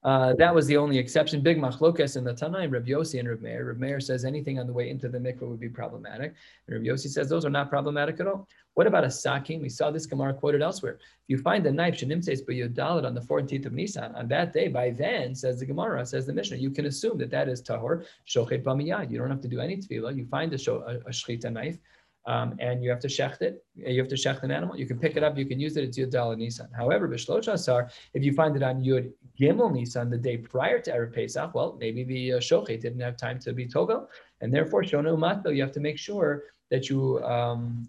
uh, 0.04 0.34
that 0.34 0.52
was 0.52 0.66
the 0.66 0.76
only 0.76 0.98
exception. 0.98 1.40
Big 1.40 1.58
machlokas 1.58 2.16
in 2.16 2.24
the 2.24 2.34
Tanaim, 2.34 2.72
Reb 2.72 2.86
Yossi 2.86 3.20
and 3.20 3.28
Reb 3.28 3.40
Meir. 3.40 3.66
Reb 3.66 3.78
Meir 3.78 4.00
says 4.00 4.24
anything 4.24 4.58
on 4.58 4.66
the 4.66 4.72
way 4.72 4.90
into 4.90 5.08
the 5.08 5.18
mikveh 5.18 5.42
would 5.42 5.60
be 5.60 5.68
problematic. 5.68 6.34
And 6.66 6.76
Reb 6.76 6.82
Yossi 6.82 7.08
says 7.08 7.28
those 7.28 7.44
are 7.44 7.50
not 7.50 7.70
problematic 7.70 8.18
at 8.18 8.26
all. 8.26 8.48
What 8.74 8.88
about 8.88 9.04
a 9.04 9.10
sakin? 9.10 9.60
We 9.62 9.68
saw 9.68 9.90
this 9.90 10.06
Gemara 10.06 10.34
quoted 10.34 10.60
elsewhere. 10.60 10.94
If 10.94 11.28
you 11.28 11.38
find 11.38 11.64
a 11.66 11.70
knife, 11.70 11.98
shenimses 11.98 12.44
b'yodalit 12.44 13.04
on 13.04 13.14
the 13.14 13.20
14th 13.20 13.66
of 13.66 13.74
Nisan, 13.74 14.14
on 14.16 14.26
that 14.28 14.52
day, 14.52 14.66
by 14.68 14.90
then, 14.90 15.34
says 15.34 15.60
the 15.60 15.66
Gemara, 15.66 16.04
says 16.04 16.26
the 16.26 16.32
Mishnah, 16.32 16.56
you 16.56 16.70
can 16.70 16.86
assume 16.86 17.18
that 17.18 17.30
that 17.30 17.48
is 17.48 17.62
tahor, 17.62 18.04
shochet 18.26 18.64
b'miyad. 18.64 19.10
You 19.10 19.18
don't 19.18 19.30
have 19.30 19.42
to 19.42 19.48
do 19.48 19.60
any 19.60 19.76
tefillah. 19.76 20.16
You 20.16 20.24
find 20.24 20.52
a, 20.52 20.72
a, 20.72 20.96
a 20.96 21.10
shchita 21.10 21.52
knife, 21.52 21.78
um, 22.26 22.56
and 22.60 22.82
you 22.82 22.90
have 22.90 23.00
to 23.00 23.08
shecht 23.08 23.42
it. 23.42 23.64
You 23.74 23.98
have 24.00 24.08
to 24.08 24.14
shecht 24.14 24.42
an 24.42 24.50
animal. 24.50 24.76
You 24.76 24.86
can 24.86 24.98
pick 24.98 25.16
it 25.16 25.24
up. 25.24 25.36
You 25.36 25.44
can 25.44 25.58
use 25.58 25.76
it. 25.76 25.84
It's 25.84 25.98
Yud 25.98 26.12
Dalad 26.12 26.38
Nisan. 26.38 26.68
However, 26.76 27.08
Bishlocha 27.08 27.58
Sar, 27.58 27.90
if 28.14 28.22
you 28.24 28.32
find 28.32 28.54
it 28.56 28.62
on 28.62 28.82
Yud 28.82 29.12
Gimel 29.38 29.72
Nisan, 29.72 30.10
the 30.10 30.18
day 30.18 30.36
prior 30.36 30.78
to 30.80 30.92
Erev 30.92 31.14
Pesach, 31.14 31.54
well, 31.54 31.76
maybe 31.80 32.04
the 32.04 32.34
uh, 32.34 32.36
shochet 32.38 32.80
didn't 32.80 33.00
have 33.00 33.16
time 33.16 33.38
to 33.40 33.52
be 33.52 33.66
tovel, 33.66 34.06
and 34.40 34.54
therefore 34.54 34.82
Shona 34.82 35.16
Umatbil, 35.16 35.54
you 35.54 35.62
have 35.62 35.72
to 35.72 35.80
make 35.80 35.98
sure 35.98 36.44
that 36.70 36.88
you 36.88 37.22
um, 37.24 37.88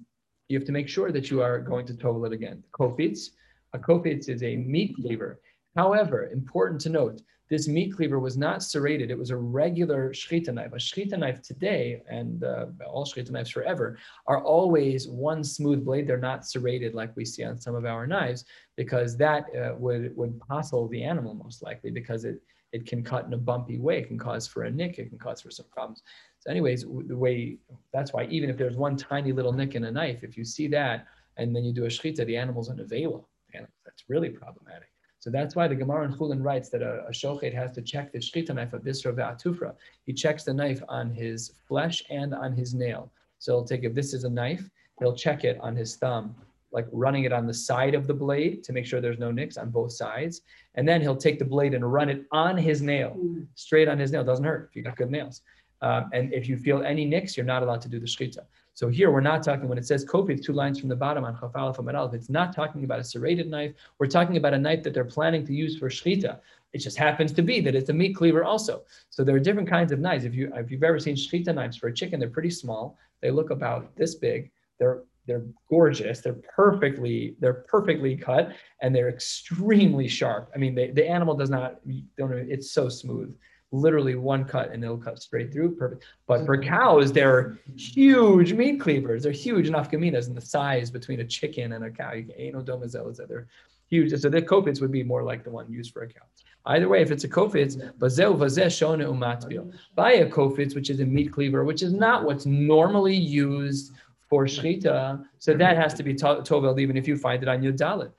you 0.49 0.57
have 0.57 0.65
to 0.65 0.71
make 0.71 0.89
sure 0.89 1.11
that 1.11 1.29
you 1.31 1.41
are 1.41 1.59
going 1.59 1.85
to 1.85 1.93
tovel 1.93 2.25
it 2.25 2.33
again. 2.33 2.63
Kofitz, 2.71 3.29
a 3.73 3.79
kofitz 3.79 4.29
is 4.29 4.43
a 4.43 4.55
meat 4.55 4.95
cleaver. 4.95 5.39
However, 5.75 6.29
important 6.31 6.81
to 6.81 6.89
note, 6.89 7.21
this 7.53 7.67
meat 7.67 7.95
cleaver 7.95 8.19
was 8.19 8.35
not 8.35 8.63
serrated. 8.63 9.11
It 9.11 9.17
was 9.17 9.29
a 9.29 9.37
regular 9.37 10.09
shchita 10.09 10.51
knife. 10.51 10.73
A 10.73 10.77
shchita 10.77 11.19
knife 11.19 11.39
today, 11.43 12.01
and 12.09 12.43
uh, 12.43 12.65
all 12.87 13.05
shchita 13.05 13.29
knives 13.29 13.51
forever, 13.51 13.99
are 14.25 14.43
always 14.43 15.07
one 15.07 15.43
smooth 15.43 15.85
blade. 15.85 16.07
They're 16.07 16.17
not 16.17 16.47
serrated 16.47 16.95
like 16.95 17.15
we 17.15 17.25
see 17.25 17.43
on 17.43 17.59
some 17.59 17.75
of 17.75 17.85
our 17.85 18.07
knives, 18.07 18.45
because 18.75 19.15
that 19.17 19.45
uh, 19.55 19.75
would 19.77 20.17
would 20.17 20.39
pasul 20.47 20.87
the 20.87 21.03
animal 21.03 21.35
most 21.35 21.61
likely, 21.61 21.91
because 21.91 22.25
it 22.25 22.41
it 22.71 22.87
can 22.87 23.03
cut 23.03 23.27
in 23.27 23.33
a 23.33 23.37
bumpy 23.37 23.77
way. 23.77 23.99
It 23.99 24.07
can 24.07 24.17
cause 24.17 24.47
for 24.47 24.63
a 24.63 24.71
nick. 24.71 24.97
It 24.97 25.09
can 25.09 25.19
cause 25.19 25.39
for 25.41 25.51
some 25.51 25.67
problems. 25.71 26.01
So, 26.39 26.49
anyways, 26.49 26.85
the 27.07 27.15
way 27.25 27.59
that's 27.93 28.13
why 28.13 28.23
even 28.25 28.49
if 28.49 28.57
there's 28.57 28.77
one 28.77 28.97
tiny 28.97 29.31
little 29.31 29.53
nick 29.53 29.75
in 29.75 29.83
a 29.83 29.91
knife, 29.91 30.23
if 30.23 30.35
you 30.37 30.43
see 30.43 30.67
that 30.69 31.05
and 31.37 31.55
then 31.55 31.63
you 31.63 31.71
do 31.71 31.85
a 31.85 31.87
shchita, 31.89 32.25
the 32.25 32.35
animal's 32.35 32.69
in 32.69 32.79
a 32.79 32.83
vela. 32.83 33.21
That's 33.53 34.05
really 34.09 34.29
problematic. 34.29 34.92
So 35.23 35.29
that's 35.29 35.55
why 35.55 35.69
the 35.69 35.75
Gemara 35.75 36.03
in 36.03 36.11
Chulin 36.11 36.43
writes 36.43 36.67
that 36.67 36.81
a, 36.81 37.05
a 37.07 37.11
shochet 37.11 37.53
has 37.53 37.71
to 37.75 37.81
check 37.81 38.11
the 38.11 38.19
shchita 38.19 38.53
knife 38.53 38.73
of 38.73 38.81
Bisra 38.81 39.13
ve'atufra. 39.13 39.73
He 40.05 40.11
checks 40.11 40.43
the 40.43 40.53
knife 40.53 40.83
on 40.89 41.11
his 41.11 41.53
flesh 41.65 42.03
and 42.09 42.33
on 42.33 42.51
his 42.51 42.73
nail. 42.73 43.09
So 43.39 43.53
he'll 43.53 43.63
take, 43.63 43.85
if 43.85 43.93
this 43.93 44.13
is 44.13 44.25
a 44.25 44.29
knife, 44.29 44.69
he'll 44.99 45.15
check 45.15 45.45
it 45.45 45.57
on 45.61 45.77
his 45.77 45.95
thumb, 45.95 46.35
like 46.73 46.87
running 46.91 47.23
it 47.23 47.31
on 47.31 47.47
the 47.47 47.53
side 47.53 47.95
of 47.95 48.05
the 48.05 48.13
blade 48.13 48.65
to 48.65 48.73
make 48.73 48.85
sure 48.85 48.99
there's 48.99 49.17
no 49.17 49.31
nicks 49.31 49.55
on 49.55 49.69
both 49.69 49.93
sides. 49.93 50.41
And 50.75 50.85
then 50.85 50.99
he'll 50.99 51.15
take 51.15 51.39
the 51.39 51.45
blade 51.45 51.73
and 51.73 51.93
run 51.93 52.09
it 52.09 52.25
on 52.33 52.57
his 52.57 52.81
nail, 52.81 53.17
straight 53.55 53.87
on 53.87 53.97
his 53.97 54.11
nail. 54.11 54.25
Doesn't 54.25 54.43
hurt 54.43 54.67
if 54.71 54.75
you 54.75 54.81
got 54.81 54.97
good 54.97 55.09
nails. 55.09 55.41
Um, 55.81 56.09
and 56.11 56.33
if 56.33 56.49
you 56.49 56.57
feel 56.57 56.83
any 56.83 57.05
nicks, 57.05 57.37
you're 57.37 57.45
not 57.45 57.63
allowed 57.63 57.79
to 57.83 57.87
do 57.87 58.01
the 58.01 58.07
shchita. 58.07 58.39
So 58.75 58.87
here 58.87 59.11
we're 59.11 59.21
not 59.21 59.43
talking, 59.43 59.67
when 59.67 59.77
it 59.77 59.85
says 59.85 60.03
kofi, 60.03 60.43
two 60.43 60.53
lines 60.53 60.79
from 60.79 60.89
the 60.89 60.95
bottom 60.95 61.23
on 61.23 61.35
chafal 61.35 61.75
from 61.75 61.89
it's 62.13 62.29
not 62.29 62.55
talking 62.55 62.83
about 62.83 62.99
a 62.99 63.03
serrated 63.03 63.47
knife. 63.47 63.73
We're 63.99 64.07
talking 64.07 64.37
about 64.37 64.53
a 64.53 64.57
knife 64.57 64.81
that 64.83 64.93
they're 64.93 65.05
planning 65.05 65.45
to 65.45 65.53
use 65.53 65.77
for 65.77 65.89
shchita. 65.89 66.39
It 66.73 66.79
just 66.79 66.97
happens 66.97 67.31
to 67.33 67.43
be 67.43 67.61
that 67.61 67.75
it's 67.75 67.89
a 67.89 67.93
meat 67.93 68.15
cleaver 68.15 68.43
also. 68.43 68.81
So 69.11 69.23
there 69.23 69.35
are 69.35 69.39
different 69.39 69.69
kinds 69.69 69.91
of 69.91 69.99
knives. 69.99 70.25
If, 70.25 70.33
you, 70.33 70.51
if 70.55 70.71
you've 70.71 70.83
ever 70.83 70.99
seen 70.99 71.15
shchita 71.15 71.53
knives 71.53 71.77
for 71.77 71.87
a 71.87 71.93
chicken, 71.93 72.19
they're 72.19 72.29
pretty 72.29 72.49
small. 72.49 72.97
They 73.21 73.29
look 73.29 73.51
about 73.51 73.95
this 73.95 74.15
big. 74.15 74.51
They're 74.79 75.03
they're 75.25 75.45
gorgeous. 75.69 76.19
They're 76.19 76.33
perfectly 76.33 77.37
they're 77.39 77.53
perfectly 77.53 78.17
cut 78.17 78.51
and 78.81 78.93
they're 78.93 79.07
extremely 79.07 80.07
sharp. 80.07 80.51
I 80.53 80.57
mean, 80.57 80.75
they, 80.75 80.89
the 80.91 81.07
animal 81.07 81.35
does 81.35 81.49
not 81.49 81.79
don't. 82.17 82.33
It's 82.33 82.71
so 82.71 82.89
smooth 82.89 83.33
literally 83.73 84.15
one 84.15 84.45
cut 84.45 84.71
and 84.71 84.83
it'll 84.83 84.97
cut 84.97 85.21
straight 85.21 85.51
through. 85.51 85.75
Perfect. 85.75 86.05
But 86.27 86.45
for 86.45 86.57
mm-hmm. 86.57 86.69
cows, 86.69 87.11
they're 87.11 87.57
huge 87.75 88.53
meat 88.53 88.79
cleavers. 88.79 89.23
They're 89.23 89.31
huge 89.31 89.69
nafkaminas 89.69 90.27
in 90.27 90.35
the 90.35 90.41
size 90.41 90.91
between 90.91 91.19
a 91.19 91.25
chicken 91.25 91.73
and 91.73 91.83
a 91.83 91.89
cow. 91.89 92.13
You 92.13 92.23
can 92.23 92.65
that 92.65 93.25
they're 93.27 93.47
huge. 93.89 94.13
So 94.21 94.29
the 94.29 94.41
kofitz 94.41 94.79
would 94.79 94.91
be 94.91 95.03
more 95.03 95.23
like 95.23 95.43
the 95.43 95.49
one 95.49 95.69
used 95.71 95.91
for 95.91 96.03
a 96.03 96.07
cow. 96.07 96.21
Either 96.65 96.87
way, 96.87 97.01
if 97.01 97.11
it's 97.11 97.25
a 97.25 97.29
kofitz, 97.29 97.75
bazeu 97.97 98.37
vazeh 98.37 98.67
shona 98.67 99.05
umatbil. 99.05 99.73
Buy 99.95 100.13
a 100.13 100.29
kofitz, 100.29 100.75
which 100.75 100.89
is 100.89 100.99
a 100.99 101.05
meat 101.05 101.33
cleaver, 101.33 101.65
which 101.65 101.81
is 101.81 101.93
not 101.93 102.23
what's 102.23 102.45
normally 102.45 103.15
used 103.15 103.91
for 104.29 104.45
shchita. 104.45 105.25
So 105.39 105.55
that 105.55 105.75
has 105.77 105.93
to 105.95 106.03
be 106.03 106.13
tovel 106.13 106.79
even 106.79 106.95
if 106.95 107.07
you 107.07 107.17
find 107.17 107.41
it 107.41 107.49
on 107.49 107.63
your 107.63 107.73
dalit. 107.73 108.11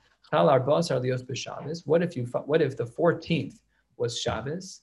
What 1.85 2.01
if 2.01 2.17
you 2.17 2.25
what 2.45 2.61
if 2.61 2.75
the 2.75 2.85
14th 2.85 3.59
was 3.97 4.19
Shabbos 4.19 4.81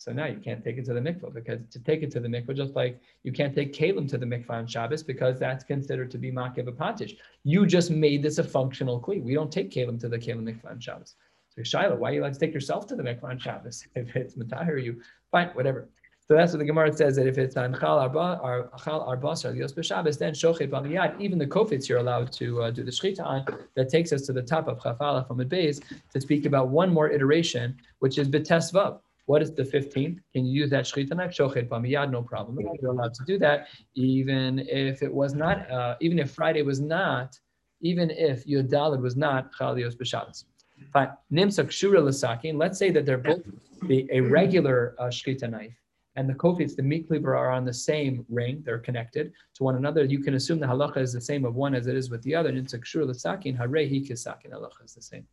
so 0.00 0.12
now 0.12 0.24
you 0.24 0.40
can't 0.42 0.64
take 0.64 0.78
it 0.78 0.86
to 0.86 0.94
the 0.94 1.00
mikvah 1.00 1.30
because 1.34 1.60
to 1.70 1.78
take 1.78 2.02
it 2.02 2.10
to 2.12 2.20
the 2.20 2.26
mikvah, 2.26 2.56
just 2.56 2.74
like 2.74 2.98
you 3.22 3.32
can't 3.32 3.54
take 3.54 3.74
kalim 3.74 4.08
to 4.08 4.16
the 4.16 4.24
mikvah 4.24 4.52
on 4.52 4.66
Shabbos 4.66 5.02
because 5.02 5.38
that's 5.38 5.62
considered 5.62 6.10
to 6.12 6.16
be 6.16 6.32
makeh 6.32 6.66
b'patish. 6.66 7.18
You 7.44 7.66
just 7.66 7.90
made 7.90 8.22
this 8.22 8.38
a 8.38 8.44
functional 8.44 8.98
kli. 8.98 9.22
We 9.22 9.34
don't 9.34 9.52
take 9.52 9.70
kalim 9.70 10.00
to 10.00 10.08
the 10.08 10.18
kalim 10.18 10.44
mikvah 10.44 10.70
on 10.70 10.80
Shabbos. 10.80 11.16
So 11.50 11.62
Shiloh, 11.62 11.96
why 11.96 12.12
are 12.12 12.14
you 12.14 12.22
allowed 12.22 12.32
to 12.32 12.38
take 12.38 12.54
yourself 12.54 12.86
to 12.86 12.96
the 12.96 13.02
mikvah 13.02 13.24
on 13.24 13.38
Shabbos? 13.38 13.86
If 13.94 14.16
it's 14.16 14.36
matahir, 14.36 14.82
you 14.82 15.02
fine, 15.30 15.48
whatever. 15.48 15.90
So 16.26 16.34
that's 16.34 16.52
what 16.52 16.60
the 16.60 16.64
Gemara 16.64 16.96
says 16.96 17.16
that 17.16 17.26
if 17.26 17.36
it's 17.36 17.58
on 17.58 17.78
chal 17.78 17.98
arba 17.98 18.40
or 18.42 18.70
chal 18.82 19.06
arbas 19.06 19.44
or 19.44 19.52
then 19.52 20.32
shochet 20.32 20.70
b'miyad, 20.70 21.20
even 21.20 21.38
the 21.38 21.46
kofits 21.46 21.90
you're 21.90 21.98
allowed 21.98 22.32
to 22.32 22.62
uh, 22.62 22.70
do 22.70 22.82
the 22.82 22.90
shchita 22.90 23.22
on. 23.26 23.44
That 23.74 23.90
takes 23.90 24.14
us 24.14 24.22
to 24.22 24.32
the 24.32 24.40
top 24.40 24.66
of 24.66 24.78
chafala 24.78 25.28
from 25.28 25.36
the 25.36 25.44
base 25.44 25.78
to 26.14 26.20
speak 26.22 26.46
about 26.46 26.68
one 26.68 26.90
more 26.90 27.10
iteration, 27.10 27.76
which 27.98 28.16
is 28.16 28.30
betesvav. 28.30 29.00
What 29.30 29.42
is 29.42 29.54
the 29.54 29.62
15th? 29.62 30.18
Can 30.32 30.44
you 30.44 30.52
use 30.60 30.70
that 30.70 30.86
shchita 30.86 31.14
knife? 31.14 31.30
Shochet 31.30 31.68
b'miyad, 31.68 32.10
no 32.10 32.20
problem. 32.20 32.58
You're 32.82 32.90
allowed 32.90 33.14
to 33.14 33.24
do 33.24 33.38
that, 33.38 33.68
even 33.94 34.58
if 34.68 35.04
it 35.04 35.14
was 35.20 35.34
not, 35.34 35.70
uh, 35.70 35.94
even 36.00 36.18
if 36.18 36.32
Friday 36.32 36.62
was 36.62 36.80
not, 36.80 37.38
even 37.80 38.10
if 38.10 38.44
Yodalid 38.44 39.00
was 39.00 39.14
not 39.14 39.52
Chalios 39.56 39.94
b'Shabbos. 39.94 40.46
Fine. 40.92 41.10
Nimsa 41.32 41.62
kshura 41.64 42.02
l'sakin. 42.02 42.58
Let's 42.58 42.76
say 42.76 42.90
that 42.90 43.06
they're 43.06 43.24
both 43.32 43.42
the, 43.82 44.04
a 44.10 44.20
regular 44.20 44.96
uh, 44.98 45.04
shchita 45.04 45.48
knife 45.48 45.78
and 46.16 46.28
the 46.28 46.34
kofits, 46.34 46.74
the 46.74 46.82
meat 46.82 47.06
cleaver, 47.06 47.36
are 47.36 47.52
on 47.52 47.64
the 47.64 47.72
same 47.72 48.26
ring. 48.28 48.62
They're 48.64 48.84
connected 48.88 49.32
to 49.54 49.62
one 49.62 49.76
another. 49.76 50.02
You 50.02 50.18
can 50.18 50.34
assume 50.34 50.58
the 50.58 50.66
halacha 50.66 50.96
is 50.96 51.12
the 51.12 51.20
same 51.20 51.44
of 51.44 51.54
one 51.54 51.76
as 51.76 51.86
it 51.86 51.96
is 51.96 52.10
with 52.10 52.22
the 52.24 52.34
other. 52.34 52.50
Nimsa 52.50 52.80
kshura 52.84 53.06
l'sakin. 53.06 53.54
Hare 53.54 53.86
hi 53.92 54.00
kisakin. 54.08 54.50
Halacha 54.50 54.84
is 54.84 54.94
the 54.94 55.02
same. 55.02 55.24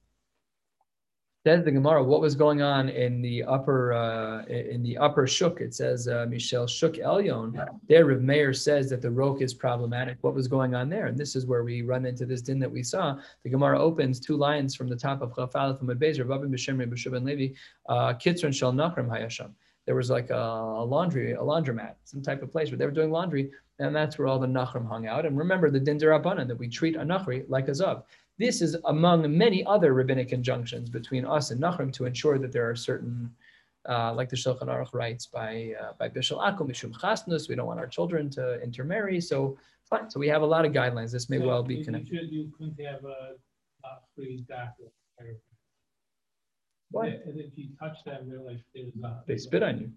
Says 1.45 1.63
the 1.63 1.71
Gemara, 1.71 2.03
what 2.03 2.19
was 2.19 2.35
going 2.35 2.61
on 2.61 2.89
in 2.89 3.21
the 3.21 3.43
upper 3.43 3.93
uh, 3.93 4.43
in 4.45 4.83
the 4.83 4.97
upper 4.97 5.25
shuk? 5.27 5.61
It 5.61 5.73
says 5.73 6.07
uh, 6.07 6.25
Michel 6.27 6.67
Shuk 6.67 6.93
Elyon. 6.93 7.55
There, 7.87 8.05
Rav 8.05 8.21
Meir 8.21 8.53
says 8.53 8.89
that 8.89 9.01
the 9.01 9.11
rok 9.11 9.41
is 9.41 9.53
problematic. 9.53 10.17
What 10.21 10.33
was 10.33 10.49
going 10.49 10.75
on 10.75 10.89
there? 10.89 11.05
And 11.05 11.17
this 11.17 11.37
is 11.37 11.45
where 11.45 11.63
we 11.63 11.83
run 11.83 12.05
into 12.05 12.25
this 12.25 12.41
din 12.41 12.59
that 12.59 12.71
we 12.71 12.83
saw. 12.83 13.15
The 13.43 13.49
Gemara 13.49 13.79
opens 13.79 14.19
two 14.19 14.35
lines 14.35 14.75
from 14.75 14.89
the 14.89 14.97
top 14.97 15.21
of 15.21 15.31
Chafal 15.33 15.77
from 15.79 15.87
Adbezer, 15.87 16.27
Rabbi 16.27 16.45
B'Shem 16.45 16.85
B'Shuban 16.85 17.23
Levi, 17.23 17.53
uh, 17.87 18.13
Kitzron 18.13 18.53
Shel 18.53 18.73
Nachrim 18.73 19.07
Hayasham. 19.07 19.51
There 19.87 19.95
was 19.95 20.09
like 20.09 20.29
a, 20.31 20.83
laundry, 20.85 21.31
a 21.31 21.37
laundromat, 21.37 21.93
some 22.03 22.21
type 22.21 22.43
of 22.43 22.51
place 22.51 22.69
where 22.69 22.77
they 22.77 22.85
were 22.85 22.91
doing 22.91 23.09
laundry, 23.09 23.51
and 23.79 23.95
that's 23.95 24.17
where 24.17 24.27
all 24.27 24.37
the 24.37 24.47
nachrim 24.47 24.85
hung 24.85 25.07
out. 25.07 25.25
And 25.25 25.37
remember 25.37 25.71
the 25.71 25.79
din 25.79 25.97
that 25.97 26.57
we 26.59 26.67
treat 26.67 26.97
a 26.97 26.99
nachri 26.99 27.45
like 27.47 27.69
a 27.69 27.71
zav. 27.71 28.03
This 28.39 28.61
is 28.61 28.75
among 28.85 29.35
many 29.35 29.65
other 29.65 29.93
rabbinic 29.93 30.31
injunctions 30.31 30.89
between 30.89 31.25
us 31.25 31.49
and 31.51 31.61
Nachrim 31.61 31.91
to 31.93 32.05
ensure 32.05 32.37
that 32.37 32.51
there 32.51 32.69
are 32.69 32.75
certain, 32.75 33.31
uh, 33.89 34.13
like 34.13 34.29
the 34.29 34.35
Shulchan 34.35 34.67
Aruch 34.67 34.93
writes 34.93 35.25
by 35.25 35.73
uh, 35.81 35.93
by 35.97 36.07
Bishul 36.09 36.39
Akum 36.39 36.69
Mishum 36.69 36.93
Chasnus, 36.99 37.49
we 37.49 37.55
don't 37.55 37.65
want 37.65 37.79
our 37.79 37.87
children 37.87 38.29
to 38.31 38.61
intermarry. 38.61 39.19
So 39.19 39.57
fine. 39.89 40.09
So 40.11 40.19
we 40.19 40.27
have 40.27 40.43
a 40.43 40.45
lot 40.45 40.65
of 40.65 40.71
guidelines. 40.71 41.11
This 41.11 41.29
may 41.29 41.39
So 41.39 41.47
well 41.47 41.63
be 41.63 41.75
you 41.75 41.85
connected. 41.85 42.09
should- 42.15 42.31
You 42.31 42.51
couldn't 42.57 42.79
have 42.85 43.03
a, 43.05 43.35
a 43.85 43.89
free 44.15 44.45
doctor. 44.47 44.83
Why? 46.91 47.07
And 47.07 47.39
if 47.39 47.51
you 47.55 47.69
touch 47.79 47.97
them, 48.05 48.29
they're 48.29 48.39
like, 48.39 48.61
there's 48.73 48.93
a. 49.03 49.21
They 49.27 49.37
spit 49.37 49.63
on 49.63 49.79
you. 49.79 49.91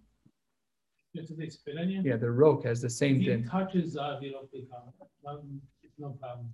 Just 1.15 1.37
they 1.37 1.49
spit 1.49 1.77
on 1.79 1.91
you? 1.91 2.03
Yeah, 2.05 2.17
the 2.17 2.31
roke 2.31 2.65
has 2.65 2.81
the 2.81 2.89
same 2.91 3.21
you 3.21 3.33
thing. 3.33 3.45
touch 3.49 3.73
his, 3.75 3.97
uh, 3.97 4.19
you 4.23 4.31
don't 4.33 4.51
become, 4.51 4.93
it's 5.83 5.93
no 5.99 6.11
problem. 6.21 6.53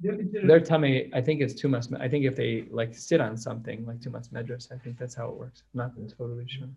Their 0.00 0.60
tummy, 0.60 1.10
I 1.12 1.20
think 1.20 1.40
it's 1.40 1.54
too 1.54 1.68
much. 1.68 1.86
I 1.98 2.08
think 2.08 2.24
if 2.24 2.36
they 2.36 2.66
like 2.70 2.94
sit 2.94 3.20
on 3.20 3.36
something 3.36 3.84
like 3.84 4.00
too 4.00 4.10
much 4.10 4.26
medras, 4.30 4.70
I 4.70 4.78
think 4.78 4.96
that's 4.98 5.14
how 5.14 5.28
it 5.28 5.36
works. 5.36 5.64
Not 5.74 5.92
totally 6.16 6.46
sure. 6.46 6.68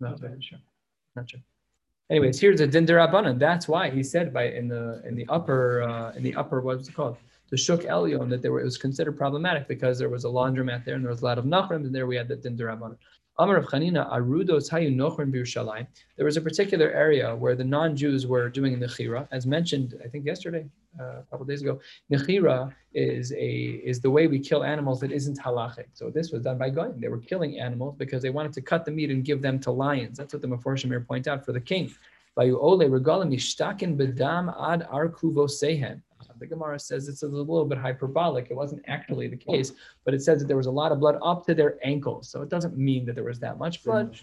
Not 0.00 0.14
Okay. 0.14 0.26
very 0.26 0.42
sure. 0.42 0.58
Not 1.14 1.30
sure. 1.30 1.40
Anyways, 2.10 2.40
here's 2.40 2.60
a 2.60 2.66
din 2.66 2.84
derabanan. 2.84 3.38
That's 3.38 3.68
why 3.68 3.90
he 3.90 4.02
said 4.02 4.34
by 4.34 4.48
in 4.48 4.66
the 4.68 5.00
in 5.06 5.14
the 5.14 5.26
upper 5.28 5.82
uh, 5.82 6.12
in 6.16 6.22
the 6.24 6.34
upper 6.34 6.60
what's 6.60 6.88
it 6.88 6.94
called 6.94 7.16
the 7.50 7.56
shuk 7.56 7.82
elyon 7.82 8.28
that 8.30 8.42
there 8.42 8.50
were, 8.50 8.60
it 8.60 8.64
was 8.64 8.78
considered 8.78 9.16
problematic 9.16 9.68
because 9.68 9.98
there 9.98 10.08
was 10.08 10.24
a 10.24 10.28
laundromat 10.28 10.84
there 10.84 10.94
and 10.96 11.04
there 11.04 11.10
was 11.10 11.22
a 11.22 11.24
lot 11.24 11.38
of 11.38 11.44
nachrim 11.44 11.84
and 11.86 11.94
there 11.94 12.06
we 12.06 12.16
had 12.16 12.26
the 12.28 12.36
din 12.36 12.56
derabanan. 12.56 12.96
Amar 13.42 13.56
of 13.56 13.66
Chanina 13.66 14.08
arudos 14.12 14.70
hayu 14.70 14.94
nochrim 14.94 15.32
b'Yerushalayim. 15.32 15.84
There 16.14 16.24
was 16.24 16.36
a 16.36 16.40
particular 16.40 16.92
area 16.92 17.34
where 17.34 17.56
the 17.56 17.64
non-Jews 17.64 18.24
were 18.24 18.48
doing 18.48 18.78
nechira, 18.78 19.26
as 19.32 19.48
mentioned 19.48 20.00
I 20.04 20.06
think 20.06 20.24
yesterday, 20.24 20.64
uh, 21.00 21.22
a 21.22 21.24
couple 21.28 21.44
days 21.46 21.60
ago. 21.60 21.80
Nechira 22.08 22.72
is 22.94 23.32
a 23.32 23.80
is 23.90 24.00
the 24.00 24.12
way 24.12 24.28
we 24.28 24.38
kill 24.38 24.62
animals 24.62 25.00
that 25.00 25.10
isn't 25.10 25.40
halachic. 25.40 25.86
So 25.92 26.08
this 26.08 26.30
was 26.30 26.42
done 26.42 26.56
by 26.56 26.70
going. 26.70 27.00
They 27.00 27.08
were 27.08 27.18
killing 27.18 27.58
animals 27.58 27.96
because 27.98 28.22
they 28.22 28.30
wanted 28.30 28.52
to 28.52 28.62
cut 28.62 28.84
the 28.84 28.92
meat 28.92 29.10
and 29.10 29.24
give 29.24 29.42
them 29.42 29.58
to 29.66 29.72
lions. 29.72 30.18
That's 30.18 30.32
what 30.32 30.42
the 30.42 30.46
Meforshim 30.46 31.04
point 31.04 31.26
out 31.26 31.44
for 31.44 31.50
the 31.50 31.60
king. 31.60 31.92
Ad. 32.38 32.46
The 36.42 36.48
Gemara 36.48 36.76
says 36.76 37.08
it's 37.08 37.22
a 37.22 37.28
little 37.28 37.64
bit 37.64 37.78
hyperbolic. 37.78 38.50
It 38.50 38.56
wasn't 38.56 38.82
actually 38.88 39.28
the 39.28 39.36
case, 39.36 39.70
but 40.04 40.12
it 40.12 40.22
says 40.22 40.40
that 40.40 40.48
there 40.48 40.56
was 40.56 40.66
a 40.66 40.72
lot 40.72 40.90
of 40.90 40.98
blood 40.98 41.16
up 41.22 41.46
to 41.46 41.54
their 41.54 41.78
ankles. 41.84 42.28
So 42.28 42.42
it 42.42 42.48
doesn't 42.48 42.76
mean 42.76 43.06
that 43.06 43.14
there 43.14 43.22
was 43.22 43.38
that 43.38 43.58
much 43.58 43.84
blood. 43.84 44.18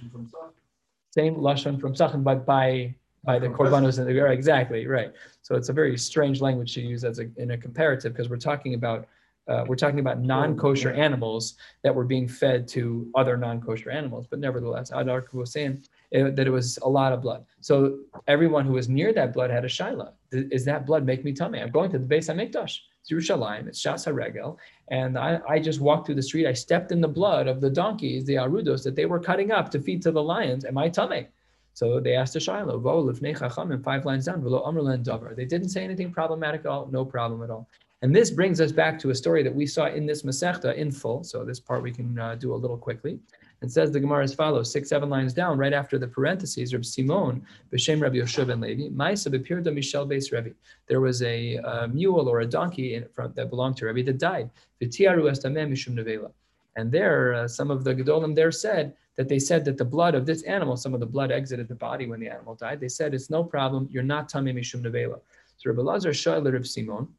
Same 1.12 1.36
lashon 1.36 1.80
from 1.80 1.94
Sachin, 1.96 2.22
but 2.22 2.46
by 2.46 2.94
by 3.24 3.40
the 3.40 3.48
korbanos 3.48 4.00
and 4.00 4.08
the 4.08 4.20
right, 4.20 4.34
exactly 4.34 4.86
right. 4.86 5.14
So 5.44 5.56
it's 5.56 5.70
a 5.70 5.74
very 5.74 5.98
strange 5.98 6.42
language 6.42 6.74
to 6.74 6.82
use 6.82 7.06
as 7.06 7.20
a 7.20 7.30
in 7.38 7.52
a 7.52 7.58
comparative 7.58 8.12
because 8.12 8.30
we're 8.30 8.36
talking 8.36 8.74
about 8.74 9.08
uh, 9.48 9.64
we're 9.66 9.78
talking 9.78 10.00
about 10.00 10.20
non-kosher 10.20 10.92
animals 10.92 11.56
that 11.84 11.96
were 11.96 12.04
being 12.04 12.28
fed 12.28 12.68
to 12.68 13.10
other 13.16 13.38
non-kosher 13.38 13.92
animals, 13.92 14.28
but 14.30 14.40
nevertheless, 14.40 14.92
Adar 14.94 15.26
was 15.32 15.54
saying 15.54 15.84
uh, 16.16 16.32
that 16.32 16.48
it 16.48 16.50
was 16.50 16.78
a 16.82 16.90
lot 16.90 17.14
of 17.14 17.22
blood. 17.22 17.46
So 17.62 18.00
everyone 18.28 18.66
who 18.66 18.74
was 18.74 18.90
near 18.90 19.14
that 19.14 19.34
blood 19.34 19.52
had 19.52 19.66
a 19.66 19.68
shaila. 19.68 20.14
Is 20.32 20.66
that 20.66 20.86
blood 20.86 21.06
make 21.06 21.24
me 21.24 21.34
tamei? 21.34 21.62
I'm 21.62 21.72
going 21.72 21.92
to 21.92 22.00
the 22.00 22.06
Beis 22.06 22.34
Hamikdash. 22.34 22.80
It's 23.02 23.12
Yerushalayim. 23.12 23.68
It's 23.68 23.82
Shas 23.82 24.58
and 24.90 25.18
I, 25.18 25.40
I 25.48 25.60
just 25.60 25.80
walked 25.82 26.06
through 26.06 26.16
the 26.16 26.22
street. 26.22 26.48
I 26.48 26.54
stepped 26.54 26.92
in 26.92 27.02
the 27.02 27.08
blood 27.08 27.48
of 27.48 27.62
the 27.62 27.70
donkeys, 27.70 28.26
the 28.26 28.36
arudos 28.36 28.84
that 28.84 28.96
they 28.96 29.06
were 29.06 29.20
cutting 29.20 29.52
up 29.52 29.70
to 29.72 29.80
feed 29.80 30.02
to 30.04 30.12
the 30.12 30.22
lions. 30.22 30.66
Am 30.66 30.78
I 30.78 30.90
tamei? 30.90 31.28
So 31.74 32.00
they 32.00 32.16
asked 32.16 32.34
the 32.34 32.40
shaila, 32.40 32.82
Vo 32.82 33.80
five 33.84 34.06
lines 34.06 34.26
down, 34.26 34.42
v'lo 34.42 34.68
amr 34.68 34.82
len 34.82 35.04
davar. 35.04 35.36
They 35.36 35.46
didn't 35.46 35.70
say 35.70 35.84
anything 35.84 36.12
problematic 36.12 36.62
at 36.62 36.68
all, 36.68 36.88
no 36.92 37.06
problem 37.06 37.42
at 37.42 37.50
all. 37.50 37.70
And 38.02 38.16
this 38.16 38.32
brings 38.32 38.62
us 38.62 38.72
back 38.72 38.98
to 39.00 39.10
a 39.10 39.16
story 39.16 39.44
that 39.44 39.54
we 39.54 39.66
saw 39.66 39.88
in 39.88 40.06
this 40.06 40.24
Masechta 40.24 40.76
in 40.76 40.92
full. 40.92 41.24
So 41.24 41.44
this 41.44 41.60
part 41.60 41.84
we 41.84 41.92
can 41.92 42.18
uh, 42.18 42.36
do 42.36 42.54
a 42.54 42.56
little 42.56 42.78
quickly. 42.78 43.20
It 43.62 43.72
says 43.72 43.92
the 43.92 44.00
Gemara 44.00 44.24
as 44.24 44.34
follows, 44.34 44.72
six, 44.72 44.88
seven 44.88 45.10
lines 45.10 45.34
down, 45.34 45.58
right 45.58 45.74
after 45.74 45.98
the 45.98 46.08
parentheses, 46.08 46.74
Reb 46.74 46.86
Simon, 46.86 47.46
B'Shem 47.74 48.02
Rabbi 48.02 48.16
Yoshua 48.16 48.48
ben 48.48 48.62
Levi, 48.62 48.88
Maisa 48.90 49.28
B'Pirda 49.34 49.74
Michel 49.74 50.08
Beis 50.08 50.32
Rebbe. 50.32 50.52
There 50.88 51.02
was 51.02 51.22
a, 51.22 51.58
uh 51.58 51.88
mule 51.88 52.30
or 52.30 52.40
a 52.40 52.46
donkey 52.46 52.96
in 52.96 53.06
front 53.14 53.36
that 53.36 53.50
belonged 53.50 53.76
to 53.78 53.86
Rebbe 53.86 54.04
that 54.06 54.18
died. 54.18 54.50
V'tiaru 54.82 55.24
estameh 55.24 55.68
mishum 55.70 55.94
nevela. 55.94 56.32
And 56.78 56.90
there, 56.90 57.34
uh, 57.34 57.48
some 57.48 57.70
of 57.70 57.84
the 57.84 57.94
Gedolim 57.94 58.34
there 58.34 58.52
said 58.52 58.94
that 59.18 59.28
they 59.28 59.40
said 59.40 59.66
that 59.66 59.78
the 59.78 59.84
blood 59.84 60.16
of 60.16 60.26
this 60.26 60.44
animal, 60.44 60.78
some 60.78 60.94
of 60.94 61.02
the 61.02 61.06
blood 61.06 61.30
exited 61.30 61.68
the 61.68 61.76
body 61.76 62.08
when 62.08 62.22
the 62.22 62.30
animal 62.30 62.56
died. 62.56 62.80
They 62.80 62.88
said 62.88 63.14
it's 63.14 63.30
no 63.30 63.44
problem. 63.44 63.90
You're 63.92 64.04
not 64.04 64.32
tamei 64.32 64.54
mishum 64.54 64.82
nevela. 64.82 65.20
So 65.58 65.70
Rabbi 65.72 65.82
Lazar 65.82 66.12
Shaila 66.12 66.54
Reb 66.54 66.66
Simon. 66.66 67.10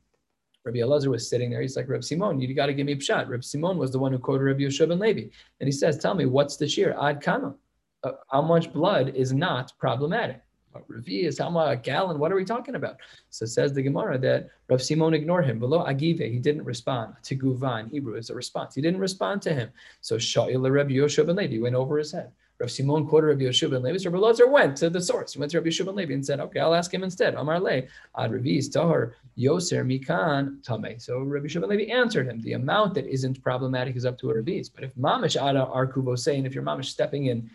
Rabbi 0.64 0.78
Elazar 0.78 1.08
was 1.08 1.28
sitting 1.28 1.50
there. 1.50 1.62
He's 1.62 1.76
like, 1.76 1.88
Reb 1.88 2.04
Simon, 2.04 2.40
you 2.40 2.54
got 2.54 2.66
to 2.66 2.74
give 2.74 2.86
me 2.86 2.94
pshat. 2.94 3.28
Reb 3.28 3.44
Simon 3.44 3.78
was 3.78 3.90
the 3.90 3.98
one 3.98 4.12
who 4.12 4.18
quoted 4.18 4.44
Rabbi 4.44 4.60
Yoshua 4.60 4.88
ben 4.88 4.98
Levi. 4.98 5.28
And 5.60 5.66
he 5.66 5.72
says, 5.72 5.98
tell 5.98 6.14
me, 6.14 6.26
what's 6.26 6.56
the 6.56 6.68
shear? 6.68 6.96
Ad 7.00 7.22
kama. 7.22 7.54
Uh, 8.02 8.12
how 8.30 8.42
much 8.42 8.72
blood 8.72 9.14
is 9.14 9.32
not 9.32 9.72
problematic? 9.78 10.42
What 10.72 10.84
Ravi 10.88 11.26
is 11.26 11.38
how 11.38 11.50
much, 11.50 11.72
a 11.72 11.76
gallon? 11.76 12.18
What 12.18 12.30
are 12.30 12.36
we 12.36 12.44
talking 12.44 12.76
about? 12.76 12.96
So 13.30 13.44
says 13.44 13.72
the 13.72 13.82
Gemara 13.82 14.18
that 14.18 14.50
Rav 14.68 14.80
Simon 14.80 15.14
ignored 15.14 15.46
him. 15.46 15.58
Below 15.58 15.84
agive, 15.84 16.30
he 16.30 16.38
didn't 16.38 16.64
respond. 16.64 17.14
Tiguva 17.22 17.80
in 17.80 17.88
Hebrew 17.88 18.14
is 18.16 18.30
a 18.30 18.34
response. 18.34 18.74
He 18.74 18.80
didn't 18.80 19.00
respond 19.00 19.42
to 19.42 19.52
him. 19.52 19.70
So 20.00 20.16
Sha'il 20.16 20.70
Rabbi 20.70 20.92
Yoshua 20.92 21.26
ben 21.26 21.36
Levi 21.36 21.60
went 21.60 21.74
over 21.74 21.98
his 21.98 22.12
head. 22.12 22.30
Rav 22.60 22.70
Simon 22.70 23.06
quoted 23.06 23.28
Rabbi 23.28 23.44
Yoshua 23.44 23.70
ben 23.70 23.82
Levi. 23.82 23.98
So 23.98 24.10
Rabbi 24.10 24.22
Lazar 24.22 24.46
went 24.46 24.76
to 24.76 24.90
the 24.90 25.00
source. 25.00 25.32
He 25.32 25.38
went 25.38 25.50
to 25.52 25.58
Rabbi 25.58 25.70
Yoshua 25.70 25.86
ben 25.86 25.96
Levi 25.96 26.12
and 26.12 26.24
said, 26.24 26.40
okay, 26.40 26.60
I'll 26.60 26.74
ask 26.74 26.92
him 26.92 27.02
instead. 27.02 27.34
Amar 27.34 27.58
le, 27.58 27.82
ad 28.18 28.32
Ravi's 28.32 28.68
tahar 28.68 29.14
yoser 29.38 29.84
mikan 29.84 30.62
tame. 30.62 30.98
So 30.98 31.20
Rabbi 31.20 31.46
Yoshua 31.46 31.62
ben 31.62 31.70
Levi 31.70 31.90
answered 31.90 32.28
him. 32.28 32.40
The 32.42 32.52
amount 32.52 32.94
that 32.94 33.06
isn't 33.06 33.42
problematic 33.42 33.96
is 33.96 34.04
up 34.04 34.18
to 34.18 34.30
a. 34.30 34.42
But 34.42 34.84
if 34.84 34.94
mamish 34.94 35.36
ada 35.36 35.66
arkuvo 35.66 36.18
saying, 36.18 36.44
if 36.44 36.54
you're 36.54 36.64
mamish 36.64 36.86
stepping 36.86 37.26
in 37.26 37.50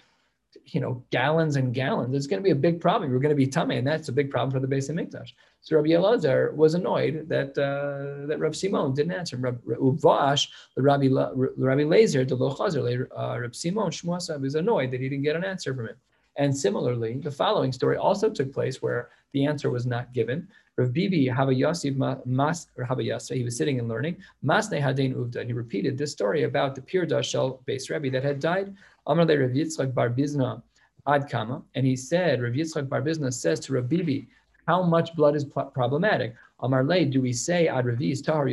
you 0.67 0.79
know, 0.79 1.03
gallons 1.11 1.57
and 1.57 1.73
gallons. 1.73 2.15
It's 2.15 2.27
going 2.27 2.41
to 2.41 2.43
be 2.43 2.51
a 2.51 2.55
big 2.55 2.79
problem. 2.79 3.11
You're 3.11 3.19
going 3.19 3.29
to 3.29 3.35
be 3.35 3.47
tamei, 3.47 3.77
and 3.77 3.87
that's 3.87 4.09
a 4.09 4.11
big 4.11 4.31
problem 4.31 4.51
for 4.51 4.65
the 4.65 4.73
Beis 4.73 4.89
HaMikdash. 4.89 5.33
So 5.65 5.75
Rabbi 5.77 5.89
Elazar 5.89 6.53
was 6.53 6.75
annoyed 6.75 7.27
that 7.27 7.57
uh, 7.57 8.27
that 8.27 8.37
Rabbi 8.39 8.53
Simon 8.53 8.93
didn't 8.93 9.13
answer 9.13 9.35
Uvash, 9.35 10.47
the 10.75 10.83
Rabbi 10.83 11.07
Rabbi 11.07 11.85
Lazer, 11.93 12.23
the 12.27 12.37
Lochazer, 12.37 13.07
uh, 13.17 13.39
Rabbi 13.39 13.51
Simon 13.51 13.89
Shmuasa 13.89 14.39
was 14.39 14.53
annoyed 14.53 14.91
that 14.91 15.01
he 15.01 15.09
didn't 15.09 15.23
get 15.23 15.35
an 15.35 15.43
answer 15.43 15.73
from 15.73 15.87
him. 15.87 15.95
And 16.35 16.55
similarly, 16.55 17.13
the 17.17 17.31
following 17.31 17.71
story 17.71 17.97
also 17.97 18.29
took 18.29 18.53
place 18.53 18.79
where 18.79 19.09
the 19.33 19.47
answer 19.47 19.71
was 19.71 19.87
not 19.87 20.13
given. 20.13 20.47
Rav 20.77 20.93
Bibi 20.93 21.25
Havayasi 21.29 21.95
Mas 22.27 22.67
Havayasa, 22.77 23.35
he 23.35 23.43
was 23.43 23.57
sitting 23.57 23.79
and 23.79 23.87
learning. 23.87 24.17
Masne 24.45 24.79
Hadain 24.79 25.15
Uvda, 25.15 25.37
and 25.37 25.49
he 25.49 25.53
repeated 25.53 25.97
this 25.97 26.11
story 26.11 26.43
about 26.43 26.75
the 26.75 26.81
Pir 26.81 27.07
Dashel 27.07 27.65
Beis 27.65 27.89
Rebbe 27.89 28.11
that 28.11 28.23
had 28.23 28.39
died. 28.39 28.75
Amar 29.07 29.25
le 29.25 29.39
Rav 29.39 29.49
Yitzchak 29.49 29.95
Bar 29.95 30.11
Bizna 30.11 30.61
Ad 31.07 31.27
Kama, 31.27 31.63
and 31.73 31.87
he 31.87 31.95
said, 31.95 32.43
Rav 32.43 32.53
Yitzchak 32.53 32.87
Bar 32.87 33.01
Bizna 33.01 33.33
says 33.33 33.59
to 33.61 33.73
Rav 33.73 33.89
Bibi, 33.89 34.27
how 34.67 34.83
much 34.83 35.15
blood 35.15 35.35
is 35.35 35.45
problematic? 35.45 36.35
Amar 36.61 36.83
le, 36.83 37.05
do 37.05 37.21
we 37.21 37.33
say 37.33 37.67
Ad 37.67 37.85
Ravis 37.85 38.23
Tahar? 38.23 38.45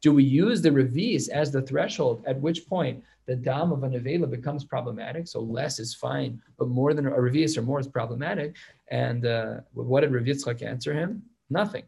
Do 0.00 0.12
we 0.14 0.24
use 0.24 0.62
the 0.62 0.70
Ravis 0.70 1.28
as 1.28 1.50
the 1.50 1.62
threshold 1.62 2.22
at 2.26 2.40
which 2.40 2.66
point 2.68 3.02
the 3.26 3.34
dam 3.34 3.72
of 3.72 3.82
a 3.82 3.88
nevela 3.88 4.30
becomes 4.30 4.64
problematic? 4.64 5.26
So 5.26 5.40
less 5.40 5.78
is 5.78 5.94
fine, 5.94 6.40
but 6.58 6.68
more 6.68 6.94
than 6.94 7.06
a 7.06 7.10
Ravis 7.10 7.58
or 7.58 7.62
more 7.62 7.80
is 7.80 7.88
problematic. 7.88 8.56
And 8.90 9.26
uh, 9.26 9.56
what 9.74 10.02
did 10.02 10.12
Rav 10.12 10.24
Yitzchak 10.24 10.62
answer 10.62 10.94
him? 10.94 11.22
Nothing. 11.50 11.84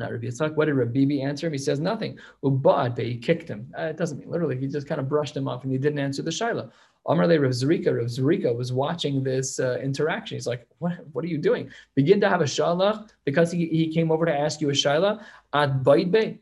Not 0.00 0.12
Rabbi 0.12 0.26
Yitzchak. 0.26 0.56
What 0.56 0.64
did 0.64 0.74
Rabbi 0.74 1.20
answer 1.22 1.46
him? 1.46 1.52
He 1.52 1.58
says 1.58 1.78
nothing. 1.78 2.18
Ubad, 2.42 2.98
he 2.98 3.16
kicked 3.16 3.48
him. 3.48 3.72
Uh, 3.78 3.84
it 3.84 3.96
doesn't 3.96 4.18
mean 4.18 4.30
literally. 4.30 4.58
He 4.58 4.66
just 4.66 4.88
kind 4.88 5.00
of 5.00 5.08
brushed 5.08 5.36
him 5.36 5.46
off 5.46 5.62
and 5.62 5.70
he 5.70 5.78
didn't 5.78 5.98
answer 5.98 6.22
the 6.22 6.30
shaila. 6.30 6.70
Amar 7.10 7.26
le 7.26 7.40
Rav 7.40 7.50
Zerika. 7.50 7.94
Rav 7.96 8.06
Zerika 8.06 8.54
was 8.54 8.72
watching 8.72 9.24
this 9.24 9.58
uh, 9.58 9.78
interaction. 9.82 10.36
He's 10.36 10.46
like, 10.46 10.66
what, 10.78 10.92
what 11.12 11.24
are 11.24 11.28
you 11.28 11.38
doing? 11.38 11.68
Begin 11.94 12.20
to 12.20 12.28
have 12.28 12.40
a 12.40 12.44
shaila 12.44 13.08
because 13.24 13.50
he, 13.50 13.66
he 13.66 13.92
came 13.92 14.12
over 14.12 14.24
to 14.24 14.36
ask 14.44 14.60
you 14.60 14.70
a 14.70 14.72
shaila. 14.72 15.22
Ad 15.52 15.82
baidbe. 15.82 16.38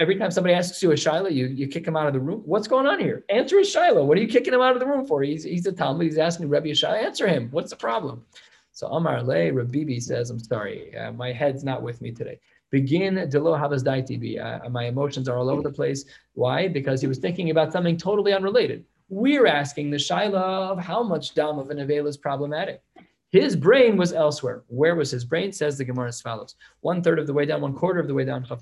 Every 0.00 0.16
time 0.16 0.30
somebody 0.30 0.54
asks 0.54 0.82
you 0.82 0.90
a 0.92 0.94
shaila, 0.94 1.32
you, 1.32 1.46
you 1.46 1.66
kick 1.68 1.86
him 1.86 1.96
out 1.96 2.06
of 2.06 2.12
the 2.12 2.20
room. 2.20 2.42
What's 2.44 2.68
going 2.68 2.86
on 2.86 2.98
here? 2.98 3.24
Answer 3.30 3.58
his 3.58 3.74
shaila. 3.74 4.04
What 4.04 4.18
are 4.18 4.20
you 4.20 4.28
kicking 4.28 4.52
him 4.52 4.60
out 4.60 4.74
of 4.74 4.80
the 4.80 4.86
room 4.86 5.06
for? 5.06 5.22
He's, 5.22 5.44
he's 5.44 5.66
a 5.66 5.72
Talmud. 5.72 6.06
He's 6.06 6.18
asking 6.18 6.48
Rabbi 6.48 6.68
Yeshai. 6.68 7.02
Answer 7.02 7.26
him. 7.26 7.48
What's 7.50 7.70
the 7.70 7.76
problem? 7.76 8.24
So 8.72 8.88
Amar 8.88 9.22
le 9.22 9.52
Rav 9.52 9.70
Bibi 9.70 10.00
says, 10.00 10.28
I'm 10.28 10.38
sorry, 10.38 10.94
uh, 10.94 11.12
my 11.12 11.32
head's 11.32 11.64
not 11.64 11.82
with 11.82 12.02
me 12.02 12.12
today. 12.12 12.38
Begin 12.70 13.14
delo 13.30 13.56
havas 13.56 13.82
daitibi. 13.82 14.32
Uh, 14.38 14.68
my 14.68 14.84
emotions 14.84 15.28
are 15.30 15.38
all 15.38 15.48
over 15.48 15.62
the 15.62 15.70
place. 15.70 16.04
Why? 16.34 16.68
Because 16.68 17.00
he 17.00 17.06
was 17.06 17.18
thinking 17.18 17.48
about 17.48 17.72
something 17.72 17.96
totally 17.96 18.34
unrelated. 18.34 18.84
We're 19.08 19.46
asking 19.46 19.90
the 19.90 19.98
shaila 19.98 20.34
of 20.70 20.78
how 20.80 21.02
much 21.02 21.34
dam 21.34 21.58
of 21.58 21.70
an 21.70 21.78
is 22.06 22.16
problematic. 22.16 22.82
His 23.30 23.54
brain 23.54 23.96
was 23.96 24.12
elsewhere. 24.12 24.64
Where 24.66 24.96
was 24.96 25.12
his 25.12 25.24
brain? 25.24 25.52
Says 25.52 25.78
the 25.78 25.84
Gemara 25.84 26.08
as 26.08 26.20
follows: 26.20 26.56
one 26.80 27.02
third 27.02 27.20
of 27.20 27.26
the 27.28 27.32
way 27.32 27.46
down, 27.46 27.60
one 27.60 27.74
quarter 27.74 28.00
of 28.00 28.08
the 28.08 28.14
way 28.14 28.24
down. 28.24 28.42
The 28.42 28.54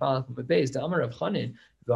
of 1.03 1.13
Chanin. 1.13 1.55
The 1.87 1.95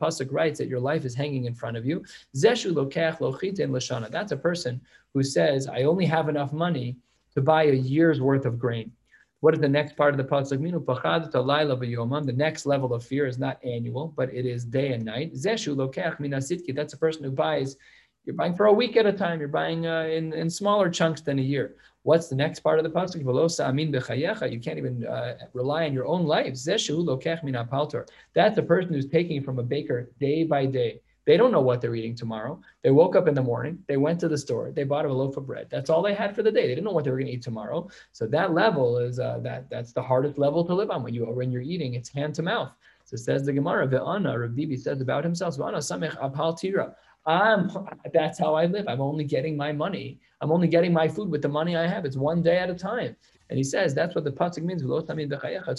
pasuk 0.00 0.32
writes 0.32 0.58
that 0.58 0.68
your 0.68 0.80
life 0.80 1.04
is 1.04 1.14
hanging 1.14 1.44
in 1.46 1.54
front 1.54 1.76
of 1.76 1.86
you. 1.86 2.04
Zeshu 2.36 2.72
lokech 2.72 3.18
lochiten 3.18 3.70
lashana. 3.70 4.10
That's 4.10 4.32
a 4.32 4.36
person 4.36 4.80
who 5.14 5.22
says, 5.22 5.66
"I 5.68 5.82
only 5.82 6.04
have 6.06 6.28
enough 6.28 6.52
money 6.52 6.96
to 7.34 7.40
buy 7.40 7.64
a 7.64 7.72
year's 7.72 8.20
worth 8.20 8.46
of 8.46 8.58
grain." 8.58 8.92
What 9.40 9.54
is 9.54 9.60
the 9.60 9.68
next 9.68 9.96
part 9.96 10.14
of 10.14 10.18
the 10.18 10.24
pasuk 10.24 10.58
mean? 10.58 10.74
Pachad 10.74 11.30
talayla 11.30 11.78
v'yomam. 11.78 12.26
The 12.26 12.32
next 12.32 12.66
level 12.66 12.92
of 12.92 13.04
fear 13.04 13.24
is 13.26 13.38
not 13.38 13.64
annual, 13.64 14.12
but 14.16 14.34
it 14.34 14.44
is 14.44 14.64
day 14.64 14.92
and 14.92 15.04
night. 15.04 15.34
Zeshu 15.34 15.76
lokech 15.76 16.18
minasitki. 16.18 16.74
That's 16.74 16.94
a 16.94 16.98
person 16.98 17.22
who 17.22 17.30
buys. 17.30 17.76
You're 18.24 18.34
buying 18.34 18.56
for 18.56 18.66
a 18.66 18.72
week 18.72 18.96
at 18.96 19.06
a 19.06 19.12
time. 19.12 19.38
You're 19.38 19.48
buying 19.48 19.86
uh, 19.86 20.02
in, 20.02 20.32
in 20.32 20.50
smaller 20.50 20.90
chunks 20.90 21.20
than 21.20 21.38
a 21.38 21.42
year. 21.42 21.76
What's 22.02 22.26
the 22.26 22.34
next 22.34 22.60
part 22.60 22.80
of 22.80 22.84
the 22.84 22.90
pasuk? 22.90 23.60
amin 23.60 23.92
b'chayecha. 23.92 24.50
You 24.50 24.58
can't 24.58 24.78
even 24.78 25.06
uh, 25.06 25.34
rely 25.54 25.86
on 25.86 25.92
your 25.92 26.06
own 26.06 26.26
life. 26.26 26.54
Zeshu 26.54 27.04
lokech 27.04 27.44
minapaltor. 27.44 28.08
That's 28.34 28.58
a 28.58 28.62
person 28.62 28.92
who's 28.92 29.06
taking 29.06 29.44
from 29.44 29.60
a 29.60 29.62
baker 29.62 30.10
day 30.18 30.42
by 30.42 30.66
day. 30.66 31.00
They 31.28 31.36
don't 31.36 31.52
know 31.52 31.60
what 31.60 31.82
they're 31.82 31.94
eating 31.94 32.14
tomorrow. 32.14 32.58
They 32.82 32.90
woke 32.90 33.14
up 33.14 33.28
in 33.28 33.34
the 33.34 33.42
morning, 33.42 33.84
they 33.86 33.98
went 33.98 34.18
to 34.20 34.28
the 34.28 34.38
store, 34.38 34.72
they 34.74 34.84
bought 34.84 35.04
a 35.04 35.12
loaf 35.12 35.36
of 35.36 35.46
bread. 35.46 35.66
That's 35.68 35.90
all 35.90 36.00
they 36.00 36.14
had 36.14 36.34
for 36.34 36.42
the 36.42 36.50
day. 36.50 36.62
They 36.62 36.68
didn't 36.68 36.84
know 36.84 36.92
what 36.92 37.04
they 37.04 37.10
were 37.10 37.18
going 37.18 37.26
to 37.26 37.34
eat 37.34 37.42
tomorrow. 37.42 37.90
So 38.12 38.26
that 38.28 38.54
level 38.54 38.96
is 38.96 39.20
uh, 39.20 39.38
that 39.40 39.68
that's 39.68 39.92
the 39.92 40.00
hardest 40.00 40.38
level 40.38 40.64
to 40.64 40.72
live 40.72 40.90
on 40.90 41.02
when 41.02 41.12
you 41.12 41.26
when 41.26 41.52
you're 41.52 41.60
eating. 41.60 41.92
It's 41.92 42.08
hand 42.08 42.34
to 42.36 42.42
mouth. 42.42 42.72
So 43.04 43.18
says 43.18 43.44
the 43.44 43.52
Gemara, 43.52 43.86
Ve'ana, 43.86 44.40
Rav 44.40 44.56
Bibi 44.56 44.78
says 44.78 45.02
about 45.02 45.22
himself, 45.22 45.58
samech 45.58 46.16
apal 46.16 46.58
tira. 46.58 46.94
I'm, 47.26 47.70
that's 48.14 48.38
how 48.38 48.54
I 48.54 48.64
live. 48.64 48.86
I'm 48.88 49.02
only 49.02 49.24
getting 49.24 49.54
my 49.54 49.70
money. 49.70 50.18
I'm 50.40 50.50
only 50.50 50.66
getting 50.66 50.94
my 50.94 51.08
food 51.08 51.28
with 51.28 51.42
the 51.42 51.48
money 51.48 51.76
I 51.76 51.86
have. 51.86 52.06
It's 52.06 52.16
one 52.16 52.40
day 52.40 52.56
at 52.56 52.70
a 52.70 52.74
time. 52.74 53.16
And 53.50 53.56
he 53.56 53.64
says 53.64 53.94
that's 53.94 54.14
what 54.14 54.24
the 54.24 54.30
pasuk 54.30 54.62
means. 54.62 54.82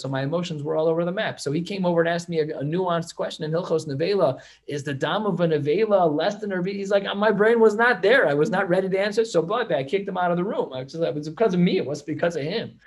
So 0.02 0.08
my 0.08 0.22
emotions 0.22 0.62
were 0.62 0.74
all 0.74 0.88
over 0.88 1.04
the 1.04 1.12
map. 1.12 1.38
So 1.38 1.52
he 1.52 1.62
came 1.62 1.86
over 1.86 2.00
and 2.00 2.08
asked 2.08 2.28
me 2.28 2.40
a, 2.40 2.58
a 2.58 2.62
nuanced 2.62 3.14
question 3.14 3.44
in 3.44 3.52
Hilchos 3.52 3.86
Nevela: 3.86 4.40
Is 4.66 4.82
the 4.82 4.94
dam 4.94 5.24
of 5.24 5.40
a 5.40 5.46
Nevela 5.46 6.12
less 6.12 6.36
than 6.36 6.50
her? 6.50 6.62
He's 6.62 6.90
like, 6.90 7.04
my 7.16 7.30
brain 7.30 7.60
was 7.60 7.76
not 7.76 8.02
there. 8.02 8.26
I 8.26 8.34
was 8.34 8.50
not 8.50 8.68
ready 8.68 8.88
to 8.88 8.98
answer. 8.98 9.24
So, 9.24 9.40
but 9.40 9.70
I 9.72 9.84
kicked 9.84 10.08
him 10.08 10.16
out 10.16 10.32
of 10.32 10.36
the 10.36 10.44
room. 10.44 10.72
I 10.72 10.82
was, 10.82 10.94
it 10.94 11.14
was 11.14 11.28
because 11.28 11.54
of 11.54 11.60
me. 11.60 11.78
It 11.78 11.86
was 11.86 12.02
because 12.02 12.34
of 12.34 12.42
him. 12.42 12.78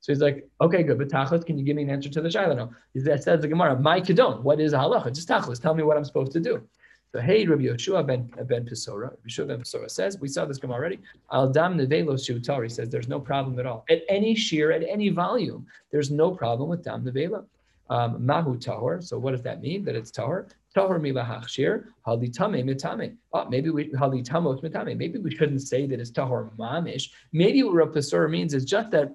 So 0.00 0.12
he's 0.12 0.20
like, 0.20 0.48
okay, 0.60 0.82
good. 0.82 0.98
But 0.98 1.08
tachlis, 1.08 1.46
can 1.46 1.56
you 1.56 1.64
give 1.64 1.76
me 1.76 1.84
an 1.84 1.90
answer 1.90 2.08
to 2.08 2.20
the 2.20 2.28
shaila? 2.28 2.56
No. 2.56 2.72
That 2.96 3.22
says 3.22 3.40
the 3.40 3.46
Gemara, 3.46 3.78
my 3.78 4.00
kedon. 4.00 4.42
What 4.42 4.60
is 4.60 4.72
halacha? 4.72 5.14
Just 5.14 5.28
tachlis. 5.28 5.62
Tell 5.62 5.74
me 5.74 5.84
what 5.84 5.96
I'm 5.96 6.04
supposed 6.04 6.32
to 6.32 6.40
do. 6.40 6.66
So 7.14 7.20
hey, 7.20 7.44
Rabbi 7.44 7.64
Yeshua 7.64 8.06
ben 8.06 8.30
ben 8.46 8.64
Pisora, 8.64 9.10
Rabbi 9.10 9.28
Yeshua 9.28 9.46
ben 9.46 9.60
Pisora 9.60 9.90
says, 9.90 10.18
we 10.18 10.28
saw 10.28 10.46
this 10.46 10.56
come 10.56 10.70
already. 10.70 10.98
Al 11.30 11.52
dam 11.52 11.76
nevelo 11.76 12.14
shiutari 12.14 12.72
says 12.72 12.88
there's 12.88 13.06
no 13.06 13.20
problem 13.20 13.58
at 13.58 13.66
all. 13.66 13.84
At 13.90 14.00
any 14.08 14.34
shear, 14.34 14.72
at 14.72 14.82
any 14.88 15.10
volume, 15.10 15.66
there's 15.90 16.10
no 16.10 16.30
problem 16.30 16.70
with 16.70 16.82
dam 16.82 17.04
nevela. 17.04 17.44
Um, 17.90 18.26
mahu 18.26 18.56
tahor. 18.56 19.02
So 19.04 19.18
what 19.18 19.32
does 19.32 19.42
that 19.42 19.60
mean? 19.60 19.84
That 19.84 19.94
it's 19.94 20.10
tahor. 20.10 20.48
Tahor 20.74 20.98
milahach 20.98 21.48
shir 21.48 21.88
halitame 22.06 22.64
mitame. 22.64 23.14
Oh, 23.34 23.46
maybe 23.46 23.68
we 23.68 23.90
halitamos 23.90 24.62
mitame. 24.62 24.96
Maybe 24.96 25.18
we 25.18 25.36
shouldn't 25.36 25.60
say 25.60 25.84
that 25.84 26.00
it's 26.00 26.10
tahor 26.10 26.56
mamish. 26.56 27.10
Maybe 27.34 27.62
what 27.62 27.74
Rabbi 27.74 27.98
Pisora 27.98 28.30
means 28.30 28.54
is 28.54 28.64
just 28.64 28.90
that 28.92 29.14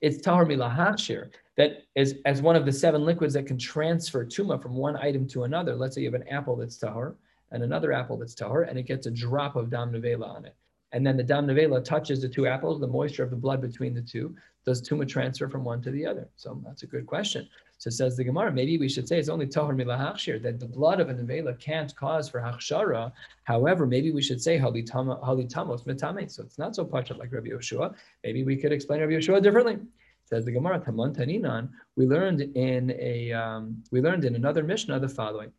it's 0.00 0.26
tahor 0.26 0.46
milahach 0.46 0.98
shir 0.98 1.30
that 1.56 1.84
is 1.94 2.16
as 2.24 2.42
one 2.42 2.56
of 2.56 2.66
the 2.66 2.72
seven 2.72 3.04
liquids 3.04 3.34
that 3.34 3.46
can 3.46 3.58
transfer 3.58 4.24
tuma 4.24 4.62
from 4.62 4.74
one 4.74 4.96
item 4.96 5.26
to 5.28 5.44
another. 5.44 5.74
Let's 5.74 5.94
say 5.94 6.02
you 6.02 6.12
have 6.12 6.20
an 6.20 6.28
apple 6.28 6.56
that's 6.56 6.78
tahor 6.78 7.14
and 7.50 7.62
another 7.62 7.92
apple 7.92 8.16
that's 8.16 8.34
tahor, 8.34 8.68
and 8.68 8.78
it 8.78 8.84
gets 8.84 9.06
a 9.06 9.10
drop 9.10 9.56
of 9.56 9.70
dam 9.70 9.92
nevela 9.92 10.28
on 10.28 10.44
it. 10.44 10.54
And 10.92 11.06
then 11.06 11.16
the 11.16 11.22
dam 11.22 11.46
nevela 11.46 11.82
touches 11.82 12.20
the 12.22 12.28
two 12.28 12.46
apples, 12.46 12.80
the 12.80 12.86
moisture 12.86 13.22
of 13.22 13.30
the 13.30 13.36
blood 13.36 13.60
between 13.60 13.94
the 13.94 14.02
two. 14.02 14.34
Does 14.64 14.82
tuma 14.82 15.08
transfer 15.08 15.48
from 15.48 15.64
one 15.64 15.80
to 15.82 15.90
the 15.90 16.04
other? 16.04 16.28
So 16.36 16.60
that's 16.64 16.82
a 16.82 16.86
good 16.86 17.06
question. 17.06 17.48
So 17.78 17.90
says 17.90 18.16
the 18.16 18.24
Gemara, 18.24 18.50
maybe 18.52 18.78
we 18.78 18.88
should 18.88 19.06
say 19.06 19.18
it's 19.18 19.28
only 19.28 19.46
tahor 19.46 19.74
milahachshir, 19.74 20.42
that 20.42 20.58
the 20.58 20.66
blood 20.66 20.98
of 20.98 21.08
a 21.08 21.14
nevela 21.14 21.58
can't 21.60 21.94
cause 21.94 22.28
for 22.28 22.40
hachshara. 22.40 23.12
However, 23.44 23.86
maybe 23.86 24.10
we 24.10 24.22
should 24.22 24.42
say 24.42 24.58
halitamos 24.58 25.86
metame. 25.86 26.30
So 26.30 26.42
it's 26.42 26.58
not 26.58 26.74
so 26.74 26.84
pachat 26.84 27.18
like 27.18 27.32
Rabbi 27.32 27.48
Yoshua. 27.48 27.94
Maybe 28.24 28.42
we 28.44 28.56
could 28.56 28.72
explain 28.72 29.00
Rabbi 29.00 29.12
Yoshua 29.12 29.42
differently. 29.42 29.78
Says 30.26 30.44
the 30.44 30.50
Gemara, 30.50 30.80
Taman 30.80 31.14
Taninan, 31.14 31.70
we 31.94 32.04
learned 32.04 32.40
in 32.40 32.90
a 32.98 33.32
um, 33.32 33.84
we 33.92 34.00
learned 34.00 34.24
in 34.24 34.34
another 34.34 34.64
Mishnah 34.64 34.98
the 34.98 35.08
following: 35.08 35.52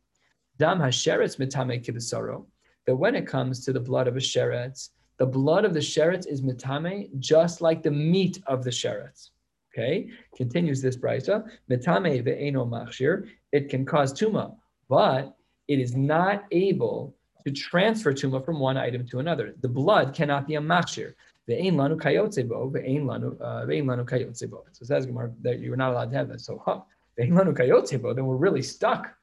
Dam 0.57 0.80
hasheretz 0.80 1.38
mitame 1.38 1.82
kibisaro. 1.84 2.45
That 2.86 2.97
when 2.97 3.15
it 3.15 3.26
comes 3.26 3.63
to 3.63 3.72
the 3.72 3.80
blood 3.80 4.09
of 4.09 4.18
a 4.18 4.20
sheretz, 4.20 4.89
the 5.20 5.26
blood 5.26 5.63
of 5.63 5.74
the 5.74 5.80
sheretz 5.80 6.28
is 6.28 6.41
mitame, 6.41 7.18
just 7.18 7.61
like 7.61 7.82
the 7.82 7.91
meat 7.91 8.43
of 8.45 8.65
the 8.65 8.70
sheretz. 8.70 9.30
Okay, 9.74 10.09
continues 10.36 10.82
this 10.82 10.97
brisa. 10.97 11.47
Mitame 11.72 12.22
ve'eno 12.22 12.68
machshir. 12.68 13.26
It 13.53 13.70
can 13.70 13.86
cause 13.86 14.11
tuma, 14.11 14.53
but 14.89 15.34
it 15.70 15.80
is 15.80 15.95
not 15.95 16.43
able 16.51 17.15
to 17.45 17.53
transfer 17.53 18.11
tuma 18.11 18.43
from 18.43 18.59
one 18.59 18.76
item 18.76 19.07
to 19.07 19.20
another. 19.20 19.55
The 19.61 19.70
blood 19.70 20.13
cannot 20.13 20.45
be 20.45 20.55
a 20.55 20.61
machshir. 20.61 21.13
Ve'ein 21.49 21.73
lanu 21.73 21.97
kayotzebo, 21.97 22.71
ve'ein 22.71 23.05
lanu, 23.05 23.39
uh, 23.39 23.65
ve'ein 23.65 23.85
lanu 23.85 24.05
kayotzebo. 24.05 24.63
So 24.71 24.81
it 24.81 24.87
says 24.87 25.05
Gemara 25.05 25.31
that 25.41 25.59
you 25.59 25.71
were 25.71 25.77
not 25.77 25.91
allowed 25.93 26.11
to 26.11 26.17
have 26.17 26.27
that. 26.29 26.41
So, 26.41 26.61
huh, 26.65 26.81
ve'ein 27.19 27.31
lanu 27.31 27.55
kayotzebo, 27.57 28.15
then 28.15 28.25
we're 28.25 28.35
really 28.35 28.61
stuck. 28.61 29.13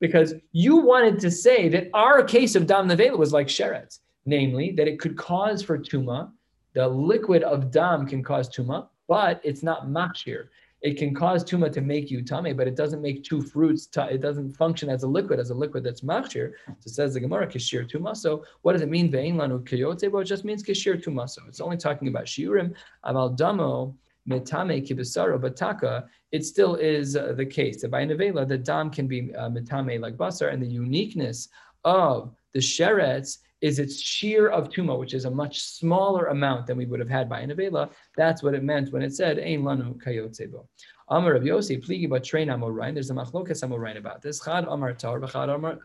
Because 0.00 0.34
you 0.52 0.76
wanted 0.76 1.18
to 1.20 1.30
say 1.30 1.68
that 1.70 1.88
our 1.94 2.22
case 2.22 2.54
of 2.54 2.66
dam 2.66 2.88
nevela 2.88 3.18
was 3.18 3.32
like 3.32 3.48
sheretz, 3.48 3.98
namely 4.26 4.72
that 4.72 4.86
it 4.86 5.00
could 5.00 5.16
cause 5.16 5.62
for 5.62 5.78
tuma, 5.78 6.30
the 6.74 6.86
liquid 6.86 7.42
of 7.42 7.70
dam 7.70 8.06
can 8.06 8.22
cause 8.22 8.48
tuma, 8.48 8.88
but 9.08 9.40
it's 9.42 9.62
not 9.62 9.86
machshir 9.86 10.48
it 10.80 10.96
can 10.96 11.14
cause 11.14 11.44
tuma 11.44 11.72
to 11.72 11.80
make 11.80 12.10
you 12.10 12.22
tummy, 12.22 12.52
but 12.52 12.68
it 12.68 12.76
doesn't 12.76 13.02
make 13.02 13.24
two 13.24 13.42
fruits. 13.42 13.88
it 13.96 14.20
doesn't 14.20 14.52
function 14.52 14.88
as 14.88 15.02
a 15.02 15.08
liquid, 15.08 15.40
as 15.40 15.50
a 15.50 15.54
liquid 15.54 15.82
that's 15.82 16.02
machshir. 16.02 16.52
So 16.78 16.90
says 16.90 17.14
the 17.14 17.20
Gemara, 17.20 17.48
kishir 17.48 17.90
tuma. 17.90 18.16
So 18.16 18.44
what 18.62 18.74
does 18.74 18.82
it 18.82 18.88
mean? 18.88 19.10
Ve'in 19.10 19.34
lanu 19.34 19.60
kiyotze? 19.64 20.10
Well, 20.10 20.22
it 20.22 20.26
just 20.26 20.44
means 20.44 20.62
kishir 20.62 21.02
tuma. 21.02 21.28
So 21.28 21.42
it's 21.48 21.60
only 21.60 21.76
talking 21.76 22.08
about 22.08 22.26
shiurim. 22.26 22.74
Aval 23.04 23.36
damo 23.36 23.96
metame 24.28 24.86
kibisaro 24.86 25.38
bataka. 25.40 26.06
It 26.30 26.44
still 26.44 26.76
is 26.76 27.16
uh, 27.16 27.32
the 27.32 27.46
case 27.46 27.82
that 27.82 27.90
by 27.90 28.04
nevela 28.04 28.46
the 28.46 28.58
dam 28.58 28.90
can 28.90 29.08
be 29.08 29.34
uh, 29.34 29.48
metame 29.48 30.00
like 30.00 30.16
basar, 30.16 30.52
and 30.52 30.62
the 30.62 30.66
uniqueness 30.66 31.48
of 31.84 32.32
the 32.52 32.60
sheretz 32.60 33.38
is 33.60 33.78
its 33.78 34.00
shear 34.00 34.48
of 34.48 34.68
tuma, 34.68 34.98
which 34.98 35.14
is 35.14 35.24
a 35.24 35.30
much 35.30 35.60
smaller 35.62 36.26
amount 36.26 36.66
than 36.66 36.76
we 36.76 36.86
would 36.86 37.00
have 37.00 37.08
had 37.08 37.28
by 37.28 37.42
Anavela. 37.42 37.90
That's 38.16 38.42
what 38.42 38.54
it 38.54 38.62
meant 38.62 38.92
when 38.92 39.02
it 39.02 39.14
said 39.14 39.38
Ein 39.38 39.62
lanu 39.62 39.94
kayotzebo. 40.02 40.66
Amar 41.10 41.34
of 41.34 41.42
Yossi, 41.42 41.82
pligi 41.84 42.08
but 42.08 42.22
train 42.22 42.48
amorain. 42.48 42.94
There's 42.94 43.10
a 43.10 43.14
machlokas 43.14 43.62
amorain 43.62 43.96
about 43.96 44.22
this. 44.22 44.40
Chad 44.44 44.66
amar 44.68 44.92
tar, 44.92 45.18
v'chad 45.20 45.54
amar 45.54 45.76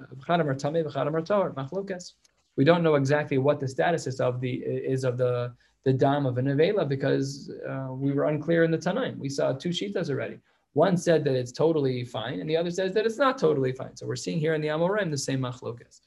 tame, 0.55 0.83
v'chad 0.83 1.07
amar 1.07 1.21
tar. 1.21 1.51
Machlokas. 1.51 2.13
We 2.55 2.63
don't 2.63 2.83
know 2.83 2.95
exactly 2.95 3.37
what 3.37 3.59
the 3.59 3.67
status 3.67 4.05
is 4.05 4.19
of 4.19 4.39
the 4.39 4.51
is 4.51 5.03
of 5.03 5.17
the 5.17 5.53
the 5.85 5.93
dam 5.93 6.25
of 6.25 6.37
a 6.37 6.41
nevela 6.41 6.87
because 6.87 7.51
uh, 7.69 7.87
we 7.91 8.13
were 8.13 8.25
unclear 8.25 8.63
in 8.63 8.71
the 8.71 8.77
Tanaim. 8.77 9.17
We 9.17 9.29
saw 9.29 9.53
two 9.53 9.69
shitas 9.69 10.09
already. 10.09 10.37
One 10.73 10.97
said 10.97 11.23
that 11.25 11.35
it's 11.35 11.51
totally 11.51 12.03
fine, 12.03 12.39
and 12.39 12.49
the 12.49 12.57
other 12.57 12.71
says 12.71 12.93
that 12.93 13.05
it's 13.05 13.17
not 13.17 13.37
totally 13.37 13.73
fine. 13.73 13.95
So 13.95 14.07
we're 14.07 14.15
seeing 14.15 14.39
here 14.39 14.55
in 14.55 14.61
the 14.61 14.69
Amoraim 14.69 15.11
the 15.11 15.17
same 15.17 15.41
machlokas. 15.41 16.01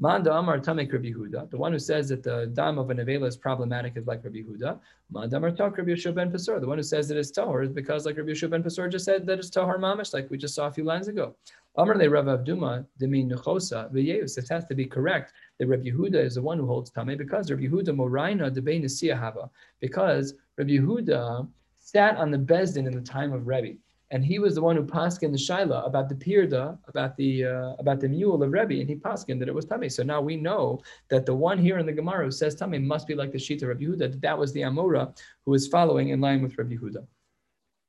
Manda 0.00 0.32
Amar 0.32 0.60
Tamek 0.60 0.92
Rabbi 0.92 1.10
Huda. 1.10 1.50
The 1.50 1.56
one 1.56 1.72
who 1.72 1.78
says 1.80 2.08
that 2.10 2.22
the 2.22 2.46
dam 2.54 2.78
of 2.78 2.90
an 2.90 2.98
avela 2.98 3.26
is 3.26 3.36
problematic 3.36 3.96
is 3.96 4.06
like 4.06 4.22
Rabbi 4.22 4.42
Huda. 4.42 4.78
Manda 5.10 5.38
Amar 5.38 5.50
Tak 5.50 5.76
Rabbi 5.76 5.90
Yeshua 5.90 6.14
ben 6.14 6.30
Pesor. 6.30 6.60
The 6.60 6.68
one 6.68 6.78
who 6.78 6.84
says 6.84 7.08
that 7.08 7.16
it's 7.16 7.32
tahor 7.32 7.64
is 7.64 7.70
because 7.70 8.06
like 8.06 8.16
Rabbi 8.16 8.30
Yeshua 8.30 8.50
ben 8.50 8.62
Pesor 8.62 8.88
just 8.88 9.04
said 9.04 9.26
that 9.26 9.40
it's 9.40 9.50
tahor 9.50 9.76
mamish, 9.76 10.14
like 10.14 10.30
we 10.30 10.38
just 10.38 10.54
saw 10.54 10.68
a 10.68 10.72
few 10.72 10.84
lines 10.84 11.08
ago. 11.08 11.34
Amar 11.76 11.96
Le 11.96 12.08
Rav 12.08 12.26
Avduma 12.26 12.86
Demin 13.00 13.28
Nechosa 13.28 13.92
V'Yeus. 13.92 14.38
It 14.38 14.48
has 14.48 14.64
to 14.66 14.74
be 14.76 14.86
correct 14.86 15.32
that 15.58 15.66
Rabbi 15.66 15.90
Huda 15.90 16.24
is 16.24 16.36
the 16.36 16.42
one 16.42 16.58
who 16.58 16.66
holds 16.66 16.90
tame 16.90 17.16
because 17.16 17.50
Rabbi 17.50 17.66
Huda 17.66 17.92
Moraina 17.92 18.52
Debein 18.52 18.84
Hava 19.18 19.50
because 19.80 20.34
Rabbi 20.56 20.78
Huda 20.78 21.48
sat 21.80 22.16
on 22.18 22.30
the 22.30 22.38
beis 22.38 22.74
din 22.74 22.86
in 22.86 22.94
the 22.94 23.00
time 23.00 23.32
of 23.32 23.48
Rebbe 23.48 23.78
and 24.10 24.24
he 24.24 24.38
was 24.38 24.54
the 24.54 24.62
one 24.62 24.76
who 24.76 24.84
paskin 24.84 25.32
the 25.32 25.38
shaila 25.38 25.86
about 25.86 26.08
the 26.08 26.14
pirda, 26.14 26.78
about 26.88 27.16
the 27.16 27.44
uh, 27.44 27.72
about 27.78 28.00
the 28.00 28.08
mule 28.08 28.42
of 28.42 28.50
Rebbe, 28.50 28.80
and 28.80 28.88
he 28.88 28.96
paskin 28.96 29.38
that 29.38 29.48
it 29.48 29.54
was 29.54 29.66
tamei. 29.66 29.90
So 29.92 30.02
now 30.02 30.20
we 30.20 30.36
know 30.36 30.80
that 31.10 31.26
the 31.26 31.34
one 31.34 31.58
here 31.58 31.78
in 31.78 31.86
the 31.86 31.92
Gemara 31.92 32.24
who 32.24 32.30
says 32.30 32.56
tamei 32.56 32.82
must 32.82 33.06
be 33.06 33.14
like 33.14 33.32
the 33.32 33.38
shita 33.38 33.68
Rabbi 33.68 33.84
Yehuda. 33.84 33.98
That, 33.98 34.20
that 34.22 34.38
was 34.38 34.52
the 34.52 34.62
Amora 34.62 35.14
who 35.44 35.50
was 35.50 35.68
following 35.68 36.08
in 36.08 36.20
line 36.20 36.42
with 36.42 36.56
Rabbi 36.56 36.76
Yehuda. 36.76 37.06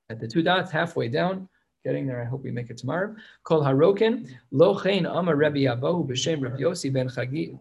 At 0.09 0.19
the 0.19 0.27
two 0.27 0.41
dots 0.41 0.71
halfway 0.71 1.07
down, 1.07 1.47
getting 1.85 2.05
there. 2.05 2.21
I 2.21 2.25
hope 2.25 2.43
we 2.43 2.51
make 2.51 2.69
it 2.69 2.77
tomorrow. 2.77 3.15
Kol 3.43 3.61
harokin 3.61 4.29
lo 4.51 4.73
amar 4.73 5.35
Rabbi 5.35 5.59
Abahu 5.59 6.05
b'shem 6.07 6.41
Rabbi 6.41 6.57
Yossi 6.57 6.91
ben 6.91 7.07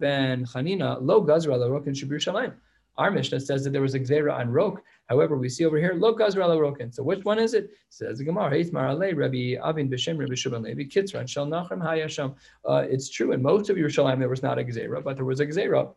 ben 0.01 0.45
Chanina 0.45 0.99
lo 1.01 1.25
gazra 1.25 1.57
la 1.57 1.67
rokin 1.67 1.93
shabir 1.93 2.19
shalayim. 2.19 2.55
Our 2.99 3.12
Mishnah 3.12 3.40
says 3.40 3.62
that 3.64 3.70
there 3.70 3.80
was 3.80 3.94
a 3.94 4.01
gzera 4.01 4.34
on 4.34 4.51
rok. 4.51 4.82
However, 5.09 5.38
we 5.38 5.49
see 5.49 5.64
over 5.64 5.78
here 5.78 5.94
lo 5.94 6.14
gazra 6.14 6.46
la 6.49 6.59
rokin. 6.59 6.92
So 6.92 7.05
which 7.05 7.24
one 7.24 7.38
is 7.38 7.55
it? 7.55 7.70
Says 7.88 8.18
the 8.18 8.24
Gemara. 8.24 8.51
Heitmar 8.51 8.92
alei 8.92 9.16
Rabbi 9.16 9.57
Avin 9.66 9.88
b'shem 9.88 10.18
Rabbi 10.18 10.34
Shuban 10.34 10.64
Levi 10.64 10.82
kitzran 10.82 11.28
shel 11.28 11.46
nachem 11.46 11.80
hayasham. 11.80 12.34
Uh, 12.68 12.84
it's 12.90 13.09
true 13.09 13.32
in 13.32 13.40
most 13.40 13.70
of 13.70 13.76
Yerushalayim 13.76 14.18
there 14.18 14.28
was 14.28 14.42
not 14.42 14.59
a 14.59 14.64
gzera, 14.64 15.03
but 15.03 15.16
there 15.16 15.24
was 15.24 15.38
a 15.38 15.46
gzera 15.46 15.94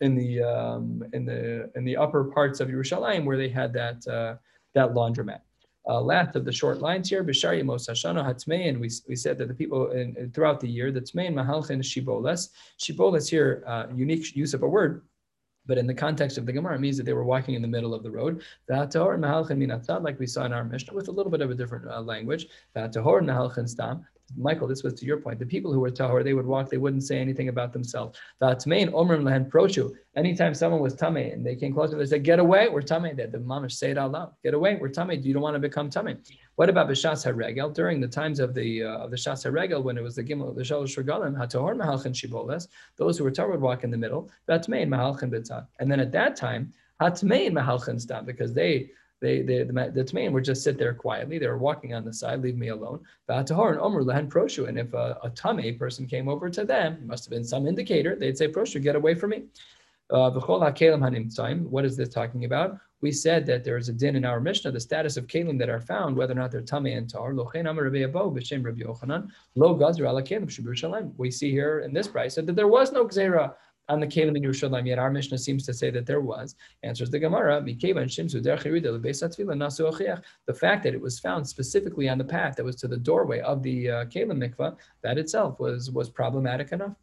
in 0.00 0.16
the 0.16 0.42
um, 0.42 1.04
in 1.12 1.24
the 1.24 1.70
in 1.76 1.84
the 1.84 1.96
upper 1.96 2.24
parts 2.24 2.58
of 2.58 2.68
Yerushalayim 2.68 3.24
where 3.24 3.36
they 3.36 3.48
had 3.48 3.72
that 3.72 4.06
uh, 4.08 4.34
that 4.74 4.90
laundromat. 4.90 5.40
Uh, 5.88 6.00
last 6.00 6.36
of 6.36 6.44
the 6.44 6.52
short 6.52 6.80
lines 6.80 7.08
here, 7.08 7.24
Bishari 7.24 7.60
Yemos 7.60 7.88
Hashana 7.90 8.78
we, 8.78 8.90
we 9.08 9.16
said 9.16 9.36
that 9.38 9.48
the 9.48 9.54
people 9.54 9.90
in, 9.90 10.30
throughout 10.32 10.60
the 10.60 10.68
year, 10.68 10.92
the 10.92 11.00
Tmein 11.00 11.34
Mahalchin 11.34 11.82
Shibolas. 11.82 12.50
Shibolas 12.78 13.28
here, 13.28 13.64
uh, 13.66 13.86
unique 13.92 14.36
use 14.36 14.54
of 14.54 14.62
a 14.62 14.68
word, 14.68 15.02
But 15.66 15.78
in 15.78 15.86
the 15.86 15.94
context 15.94 16.38
of 16.38 16.46
the 16.46 16.52
Gemara, 16.52 16.74
it 16.74 16.80
means 16.80 16.96
that 16.96 17.04
they 17.04 17.12
were 17.12 17.24
walking 17.24 17.54
in 17.54 17.62
the 17.62 17.68
middle 17.68 17.94
of 17.94 18.02
the 18.02 18.10
road. 18.10 18.42
Like 18.68 20.18
we 20.18 20.26
saw 20.26 20.44
in 20.44 20.52
our 20.52 20.64
Mishnah, 20.64 20.94
with 20.94 21.08
a 21.08 21.12
little 21.12 21.30
bit 21.30 21.40
of 21.40 21.50
a 21.50 21.54
different 21.54 21.88
uh, 21.88 22.00
language. 22.00 22.48
Michael, 24.36 24.66
this 24.66 24.82
was 24.82 24.94
to 24.94 25.04
your 25.04 25.18
point. 25.18 25.38
The 25.38 25.46
people 25.46 25.72
who 25.72 25.80
were 25.80 25.90
tahor, 25.90 26.24
they 26.24 26.32
would 26.32 26.46
walk, 26.46 26.70
they 26.70 26.78
wouldn't 26.78 27.02
say 27.02 27.18
anything 27.18 27.48
about 27.48 27.72
themselves. 27.72 28.18
Anytime 30.14 30.54
someone 30.54 30.80
was 30.80 30.94
tame 30.94 31.16
and 31.16 31.44
they 31.44 31.54
came 31.54 31.74
closer, 31.74 31.98
they 31.98 32.06
said, 32.06 32.24
"Get 32.24 32.38
away, 32.38 32.68
we're 32.68 32.80
tame." 32.82 33.14
The 33.14 33.38
mamish 33.38 33.72
say 33.72 33.90
it 33.90 33.98
out 33.98 34.12
loud. 34.12 34.32
Get 34.42 34.54
away, 34.54 34.76
we're 34.80 34.88
tame. 34.88 35.10
You 35.10 35.34
don't 35.34 35.42
want 35.42 35.54
to 35.54 35.60
become 35.60 35.90
tame. 35.90 36.18
What 36.56 36.68
about 36.68 36.88
b'shas 36.88 37.24
haregel? 37.24 37.72
During 37.72 38.00
the 38.00 38.08
times 38.08 38.38
of 38.38 38.54
the 38.54 38.82
uh, 38.82 38.98
of 38.98 39.10
the 39.10 39.16
shas 39.16 39.44
haregel, 39.44 39.82
when 39.82 39.96
it 39.96 40.02
was 40.02 40.16
the 40.16 40.24
gimel 40.24 40.54
the 40.54 40.62
shalosh 40.62 41.02
regalim, 41.02 41.36
mahalchin 41.36 42.14
shiboles, 42.14 42.68
those 42.96 43.16
who 43.16 43.24
were 43.24 43.30
tahor 43.30 43.50
would 43.52 43.60
walk 43.60 43.84
in 43.84 43.90
the 43.90 43.96
middle. 43.96 44.30
That's 44.46 44.68
main 44.68 44.90
mahalchin 44.90 45.30
b'tzad. 45.30 45.66
And 45.80 45.90
then 45.90 46.00
at 46.00 46.12
that 46.12 46.36
time, 46.36 46.72
hatmein 47.00 47.52
mahalchin 47.52 48.00
stam 48.00 48.24
because 48.24 48.52
they 48.52 48.90
they, 49.22 49.40
they 49.40 49.62
the, 49.62 49.92
the 49.94 50.30
would 50.30 50.44
just 50.44 50.62
sit 50.62 50.76
there 50.76 50.92
quietly. 50.92 51.38
They 51.38 51.46
were 51.46 51.56
walking 51.56 51.94
on 51.94 52.04
the 52.04 52.12
side, 52.12 52.42
leave 52.42 52.56
me 52.56 52.68
alone. 52.68 53.00
And 53.28 53.48
if 53.48 54.94
a, 54.94 55.18
a 55.22 55.30
person 55.78 56.06
came 56.06 56.28
over 56.28 56.50
to 56.50 56.64
them, 56.64 56.94
it 56.94 57.06
must 57.06 57.24
have 57.24 57.30
been 57.30 57.44
some 57.44 57.66
indicator, 57.68 58.16
they'd 58.16 58.36
say, 58.36 58.48
Proshu, 58.48 58.82
get 58.82 58.96
away 58.96 59.14
from 59.14 59.30
me. 59.30 59.44
Uh, 60.10 60.30
what 60.30 61.84
is 61.84 61.96
this 61.96 62.08
talking 62.08 62.44
about? 62.44 62.78
We 63.02 63.12
said 63.12 63.44
that 63.46 63.64
there 63.64 63.76
is 63.76 63.88
a 63.88 63.92
din 63.92 64.16
in 64.16 64.24
our 64.24 64.40
Mishnah, 64.40 64.70
the 64.70 64.80
status 64.80 65.16
of 65.16 65.26
kalim 65.26 65.58
that 65.58 65.68
are 65.68 65.80
found, 65.80 66.16
whether 66.16 66.32
or 66.32 66.36
not 66.36 66.50
they're 66.52 66.62
tame 66.62 66.86
and 66.86 67.10
tar. 67.10 67.34
Lo 67.34 67.50
We 71.16 71.30
see 71.30 71.50
here 71.50 71.80
in 71.80 71.92
this 71.92 72.08
price 72.08 72.34
that 72.36 72.56
there 72.56 72.68
was 72.68 72.92
no 72.92 73.04
gzera 73.04 73.54
on 73.88 73.98
the 74.00 74.06
Kalim 74.06 74.36
in 74.36 74.42
Yerushalayim, 74.42 74.86
yet 74.86 74.98
our 74.98 75.10
Mishnah 75.10 75.38
seems 75.38 75.66
to 75.66 75.74
say 75.74 75.90
that 75.90 76.06
there 76.06 76.20
was. 76.20 76.54
Answers 76.82 77.10
the 77.10 77.18
Gemara, 77.18 77.60
the 77.64 77.74
fact 80.54 80.82
that 80.84 80.94
it 80.94 81.00
was 81.00 81.18
found 81.18 81.48
specifically 81.48 82.08
on 82.08 82.18
the 82.18 82.24
path 82.24 82.56
that 82.56 82.64
was 82.64 82.76
to 82.76 82.88
the 82.88 82.96
doorway 82.96 83.40
of 83.40 83.62
the 83.62 83.90
uh, 83.90 84.04
Kalim 84.06 84.38
mikvah, 84.38 84.76
that 85.02 85.18
itself 85.18 85.58
was, 85.58 85.90
was 85.90 86.08
problematic 86.08 86.70
enough. 86.72 86.94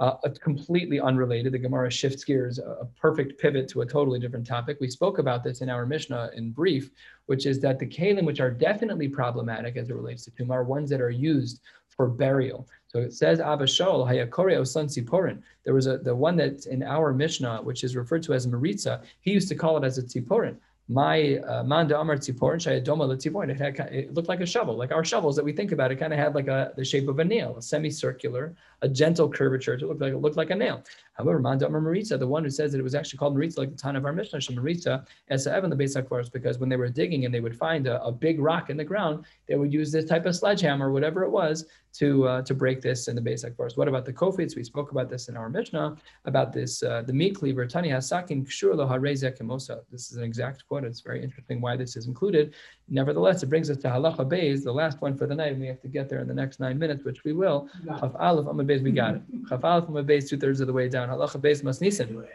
Uh, 0.00 0.16
completely 0.42 0.98
unrelated. 0.98 1.52
The 1.52 1.58
Gemara 1.58 1.88
shifts 1.88 2.24
gears, 2.24 2.58
a 2.58 2.88
perfect 3.00 3.40
pivot 3.40 3.68
to 3.68 3.82
a 3.82 3.86
totally 3.86 4.18
different 4.18 4.44
topic. 4.44 4.78
We 4.80 4.90
spoke 4.90 5.20
about 5.20 5.44
this 5.44 5.60
in 5.60 5.70
our 5.70 5.86
Mishnah 5.86 6.30
in 6.34 6.50
brief, 6.50 6.90
which 7.26 7.46
is 7.46 7.60
that 7.60 7.78
the 7.78 7.86
kalim, 7.86 8.24
which 8.24 8.40
are 8.40 8.50
definitely 8.50 9.08
problematic 9.08 9.76
as 9.76 9.90
it 9.90 9.94
relates 9.94 10.24
to 10.24 10.32
tumah, 10.32 10.50
are 10.50 10.64
ones 10.64 10.90
that 10.90 11.00
are 11.00 11.10
used 11.10 11.60
for 11.86 12.08
burial. 12.08 12.66
So 12.88 12.98
it 12.98 13.12
says 13.12 13.38
Abba 13.38 13.66
Shaul, 13.66 14.04
Hayakore 14.04 14.66
son 14.66 14.88
Tziporin. 14.88 15.40
There 15.64 15.74
was 15.74 15.86
a 15.86 15.98
the 15.98 16.14
one 16.14 16.34
that's 16.36 16.66
in 16.66 16.82
our 16.82 17.12
Mishnah, 17.12 17.62
which 17.62 17.84
is 17.84 17.94
referred 17.94 18.24
to 18.24 18.34
as 18.34 18.48
Maritza. 18.48 19.02
He 19.20 19.30
used 19.30 19.48
to 19.50 19.54
call 19.54 19.76
it 19.76 19.84
as 19.84 19.98
a 19.98 20.02
Tziporin 20.02 20.56
my 20.88 21.38
uh, 21.38 21.62
manda 21.64 21.98
amar 21.98 22.16
tziporin 22.16 22.56
shayadoma 22.56 23.08
letziporin. 23.08 23.50
It 23.50 23.58
had 23.58 23.78
it 23.90 24.12
looked 24.12 24.28
like 24.28 24.40
a 24.40 24.46
shovel, 24.46 24.76
like 24.76 24.92
our 24.92 25.02
shovels 25.04 25.34
that 25.36 25.44
we 25.44 25.52
think 25.52 25.72
about. 25.72 25.90
It 25.90 25.96
kind 25.96 26.12
of 26.12 26.18
had 26.18 26.34
like 26.34 26.48
a 26.48 26.72
the 26.76 26.84
shape 26.84 27.08
of 27.08 27.18
a 27.20 27.24
nail, 27.24 27.56
a 27.56 27.62
semicircular, 27.62 28.54
a 28.82 28.88
gentle 28.88 29.30
curvature. 29.30 29.74
It 29.74 29.82
looked 29.82 30.02
like 30.02 30.12
it 30.12 30.18
looked 30.18 30.36
like 30.36 30.50
a 30.50 30.54
nail. 30.54 30.84
However, 31.14 31.38
manda 31.38 31.66
amar 31.66 31.80
maritza, 31.80 32.18
the 32.18 32.26
one 32.26 32.44
who 32.44 32.50
says 32.50 32.72
that 32.72 32.78
it 32.78 32.82
was 32.82 32.94
actually 32.94 33.18
called 33.18 33.34
maritza, 33.34 33.60
like 33.60 33.70
the 33.70 33.76
time 33.76 33.96
of 33.96 34.04
our 34.04 34.12
mishnah, 34.12 34.40
maritza, 34.52 35.06
as 35.28 35.46
evan 35.46 35.70
the 35.70 35.76
base 35.76 35.96
course, 36.06 36.28
because 36.28 36.58
when 36.58 36.68
they 36.68 36.76
were 36.76 36.90
digging 36.90 37.24
and 37.24 37.32
they 37.32 37.40
would 37.40 37.56
find 37.56 37.86
a, 37.86 38.02
a, 38.02 38.12
big 38.12 38.38
rock 38.40 38.68
in 38.68 38.76
the 38.76 38.84
ground, 38.84 39.24
they 39.46 39.54
would 39.56 39.72
use 39.72 39.90
this 39.90 40.04
type 40.04 40.26
of 40.26 40.36
sledgehammer, 40.36 40.90
whatever 40.90 41.24
it 41.24 41.30
was, 41.30 41.66
to 41.94 42.26
uh, 42.26 42.42
to 42.42 42.54
break 42.54 42.80
this 42.80 43.08
in 43.08 43.14
the 43.14 43.20
basic 43.20 43.56
forest. 43.56 43.76
What 43.76 43.88
about 43.88 44.04
the 44.04 44.12
kofits? 44.12 44.56
We 44.56 44.64
spoke 44.64 44.90
about 44.90 45.08
this 45.08 45.28
in 45.28 45.36
our 45.36 45.48
Mishnah 45.48 45.96
about 46.24 46.52
this 46.52 46.82
uh, 46.82 47.02
the 47.02 47.12
meat 47.12 47.36
cleaver 47.36 47.66
tani 47.66 47.88
hasakin 47.88 48.46
kshur 48.46 48.74
lo 48.74 48.86
kimosa. 48.86 49.80
This 49.92 50.10
is 50.10 50.16
an 50.16 50.24
exact 50.24 50.66
quote. 50.66 50.84
It's 50.84 51.00
very 51.00 51.22
interesting 51.22 51.60
why 51.60 51.76
this 51.76 51.96
is 51.96 52.06
included. 52.06 52.54
Nevertheless, 52.88 53.42
it 53.42 53.46
brings 53.46 53.70
us 53.70 53.76
to 53.78 53.88
halacha 53.88 54.28
beis, 54.28 54.64
the 54.64 54.72
last 54.72 55.00
one 55.00 55.16
for 55.16 55.26
the 55.26 55.34
night, 55.34 55.52
and 55.52 55.60
we 55.60 55.68
have 55.68 55.80
to 55.82 55.88
get 55.88 56.08
there 56.08 56.20
in 56.20 56.28
the 56.28 56.34
next 56.34 56.58
nine 56.58 56.78
minutes, 56.78 57.04
which 57.04 57.22
we 57.24 57.32
will. 57.32 57.68
Chaf 57.86 58.12
aleph 58.18 58.46
amad 58.46 58.66
beis, 58.66 58.82
we 58.82 58.90
got 58.90 59.14
it. 59.14 59.22
Chaf 59.48 59.64
aleph 59.64 59.88
amad 59.88 60.06
beis, 60.06 60.28
two 60.28 60.36
thirds 60.36 60.60
of 60.60 60.66
the 60.66 60.72
way 60.72 60.88
down. 60.88 61.08
Halacha 61.08 61.40
beis 61.40 61.62
masnisin. 61.62 62.26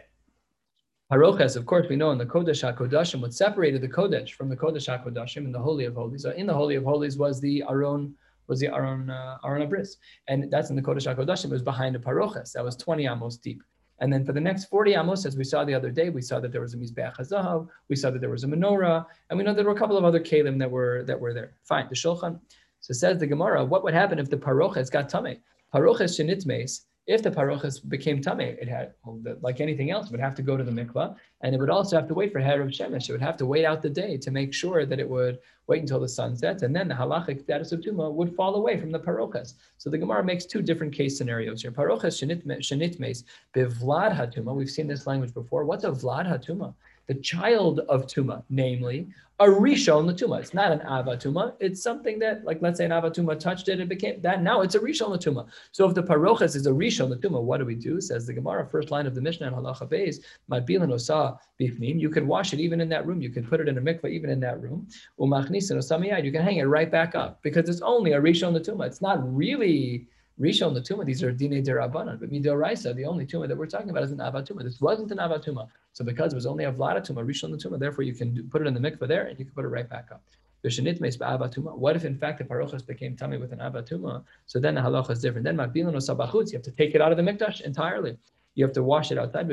Paroches, 1.11 1.55
of 1.55 1.65
course, 1.65 1.87
we 1.89 1.95
know 1.95 2.11
in 2.11 2.19
the 2.19 2.25
Kodesh 2.25 2.61
HaKodashim, 2.61 3.19
what 3.19 3.33
separated 3.33 3.81
the 3.81 3.89
Kodesh 3.89 4.33
from 4.33 4.47
the 4.47 4.55
Kodesh 4.55 4.87
HaKodashim 4.87 5.37
in 5.37 5.51
the 5.51 5.59
Holy 5.59 5.85
of 5.85 5.95
Holies, 5.95 6.21
so 6.21 6.29
in 6.29 6.45
the 6.45 6.53
Holy 6.53 6.75
of 6.75 6.83
Holies 6.83 7.17
was 7.17 7.41
the 7.41 7.63
Aron 7.67 8.13
was 8.49 8.59
the 8.59 8.67
Aron 8.67 9.09
uh, 9.09 9.37
Aron 9.45 9.67
HaBris, 9.67 9.95
and 10.27 10.51
that's 10.51 10.69
in 10.69 10.75
the 10.75 10.81
Kodesh 10.81 11.07
Hakodashim. 11.07 11.45
It 11.45 11.51
was 11.51 11.61
behind 11.61 11.95
the 11.95 11.99
Paroches. 11.99 12.51
That 12.53 12.63
was 12.63 12.75
20 12.75 13.07
amos 13.07 13.37
deep. 13.37 13.61
And 14.01 14.11
then 14.11 14.25
for 14.25 14.33
the 14.33 14.41
next 14.41 14.65
40 14.65 14.95
amos, 14.95 15.25
as 15.25 15.37
we 15.37 15.43
saw 15.43 15.63
the 15.63 15.73
other 15.73 15.91
day, 15.91 16.09
we 16.09 16.21
saw 16.21 16.39
that 16.39 16.51
there 16.51 16.61
was 16.61 16.73
a 16.73 16.77
Mizbeach 16.77 17.17
HaZahav, 17.17 17.67
we 17.89 17.95
saw 17.95 18.09
that 18.09 18.19
there 18.19 18.29
was 18.29 18.43
a 18.43 18.47
menorah, 18.47 19.05
and 19.29 19.37
we 19.37 19.43
know 19.43 19.53
there 19.53 19.65
were 19.65 19.71
a 19.71 19.77
couple 19.77 19.97
of 19.97 20.05
other 20.05 20.19
kalim 20.19 20.57
that 20.59 20.71
were 20.71 21.03
that 21.03 21.19
were 21.19 21.33
there. 21.33 21.53
Fine, 21.63 21.87
the 21.89 21.95
Shulchan. 21.95 22.39
So 22.81 22.93
says 22.93 23.19
the 23.19 23.27
Gemara, 23.27 23.63
what 23.65 23.83
would 23.83 23.93
happen 23.93 24.19
if 24.19 24.29
the 24.29 24.37
Paroches 24.37 24.89
got 24.89 25.09
tame? 25.09 25.37
Paroches 25.73 26.17
shenitmes, 26.17 26.85
if 27.09 27.23
the 27.23 27.31
parochas 27.31 27.79
became 27.89 28.21
tame, 28.21 28.39
it 28.39 28.67
had, 28.67 28.93
like 29.41 29.59
anything 29.59 29.89
else, 29.89 30.11
would 30.11 30.19
have 30.19 30.35
to 30.35 30.43
go 30.43 30.55
to 30.55 30.63
the 30.63 30.71
mikvah, 30.71 31.15
and 31.41 31.55
it 31.55 31.59
would 31.59 31.71
also 31.71 31.95
have 31.95 32.07
to 32.07 32.13
wait 32.13 32.31
for 32.31 32.39
Herav 32.39 32.69
Shemesh. 32.69 33.09
It 33.09 33.11
would 33.11 33.27
have 33.29 33.35
to 33.37 33.47
wait 33.47 33.65
out 33.65 33.81
the 33.81 33.89
day 33.89 34.15
to 34.17 34.29
make 34.29 34.53
sure 34.53 34.85
that 34.85 34.99
it 34.99 35.09
would 35.09 35.39
wait 35.65 35.81
until 35.81 35.99
the 35.99 36.07
sun 36.07 36.35
sets, 36.35 36.61
and 36.61 36.75
then 36.75 36.87
the 36.87 36.93
halachic 36.93 37.41
status 37.41 37.71
of 37.71 37.81
tuma 37.81 38.13
would 38.13 38.35
fall 38.35 38.53
away 38.53 38.79
from 38.79 38.91
the 38.91 38.99
parochas. 38.99 39.55
So 39.79 39.89
the 39.89 39.97
Gemara 39.97 40.23
makes 40.23 40.45
two 40.45 40.61
different 40.61 40.93
case 40.93 41.17
scenarios 41.17 41.63
here. 41.63 41.71
Parochas 41.71 42.15
shenitmes 42.21 43.23
bevlad 43.55 44.15
hatuma. 44.15 44.53
We've 44.53 44.69
seen 44.69 44.85
this 44.85 45.07
language 45.07 45.33
before. 45.33 45.65
What's 45.65 45.85
a 45.85 45.89
vlad 45.89 46.27
hatuma? 46.27 46.75
the 47.09 47.15
child 47.15 47.79
of 47.89 48.05
Tuma, 48.05 48.43
namely 48.51 49.07
a 49.39 49.45
Rishon 49.45 50.11
Tuma. 50.17 50.39
It's 50.39 50.53
not 50.53 50.73
an 50.73 50.79
Avatuma. 50.79 51.53
It's 51.61 51.81
something 51.81 52.19
that, 52.19 52.43
like, 52.43 52.61
let's 52.61 52.77
say 52.77 52.85
an 52.85 52.91
Avatuma 52.91 53.39
touched 53.39 53.69
it, 53.69 53.79
it 53.79 53.87
became 53.87 54.21
that. 54.21 54.41
Now 54.41 54.61
it's 54.61 54.75
a 54.75 54.79
Rishon 54.79 55.17
Tuma. 55.17 55.47
So 55.71 55.87
if 55.87 55.95
the 55.95 56.03
Parochas 56.03 56.57
is 56.57 56.67
a 56.67 56.71
Rishon 56.71 57.15
Tuma, 57.21 57.41
what 57.41 57.59
do 57.59 57.65
we 57.65 57.75
do? 57.75 58.01
Says 58.01 58.27
the 58.27 58.33
Gemara, 58.33 58.67
first 58.67 58.91
line 58.91 59.07
of 59.07 59.15
the 59.15 59.21
Mishnah 59.21 59.47
in 59.47 59.53
Halacha 59.53 59.89
Beis, 59.89 60.17
Madbilan 60.51 60.91
Osa 60.91 61.39
Bifnim. 61.59 61.99
You 61.99 62.09
can 62.09 62.27
wash 62.27 62.51
it 62.51 62.59
even 62.59 62.81
in 62.81 62.89
that 62.89 63.07
room. 63.07 63.21
You 63.21 63.29
can 63.29 63.45
put 63.45 63.61
it 63.61 63.69
in 63.69 63.77
a 63.77 63.81
mikvah 63.81 64.09
even 64.09 64.29
in 64.29 64.41
that 64.41 64.61
room. 64.61 64.87
Umachnisin 65.19 65.77
Osamiyad. 65.77 66.25
You 66.25 66.33
can 66.33 66.43
hang 66.43 66.57
it 66.57 66.63
right 66.63 66.91
back 66.91 67.15
up 67.15 67.41
because 67.41 67.69
it's 67.69 67.81
only 67.81 68.11
a 68.13 68.21
Rishon 68.21 68.53
Tuma. 68.59 68.87
It's 68.87 69.01
not 69.01 69.19
really 69.33 70.07
Rishon 70.39 70.73
the 70.73 70.81
Tuma, 70.81 71.05
these 71.05 71.21
are 71.21 71.31
Dine 71.31 71.61
Derabanan, 71.63 72.17
but 72.19 72.31
Midoraisa, 72.31 72.95
the 72.95 73.03
only 73.03 73.25
Tuma 73.25 73.47
that 73.47 73.57
we're 73.57 73.65
talking 73.65 73.89
about 73.89 74.03
is 74.03 74.11
an 74.11 74.19
Avatuma. 74.19 74.63
This 74.63 74.79
wasn't 74.79 75.11
an 75.11 75.17
Avatuma. 75.17 75.67
So 75.91 76.05
because 76.05 76.31
it 76.31 76.35
was 76.35 76.45
only 76.45 76.63
a 76.63 76.71
Vlada 76.71 77.05
Tuma, 77.05 77.25
Rishon 77.25 77.51
the 77.51 77.57
Tuma, 77.57 77.77
therefore 77.77 78.05
you 78.05 78.13
can 78.13 78.33
do, 78.33 78.43
put 78.43 78.61
it 78.61 78.67
in 78.67 78.73
the 78.73 78.79
mikvah 78.79 79.07
there 79.07 79.25
and 79.25 79.37
you 79.37 79.43
can 79.43 79.53
put 79.53 79.65
it 79.65 79.69
right 79.69 79.89
back 79.89 80.09
up. 80.11 80.23
What 80.61 81.95
if 81.95 82.05
in 82.05 82.17
fact 82.17 82.37
the 82.37 82.43
parochas 82.43 82.85
became 82.85 83.15
tamei 83.15 83.39
with 83.39 83.53
an 83.53 83.59
avatuma? 83.59 84.23
So 84.45 84.59
then 84.59 84.75
the 84.75 84.81
halacha 84.81 85.11
is 85.11 85.21
different. 85.21 85.45
Then 85.45 85.55
makbilan 85.55 86.51
you 86.51 86.57
have 86.57 86.63
to 86.63 86.71
take 86.71 86.95
it 86.95 87.01
out 87.01 87.11
of 87.11 87.17
the 87.17 87.23
mikdash 87.23 87.61
entirely 87.61 88.17
you 88.59 88.65
have 88.65 88.73
to 88.73 88.83
wash 88.83 89.09
it 89.09 89.17
outside. 89.17 89.49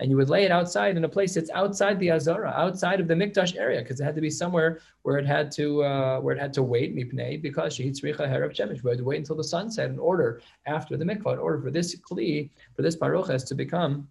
And 0.00 0.10
you 0.10 0.16
would 0.16 0.28
lay 0.28 0.44
it 0.44 0.50
outside 0.50 0.96
in 0.96 1.04
a 1.04 1.08
place 1.08 1.34
that's 1.34 1.50
outside 1.50 2.00
the 2.00 2.10
Azara, 2.10 2.50
outside 2.50 2.98
of 2.98 3.06
the 3.06 3.14
Mikdash 3.14 3.56
area, 3.56 3.80
because 3.80 4.00
it 4.00 4.04
had 4.04 4.16
to 4.16 4.20
be 4.20 4.28
somewhere 4.28 4.80
where 5.02 5.18
it 5.18 5.26
had 5.26 5.52
to 5.52 5.84
uh, 5.84 6.18
where 6.18 6.34
it 6.34 6.40
had 6.40 6.52
to 6.54 6.64
wait, 6.64 6.96
mipnei, 6.96 7.40
because 7.40 7.76
she 7.76 7.88
tzricha 7.88 8.26
herav 8.28 8.50
shemesh. 8.56 8.82
We 8.82 8.90
had 8.90 8.98
to 8.98 9.04
wait 9.04 9.18
until 9.18 9.36
the 9.36 9.44
sunset 9.44 9.88
in 9.88 10.00
order 10.00 10.42
after 10.66 10.96
the 10.96 11.04
mikvah, 11.04 11.34
in 11.34 11.38
order 11.38 11.60
for 11.62 11.70
this 11.70 11.94
kli, 11.94 12.50
for 12.74 12.82
this 12.82 12.96
parochas 12.96 13.46
to 13.46 13.54
become 13.54 14.08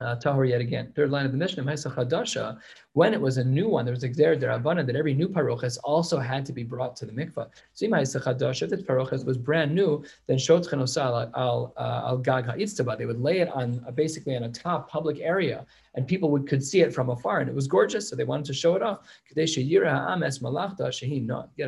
uh, 0.00 0.16
tahor 0.16 0.48
yet 0.48 0.62
again. 0.62 0.94
Third 0.96 1.10
line 1.10 1.26
of 1.26 1.32
the 1.32 1.38
Mishnah, 1.38 1.64
Chadasha, 1.64 2.58
when 2.94 3.14
it 3.14 3.20
was 3.20 3.38
a 3.38 3.44
new 3.44 3.68
one, 3.68 3.86
there 3.86 3.94
was 3.94 4.04
a 4.04 4.08
Xer 4.08 4.38
Derabana 4.38 4.86
that 4.86 4.96
every 4.96 5.14
new 5.14 5.28
parochas 5.28 5.78
also 5.82 6.18
had 6.18 6.44
to 6.44 6.52
be 6.52 6.62
brought 6.62 6.94
to 6.96 7.06
the 7.06 7.12
mikvah. 7.12 7.48
So 7.72 7.86
if 7.86 8.70
this 8.70 8.82
parochas 8.82 9.24
was 9.24 9.38
brand 9.38 9.74
new, 9.74 10.04
then 10.26 10.36
Shot 10.36 10.64
Chenosal 10.64 11.30
al 11.34 11.72
uh, 11.76 12.02
al 12.06 12.18
Gag 12.18 12.44
Ha'itztaba, 12.44 12.98
they 12.98 13.06
would 13.06 13.20
lay 13.20 13.40
it 13.40 13.48
on 13.48 13.82
uh, 13.86 13.92
basically 13.92 14.36
on 14.36 14.42
a 14.42 14.50
top 14.50 14.90
public 14.90 15.20
area, 15.20 15.64
and 15.94 16.06
people 16.06 16.30
would 16.30 16.46
could 16.46 16.62
see 16.62 16.82
it 16.82 16.92
from 16.92 17.08
afar, 17.08 17.40
and 17.40 17.48
it 17.48 17.54
was 17.54 17.66
gorgeous, 17.66 18.10
so 18.10 18.16
they 18.16 18.24
wanted 18.24 18.44
to 18.46 18.52
show 18.52 18.76
it 18.76 18.82
off. 18.82 19.06
Get 19.34 19.48
a 19.48 19.62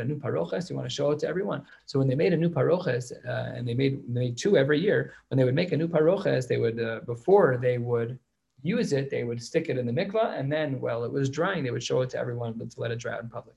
new 0.05 0.19
parochas, 0.19 0.69
you 0.69 0.77
want 0.77 0.89
to 0.89 0.95
show 0.95 1.11
it 1.13 1.19
to 1.21 1.27
everyone. 1.27 1.65
So 1.87 1.99
when 1.99 2.09
they 2.09 2.15
made 2.15 2.35
a 2.35 2.37
new 2.37 2.51
parochas, 2.51 3.13
uh, 3.27 3.55
and 3.57 3.67
they 3.67 3.75
made 3.75 4.07
made 4.09 4.37
two 4.37 4.59
every 4.59 4.79
year, 4.79 5.15
when 5.29 5.39
they 5.39 5.45
would 5.45 5.55
make 5.55 5.73
a 5.73 5.77
new 5.77 5.89
parochas, 5.89 6.47
they 6.49 6.59
would 6.59 6.79
uh, 6.81 7.01
before 7.07 7.57
they 7.57 7.79
would 7.79 8.19
use 8.65 8.93
it, 8.93 9.11
they 9.11 9.23
would 9.23 9.41
stick 9.41 9.69
it 9.69 9.79
in 9.79 9.87
the 9.87 9.93
mikvah, 9.93 10.39
and 10.39 10.51
then 10.51 10.81
while 10.81 11.05
it 11.05 11.13
was 11.13 11.29
drying, 11.29 11.63
they 11.63 11.71
would 11.71 11.83
show 11.83 12.01
it 12.01 12.11
to 12.11 12.19
everyone 12.19 12.59
to 12.59 12.81
let 12.81 12.91
it 12.91 12.99
dry 12.99 13.15
out 13.15 13.23
in 13.23 13.29
public. 13.29 13.55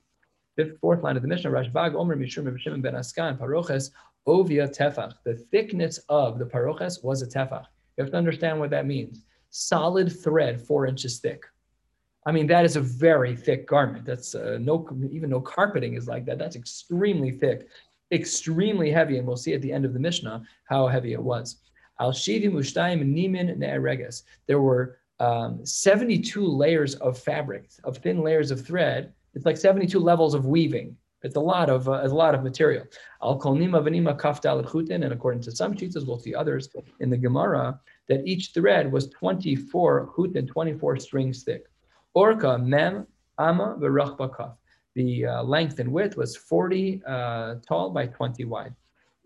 Fifth, 0.56 0.78
fourth 0.80 1.02
line 1.02 1.16
of 1.16 1.22
the 1.22 1.28
Mishnah, 1.28 1.50
Rashbag 1.50 1.96
Omer 1.96 2.18
Mishum 2.18 2.60
Shimon 2.60 2.82
ben 2.82 2.94
HaSgan, 2.94 3.40
Paroches 3.40 3.92
Ovia 4.28 4.68
Tefach. 4.68 5.14
The 5.24 5.36
thickness 5.36 6.00
of 6.10 6.40
the 6.40 6.46
paroches 6.46 7.04
was 7.04 7.22
a 7.22 7.28
tefach. 7.28 7.66
You 7.96 8.04
have 8.04 8.12
to 8.12 8.18
understand 8.18 8.60
what 8.60 8.70
that 8.72 8.86
means. 8.86 9.24
Solid 9.50 10.12
thread, 10.12 10.62
four 10.62 10.86
inches 10.86 11.20
thick. 11.20 11.44
I 12.26 12.32
mean, 12.34 12.48
that 12.48 12.66
is 12.66 12.76
a 12.76 12.82
very 12.82 13.36
thick 13.36 13.66
garment. 13.68 14.04
That's 14.04 14.36
uh, 14.36 14.58
no, 14.60 14.86
even 15.10 15.30
no 15.30 15.40
carpeting 15.40 15.94
is 15.94 16.08
like 16.08 16.26
that. 16.26 16.38
That's 16.38 16.58
extremely 16.58 17.32
thick, 17.32 17.68
extremely 18.12 18.92
heavy, 18.92 19.18
and 19.18 19.26
we'll 19.26 19.38
see 19.38 19.54
at 19.54 19.62
the 19.62 19.72
end 19.72 19.86
of 19.86 19.94
the 19.94 20.00
Mishnah 20.00 20.44
how 20.66 20.88
heavy 20.88 21.14
it 21.14 21.24
was. 21.24 21.62
Al 22.00 22.12
shivim 22.12 22.54
ushtayim 22.54 23.02
nimin 23.04 23.58
ne'ereges. 23.58 24.24
There 24.46 24.62
were 24.62 25.00
um, 25.20 25.66
72 25.66 26.46
layers 26.46 26.96
of 26.96 27.18
fabric, 27.18 27.70
of 27.84 27.98
thin 27.98 28.22
layers 28.22 28.52
of 28.52 28.66
thread. 28.66 29.14
It's 29.34 29.46
like 29.46 29.58
72 29.58 30.00
levels 30.00 30.34
of 30.34 30.46
weaving. 30.46 30.96
It's 31.24 31.36
a 31.36 31.40
lot 31.40 31.70
of 31.70 31.90
uh, 31.90 32.02
a 32.04 32.08
lot 32.08 32.36
of 32.36 32.44
material. 32.44 32.86
Al 33.24 33.40
kol 33.40 33.56
nima 33.56 33.82
v'nima 33.82 34.18
kaftal 34.18 34.64
chutin, 34.64 35.04
and 35.04 35.12
according 35.12 35.42
to 35.42 35.52
some 35.52 35.76
sheets, 35.76 35.98
well 36.06 36.18
the 36.18 36.36
others 36.36 36.70
in 37.00 37.10
the 37.10 37.18
Gemara, 37.18 37.80
that 38.08 38.26
each 38.26 38.52
thread 38.54 38.92
was 38.92 39.10
24 39.10 40.14
chutin, 40.14 40.48
24 40.48 40.98
strings 40.98 41.44
thick. 41.44 41.66
Orka 42.16 42.64
mem 42.64 43.08
ama 43.40 43.76
v'rachba 43.80 44.36
kaf. 44.36 44.58
The 44.94 45.26
uh, 45.26 45.44
length 45.44 45.80
and 45.80 45.92
width 45.92 46.18
was 46.18 46.36
40 46.36 47.02
uh, 47.06 47.56
tall 47.68 47.90
by 47.90 48.08
20 48.08 48.46
wide. 48.46 48.74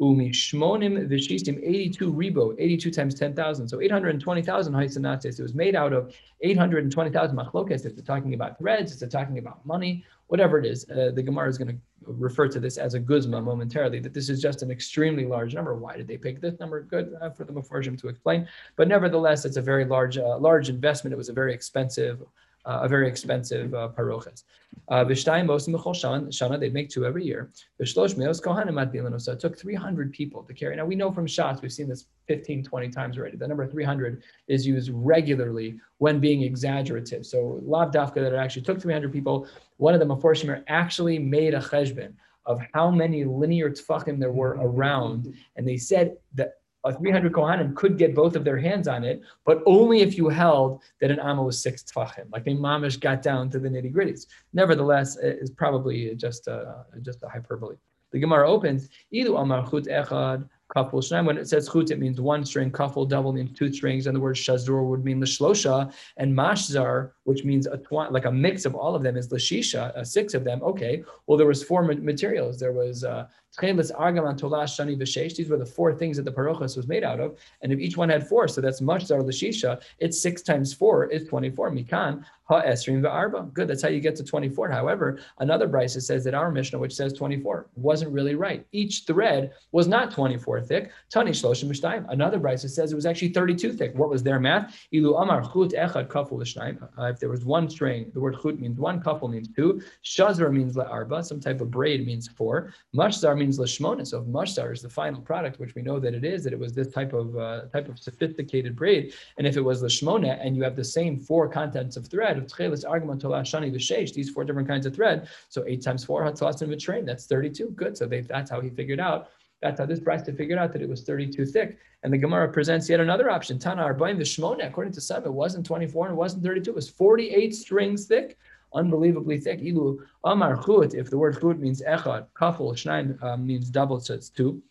Umi 0.02 0.32
shmonim 0.32 1.08
vishistim 1.08 1.60
82 1.64 2.12
ribo, 2.12 2.56
82 2.58 2.90
times 2.90 3.14
10,000. 3.14 3.68
So 3.68 3.82
820,000 3.82 4.74
haisanates. 4.74 5.40
It 5.40 5.44
was 5.44 5.54
made 5.54 5.76
out 5.76 5.94
of 5.94 6.16
820,000 6.42 7.38
machlokes. 7.38 7.86
If 7.86 7.96
they're 7.96 8.04
talking 8.04 8.34
about 8.34 8.58
threads, 8.58 8.94
if 8.94 9.00
they're 9.00 9.10
talking 9.10 9.38
about 9.38 9.64
money, 9.66 10.04
whatever 10.28 10.58
it 10.58 10.66
is, 10.66 10.90
uh, 10.90 11.12
the 11.14 11.22
Gemara 11.22 11.50
is 11.50 11.58
going 11.60 11.68
to 11.68 11.78
refer 12.08 12.48
to 12.48 12.60
this 12.60 12.78
as 12.78 12.96
a 12.96 13.00
guzma 13.00 13.40
momentarily, 13.40 14.00
that 14.00 14.14
this 14.14 14.28
is 14.28 14.42
just 14.42 14.64
an 14.64 14.72
extremely 14.72 15.26
large 15.26 15.54
number. 15.54 15.76
Why 15.76 15.96
did 15.96 16.08
they 16.08 16.18
pick 16.18 16.42
this 16.42 16.60
number? 16.60 16.82
Good 16.82 17.14
uh, 17.22 17.30
for 17.30 17.44
the 17.44 17.54
Mefarshim 17.54 18.00
to 18.02 18.08
explain. 18.08 18.48
But 18.76 18.88
nevertheless, 18.88 19.46
it's 19.46 19.58
a 19.58 19.62
very 19.62 19.86
large, 19.86 20.18
uh, 20.18 20.38
large 20.40 20.70
investment. 20.70 21.14
It 21.14 21.18
was 21.18 21.30
a 21.30 21.34
very 21.34 21.54
expensive 21.54 22.24
a 22.66 22.88
very 22.88 23.08
expensive 23.08 23.74
uh, 23.74 23.90
paroches. 23.98 24.44
Uh, 24.88 25.04
Vishtayim 25.04 25.46
mosim 25.46 25.76
shana, 25.76 26.60
they'd 26.60 26.74
make 26.74 26.90
two 26.90 27.06
every 27.06 27.26
year. 27.26 27.52
Vishlosh 27.82 28.18
meos 28.18 28.40
kohanim 28.40 28.82
at 28.82 29.22
So 29.22 29.34
it 29.34 29.40
took 29.40 29.58
300 29.58 30.12
people 30.12 30.44
to 30.44 30.54
carry. 30.54 30.76
Now 30.76 30.86
we 30.86 30.96
know 30.96 31.12
from 31.12 31.28
shots, 31.28 31.62
we've 31.62 31.74
seen 31.74 31.90
this 31.90 32.06
15, 32.28 32.64
20 32.64 32.90
times 32.90 33.18
already. 33.18 33.38
The 33.38 33.48
number 33.48 33.68
300 33.68 34.24
is 34.48 34.66
used 34.66 34.90
regularly 34.94 35.80
when 35.98 36.20
being 36.20 36.44
exaggerative. 36.44 37.26
So 37.26 37.60
lav 37.64 37.92
dafka 37.92 38.16
that 38.16 38.34
it 38.34 38.38
actually 38.38 38.64
took 38.64 38.82
300 38.82 39.12
people. 39.12 39.48
One 39.78 39.94
of 39.94 40.00
them, 40.00 40.12
unfortunately, 40.12 40.64
actually 40.68 41.20
made 41.20 41.54
a 41.54 41.60
cheshbon 41.60 42.14
of 42.46 42.60
how 42.74 42.90
many 42.90 43.24
linear 43.24 43.70
tfachim 43.70 44.20
there 44.20 44.32
were 44.32 44.58
around. 44.60 45.34
And 45.56 45.68
they 45.68 45.78
said 45.78 46.18
that 46.36 46.61
a 46.84 46.94
300 46.94 47.32
Kohanim 47.32 47.76
could 47.76 47.98
get 47.98 48.16
both 48.16 48.36
of 48.36 48.44
their 48.44 48.58
hands 48.58 48.88
on 48.88 49.04
it, 49.04 49.22
but 49.46 49.62
only 49.66 50.02
if 50.02 50.18
you 50.18 50.30
held 50.30 50.82
that 51.00 51.12
an 51.12 51.20
Amma 51.20 51.44
was 51.44 51.62
six 51.62 51.84
tfachim. 51.84 52.32
Like 52.32 52.44
the 52.44 52.56
mamish 52.56 53.00
got 53.00 53.22
down 53.22 53.50
to 53.52 53.60
the 53.60 53.70
nitty 53.70 53.94
gritties. 53.94 54.26
Nevertheless, 54.54 55.18
it 55.18 55.40
is 55.42 55.50
probably 55.50 56.16
just 56.16 56.48
a, 56.48 56.86
just 57.02 57.24
a 57.24 57.30
hyperbole. 57.30 57.76
The 58.12 58.20
Gemara 58.20 58.50
opens, 58.50 58.90
Ilu 59.14 59.38
Amar 59.38 59.70
Chut 59.70 59.86
Echad 59.86 60.48
Kaful. 60.76 61.26
When 61.26 61.38
it 61.38 61.48
says 61.48 61.70
chut, 61.72 61.92
it 61.92 62.00
means 62.00 62.20
one 62.20 62.46
string. 62.46 62.72
Kaful 62.72 63.08
double 63.08 63.32
means 63.32 63.58
two 63.58 63.72
strings, 63.72 64.08
and 64.08 64.16
the 64.16 64.20
word 64.20 64.36
shazur 64.36 64.86
would 64.88 65.06
mean 65.06 65.22
lishlosha. 65.22 65.94
And 66.18 66.36
mashzar, 66.36 67.12
which 67.24 67.44
means 67.44 67.68
a 67.68 67.80
like 68.10 68.26
a 68.26 68.32
mix 68.32 68.66
of 68.66 68.76
all 68.76 68.96
of 68.96 69.04
them, 69.04 69.18
is 69.18 69.30
lishisha. 69.30 69.96
Uh, 69.96 70.04
six 70.04 70.34
of 70.34 70.44
them. 70.44 70.62
Okay. 70.64 71.04
Well, 71.28 71.38
there 71.38 71.48
was 71.48 71.64
four 71.64 71.84
materials. 71.84 72.60
There 72.60 72.74
was 72.74 73.04
uh, 73.04 73.28
these 73.60 75.50
were 75.50 75.58
the 75.58 75.72
four 75.76 75.94
things 75.94 76.16
that 76.16 76.24
the 76.24 76.32
parochas 76.32 76.78
was 76.78 76.88
made 76.88 77.04
out 77.04 77.20
of. 77.20 77.38
And 77.62 77.74
if 77.74 77.80
each 77.80 77.98
one 77.98 78.08
had 78.08 78.26
four, 78.28 78.48
so 78.48 78.62
that's 78.62 78.80
mashzar 78.80 79.22
lishisha, 79.22 79.82
it's 80.00 80.22
six 80.22 80.42
times 80.42 80.74
four 80.74 81.06
is 81.08 81.28
24. 81.28 81.72
Mikan, 81.72 82.24
ha 82.46 82.62
esrim 82.62 83.02
va'arba. 83.02 83.52
Good, 83.54 83.68
that's 83.68 83.82
how 83.82 83.90
you 83.90 84.00
get 84.00 84.16
to 84.16 84.24
24. 84.24 84.70
However, 84.70 85.20
another 85.40 85.68
brisa 85.68 86.02
says 86.02 86.24
that 86.24 86.34
our 86.34 86.50
Mishnah, 86.50 86.80
which 86.80 86.94
says 86.94 87.12
24, 87.12 87.68
wasn't 87.76 88.12
really 88.12 88.36
right. 88.36 88.66
Each 88.72 89.04
thread 89.06 89.52
was 89.74 89.88
not 89.88 90.12
24 90.12 90.62
thick. 90.62 90.92
Tani 91.10 91.32
shloshim 91.32 91.70
mishtayim. 91.70 92.06
Another 92.08 92.40
brisa 92.40 92.70
says 92.70 92.94
it 92.94 92.96
was 92.96 93.06
actually 93.06 93.34
32 93.34 93.74
thick. 93.74 93.94
What 93.96 94.10
was 94.10 94.24
their 94.24 94.40
math? 94.40 94.80
Ilu 94.94 95.16
amar 95.22 95.42
chut 95.42 95.72
echad 95.72 96.08
kaful 96.08 96.42
If 96.42 97.20
there 97.22 97.30
was 97.30 97.46
one 97.46 97.70
string, 97.70 98.12
the 98.14 98.20
word 98.20 98.36
chut 98.42 98.60
means 98.60 98.78
one, 98.78 99.02
couple 99.02 99.30
means 99.30 99.48
two. 99.56 99.82
Shazar 100.04 100.52
means 100.52 100.76
la'arba, 100.76 101.24
some 101.24 101.40
type 101.40 101.62
of 101.62 101.72
braid 101.72 102.06
means 102.06 102.28
four. 102.28 102.74
Mashzar 102.94 103.38
means 103.38 103.58
lashmona. 103.58 104.06
So 104.06 104.20
if 104.20 104.26
mashzar 104.26 104.74
is 104.74 104.82
the 104.82 104.90
final 104.90 105.22
product, 105.22 105.60
which 105.60 105.76
we 105.76 105.82
know 105.82 106.00
that 106.00 106.14
it 106.14 106.26
is, 106.26 106.44
that 106.44 106.52
it 106.52 106.60
was 106.60 106.74
this 106.74 106.90
type 106.90 107.14
of 107.14 107.38
uh, 107.38 107.62
type 107.68 107.88
of 107.88 107.98
sophisticated 107.98 108.76
braid, 108.76 109.14
and 109.38 109.48
if 109.48 109.56
it 109.56 109.62
was 109.62 109.82
lashmona 109.82 110.38
and 110.46 110.58
you 110.58 110.64
have 110.64 110.76
the 110.76 110.84
same 110.84 111.18
four 111.20 111.48
contents 111.48 111.96
of 111.96 112.08
thread 112.08 112.38
of 112.38 112.48
tchelis, 112.48 112.84
argaman, 112.84 113.22
shani, 113.22 113.72
v'sheish, 113.74 114.14
these 114.14 114.30
four 114.30 114.44
different 114.44 114.68
kinds 114.68 114.86
of 114.86 114.94
thread, 114.94 115.30
so 115.48 115.64
eight 115.68 115.82
times 115.82 116.04
four, 116.04 116.24
hatzalas 116.24 116.62
and 116.62 116.82
train, 116.82 117.06
that's 117.06 117.26
32. 117.26 117.70
Good. 117.72 117.98
So 117.98 118.06
they, 118.06 118.22
that's 118.22 118.50
how 118.50 118.60
he 118.60 118.70
figured 118.70 119.00
out. 119.00 119.30
That's 119.62 119.80
how 119.80 119.86
this 119.86 120.00
Brisa 120.00 120.36
figured 120.36 120.58
out 120.58 120.74
that 120.74 120.82
it 120.82 120.90
was 120.90 121.04
32 121.04 121.46
thick. 121.46 121.78
And 122.04 122.12
the 122.12 122.18
Gemara 122.18 122.52
presents 122.52 122.90
yet 122.90 123.00
another 123.00 123.30
option. 123.30 123.60
Tana 123.60 123.84
Arbaim 123.84 124.18
Vishmona, 124.18 124.68
according 124.68 124.94
to 124.94 125.02
some, 125.02 125.24
it 125.24 125.32
wasn't 125.32 125.66
24 125.66 126.08
and 126.08 126.14
it 126.14 126.18
wasn't 126.18 126.44
32, 126.44 126.72
it 126.72 126.76
was 126.76 126.90
48 126.90 127.54
strings 127.54 128.06
thick 128.06 128.38
unbelievably 128.74 129.40
thick. 129.40 129.60
Ilu 129.60 130.00
Amar 130.24 130.62
Chut, 130.64 130.94
if 130.94 131.10
the 131.10 131.18
word 131.18 131.40
Chut 131.40 131.60
means 131.60 131.82
Echad, 131.82 132.28
Kaful, 132.36 132.74
Shnaim 132.74 133.22
um, 133.24 133.46
means 133.46 133.70
double, 133.70 134.00
so 134.00 134.14
it's 134.14 134.30
two. 134.30 134.62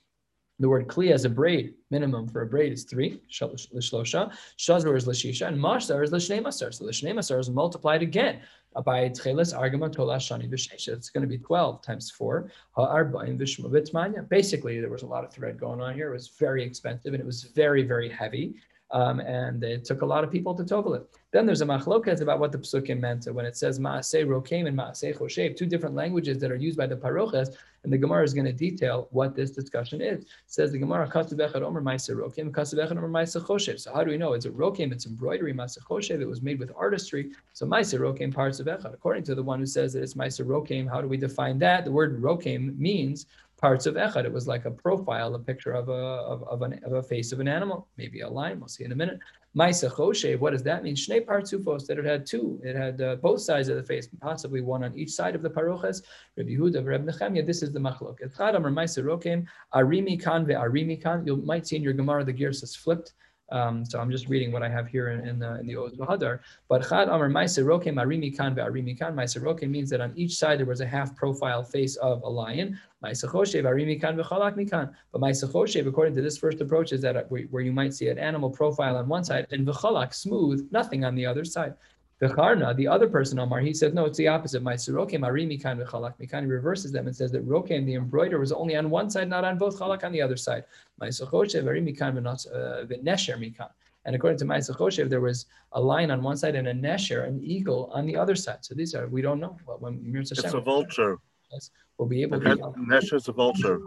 The 0.59 0.69
word 0.69 0.89
Kli 0.89 1.11
as 1.11 1.25
a 1.25 1.31
braid, 1.31 1.75
minimum 1.91 2.29
for 2.29 2.43
a 2.43 2.47
braid 2.47 2.73
is 2.73 2.85
three, 2.85 3.23
Lishlosha. 3.31 4.31
Shazar 4.59 4.95
is 4.95 5.07
Lishisha, 5.07 5.49
and 5.49 5.59
Mashzar 5.59 6.05
is 6.05 6.11
Lishne 6.11 6.43
Masar. 6.43 6.73
So 6.75 6.85
Lishne 6.85 7.15
Masar 7.15 7.41
is 7.41 7.49
multiplied 7.49 8.03
again 8.03 8.41
by 8.85 9.09
Tcheles 9.09 9.53
Argama 9.55 9.93
Tola 9.93 10.17
Shani 10.17 10.49
Vishesha. 10.49 10.89
It's 10.89 11.11
going 11.11 11.23
to 11.23 11.29
be 11.29 11.39
12 11.39 11.83
times 11.83 12.11
4. 12.11 12.51
Ha'arbaim 12.77 13.39
Vishma 13.39 13.71
Vitmanya. 13.71 14.29
Basically, 14.29 14.81
there 14.81 14.91
was 14.91 15.03
a 15.03 15.07
lot 15.07 15.25
of 15.25 15.33
thread 15.33 15.59
going 15.59 15.81
on 15.81 15.95
here. 15.95 16.11
It 16.11 16.13
was 16.13 16.29
very 16.39 16.63
expensive 16.63 17.13
and 17.13 17.21
it 17.21 17.27
was 17.27 17.43
very, 17.43 17.83
very 17.83 18.09
heavy. 18.09 18.55
Um, 18.93 19.21
and 19.21 19.63
it 19.63 19.85
took 19.85 20.03
a 20.03 20.07
lot 20.07 20.25
of 20.25 20.33
people 20.33 20.53
to 20.55 20.65
tovel 20.65 20.97
it. 20.97 21.07
Then 21.31 21.47
there's 21.47 21.61
a 21.61 21.67
machloket 21.67 22.21
about 22.21 22.41
what 22.41 22.51
the 22.51 22.59
psukim 22.59 22.99
meant 22.99 23.25
when 23.33 23.47
it 23.47 23.57
says 23.57 23.79
maaseh 23.79 24.27
rokem 24.27 24.67
and 24.67 24.77
maaseh 24.77 25.17
choshev, 25.17 25.57
two 25.57 25.67
different 25.67 25.95
languages 25.95 26.39
that 26.41 26.51
are 26.51 26.57
used 26.57 26.77
by 26.77 26.89
the 26.89 26.97
paroches, 26.97 27.55
and 27.85 27.93
the 27.93 27.99
Gemara 27.99 28.25
is 28.25 28.35
going 28.35 28.47
to 28.47 28.53
detail 28.53 29.07
what 29.13 29.37
this 29.37 29.53
discussion 29.53 30.01
is. 30.01 30.25
It 30.25 30.29
says 30.49 30.73
the 30.73 30.79
Gemara 30.79 31.09
kasubechad 31.09 31.63
omer 31.63 31.81
maaseh 31.81 32.17
rokem, 32.17 32.51
kasubechad 32.51 32.91
omer 32.91 33.09
maaseh 33.09 33.41
choshev. 33.41 33.79
So 33.79 33.95
how 33.95 34.03
do 34.03 34.11
we 34.11 34.17
know? 34.17 34.33
It's 34.33 34.47
a 34.47 34.51
rokem, 34.51 34.91
it's 34.91 35.07
embroidery, 35.07 35.55
maaseh 35.55 35.85
choshev, 35.85 36.21
it 36.21 36.27
was 36.27 36.43
made 36.43 36.59
with 36.59 36.73
artistry. 36.77 37.31
So 37.53 37.67
maaseh 37.67 38.01
rokem 38.01 38.35
parts 38.35 38.59
of 38.59 38.67
echad. 38.67 38.93
According 38.93 39.23
to 39.25 39.37
the 39.37 39.43
one 39.43 39.61
who 39.61 39.67
says 39.67 39.93
that 39.93 40.03
it's 40.03 40.15
maaseh 40.15 40.45
rokem, 40.45 40.91
how 40.91 41.01
do 41.01 41.07
we 41.07 41.17
define 41.17 41.61
that? 41.61 41.85
The 41.85 41.93
word 41.93 42.21
rokem 42.21 42.77
means 42.77 43.27
parts 43.61 43.87
of 43.87 43.95
Echad. 43.95 44.25
It 44.25 44.33
was 44.33 44.49
like 44.49 44.65
a 44.65 44.71
profile, 44.71 45.35
a 45.35 45.39
picture 45.39 45.73
of 45.73 45.89
a 45.89 45.93
of, 45.93 46.43
of, 46.45 46.63
an, 46.63 46.81
of 46.85 46.93
a 46.95 47.03
face 47.03 47.33
of 47.33 47.41
an 47.41 47.49
animal, 47.49 47.89
maybe 47.99 48.21
a 48.21 48.29
lion. 48.29 48.59
We'll 48.59 48.69
see 48.69 48.85
in 48.85 48.93
a 48.93 48.97
minute. 48.97 49.19
Maisa 49.57 49.91
Choshev, 49.91 50.39
what 50.39 50.53
does 50.53 50.63
that 50.63 50.83
mean? 50.83 50.95
Shnei 50.95 51.25
partsufos, 51.27 51.87
that 51.87 51.99
it 51.99 52.05
had 52.05 52.25
two. 52.25 52.61
It 52.65 52.77
had 52.77 53.01
uh, 53.03 53.17
both 53.17 53.41
sides 53.41 53.69
of 53.69 53.77
the 53.77 53.83
face, 53.83 54.09
possibly 54.21 54.61
one 54.61 54.85
on 54.85 54.97
each 54.97 55.11
side 55.11 55.35
of 55.35 55.43
the 55.43 55.51
paroches. 55.51 56.03
Rabbi 56.37 56.51
Yehuda, 56.51 56.87
Rabbi 56.87 57.11
Nechemia, 57.11 57.45
this 57.45 57.63
is 57.63 57.73
the 57.73 57.81
machlok. 57.81 58.19
Echad 58.25 58.55
or 58.55 58.71
Maisa 58.71 59.03
Rokem, 59.03 59.47
Arimi 59.75 60.23
Kan 60.23 60.47
ve 60.47 60.55
Arimi 60.55 61.03
Kan. 61.03 61.27
You 61.27 61.37
might 61.37 61.67
see 61.67 61.77
in 61.77 61.83
your 61.83 61.93
Gemara 61.93 62.25
the 62.25 62.33
gears 62.33 62.63
is 62.63 62.77
flipped. 62.77 63.13
Um, 63.51 63.85
so 63.85 63.99
I'm 63.99 64.11
just 64.11 64.29
reading 64.29 64.53
what 64.53 64.63
I 64.63 64.69
have 64.69 64.87
here 64.87 65.11
in, 65.11 65.27
in 65.27 65.39
the 65.39 65.59
in 65.61 65.67
the 65.67 65.77
Oz. 65.77 65.97
But 66.69 66.89
Chad 66.89 67.09
Amar 67.09 67.29
Maiseroke 67.29 67.85
Marimi 67.85 68.37
Kan 68.37 68.55
Arimi 68.55 68.99
Kan. 68.99 69.15
Maiseroke 69.15 69.63
means 69.63 69.91
that 69.91 70.01
on 70.01 70.13
each 70.17 70.35
side 70.37 70.59
there 70.61 70.67
was 70.67 70.81
a 70.81 70.87
half 70.87 71.17
profile 71.17 71.63
face 71.65 71.97
of 71.97 72.23
a 72.23 72.29
lion. 72.29 72.79
Maisechoshev 73.05 73.65
Arimi 73.65 74.01
Kan 74.01 74.17
V'chalak 74.17 74.57
Mikan. 74.57 74.93
But 75.13 75.21
Maisechoshev, 75.21 75.87
according 75.87 76.15
to 76.15 76.23
this 76.23 76.39
first 76.39 76.61
approach, 76.61 76.93
is 76.93 77.01
that 77.03 77.31
where 77.31 77.63
you 77.63 77.73
might 77.73 77.95
see 77.95 78.09
an 78.09 78.19
animal 78.19 78.51
profile 78.51 78.97
on 78.97 79.09
one 79.09 79.25
side 79.25 79.47
and 79.51 79.67
V'chalak 79.67 80.15
smooth, 80.15 80.69
nothing 80.71 81.05
on 81.05 81.15
the 81.15 81.27
other 81.27 81.45
side. 81.45 81.75
V'charna, 82.21 82.77
the 82.77 82.87
other 82.87 83.09
person, 83.09 83.39
Omar, 83.39 83.61
he 83.61 83.73
says, 83.73 83.95
no, 83.95 84.05
it's 84.05 84.19
the 84.19 84.29
opposite. 84.29 84.63
My 84.63 84.75
sirokem 84.75 85.21
arimi 85.21 85.61
kan 85.61 85.79
v'chalak 85.79 86.15
mikan. 86.21 86.41
He 86.41 86.47
reverses 86.47 86.93
them 86.93 87.07
and 87.07 87.17
says 87.17 87.33
that 87.33 87.49
rokem, 87.49 87.87
the 87.87 87.95
embroider, 87.95 88.39
was 88.39 88.53
only 88.53 88.77
on 88.77 88.91
one 88.91 89.09
side, 89.09 89.29
not 89.29 89.45
on 89.45 89.57
both, 89.57 89.79
chalak 89.79 90.05
on 90.05 90.13
the 90.13 90.21
other 90.21 90.37
side. 90.37 90.65
My 90.99 91.09
sochoshev 91.09 91.65
arimi 91.65 91.97
kan 91.97 92.19
uh, 92.19 92.33
v'nesher 92.87 93.39
mikan. 93.39 93.71
And 94.05 94.17
according 94.17 94.39
to 94.39 94.45
Ma'aseh 94.47 94.77
Choshev, 94.77 95.11
there 95.11 95.21
was 95.21 95.47
a 95.73 95.81
lion 95.81 96.11
on 96.11 96.23
one 96.23 96.37
side 96.37 96.55
and 96.55 96.69
a 96.69 96.73
nesher, 96.73 97.27
an 97.27 97.39
eagle, 97.43 97.91
on 97.93 98.07
the 98.07 98.17
other 98.17 98.35
side. 98.35 98.59
So 98.63 98.75
these 98.75 98.95
are, 98.95 99.07
we 99.09 99.21
don't 99.21 99.41
know. 99.41 99.59
when 99.79 100.01
It's 100.15 100.43
a 100.43 100.61
vulture. 100.61 101.19
Yes, 101.53 101.71
we'll 101.99 102.09
be 102.09 102.23
able 102.23 102.41
to. 102.41 102.47
Nesher 102.47 103.15
is 103.15 103.29
a 103.29 103.33
vulture. 103.33 103.81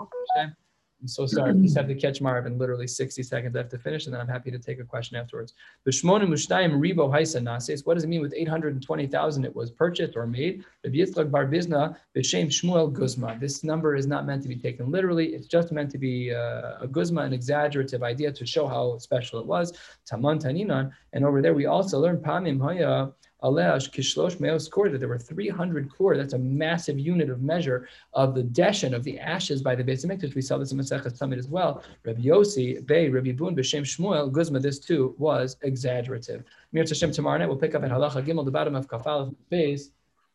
I'm 1.04 1.10
so 1.10 1.26
sorry. 1.26 1.50
I 1.50 1.54
just 1.56 1.76
have 1.76 1.90
to 1.90 1.96
catch 2.06 2.22
Marvin. 2.22 2.58
Literally 2.58 2.88
60 2.88 3.24
seconds 3.24 3.54
left 3.54 3.72
to 3.72 3.78
finish, 3.78 4.06
and 4.06 4.14
then 4.14 4.22
I'm 4.22 4.28
happy 4.28 4.52
to 4.52 4.58
take 4.58 4.80
a 4.80 4.86
question 4.86 5.18
afterwards. 5.18 5.54
The 5.84 5.92
Shmonim 5.92 6.30
Mushtayim 6.30 6.80
Ribo 6.80 7.12
Haisa 7.12 7.42
Nases. 7.42 7.86
What 7.86 7.96
does 7.96 8.06
it 8.06 8.08
mean 8.08 8.22
with 8.22 8.34
820,000 8.34 9.44
it 9.44 9.54
was 9.54 9.70
purchased 9.70 10.16
or 10.16 10.26
made? 10.26 10.64
Yitzchak 10.86 11.30
Bar 11.30 11.48
Bizna 11.48 11.98
B'Shem 12.16 12.48
Shmuel 12.48 12.94
Guzma. 12.94 13.38
This 13.38 13.66
number 13.66 13.98
is 13.98 14.08
not 14.08 14.26
meant 14.26 14.44
to 14.44 14.48
be 14.48 14.56
taken 14.56 14.92
literally. 14.92 15.34
It's 15.36 15.48
just 15.48 15.74
meant 15.74 15.92
to 15.92 15.98
be 15.98 16.34
uh, 16.34 16.78
a 16.80 16.88
Guzma, 16.90 17.24
an 17.24 17.34
exaggerative 17.34 18.02
idea 18.02 18.32
to 18.32 18.46
show 18.46 18.66
how 18.66 18.98
special 18.98 19.42
it 19.42 19.46
was. 19.46 19.74
Taman 20.06 20.40
Taninan. 20.40 20.92
And 21.12 21.26
over 21.26 21.42
there 21.42 21.54
we 21.54 21.66
also 21.66 22.00
learn 22.00 22.18
Pamim 22.18 22.62
Haya 22.62 23.12
Aleash 23.44 23.92
kishlosh 23.92 24.40
meos 24.40 24.70
that 24.70 25.00
there 25.00 25.10
were 25.10 25.18
300 25.18 25.90
kor. 25.94 26.16
That's 26.16 26.34
a 26.34 26.38
massive 26.38 26.98
unit 26.98 27.30
of 27.30 27.42
measure 27.42 27.90
of 28.14 28.36
the 28.36 28.44
deshen, 28.44 28.94
of 28.96 29.04
the 29.04 29.20
ashes 29.20 29.62
by 29.62 29.76
the 29.76 29.84
Beis 29.84 30.06
Hamikdash. 30.06 30.34
We 30.34 30.42
saw 30.42 30.58
this 30.58 30.72
in 30.72 30.78
Masechet 30.78 31.18
Summit 31.18 31.40
as 31.40 31.50
well. 31.50 31.84
Rabbi 32.06 32.22
Yossi, 32.22 32.86
Bey, 32.86 33.10
Rabbi 33.10 33.34
Bun, 33.34 33.54
B'Shem 33.54 33.82
Shmuel, 33.82 34.32
Guzma, 34.32 34.60
this 34.60 34.80
too 34.80 35.14
was 35.18 35.58
exaggerative. 35.62 36.44
Mir 36.72 36.84
Hashem 36.88 37.12
tomorrow 37.12 37.38
night, 37.38 37.48
we'll 37.48 37.58
pick 37.58 37.76
up 37.76 37.84
at 37.84 37.92
Halacha 37.92 38.26
Gimel, 38.26 38.46
the 38.46 38.52
bottom 38.52 38.76
of 38.76 38.88
Kafal 38.88 39.36
phase. 39.50 39.92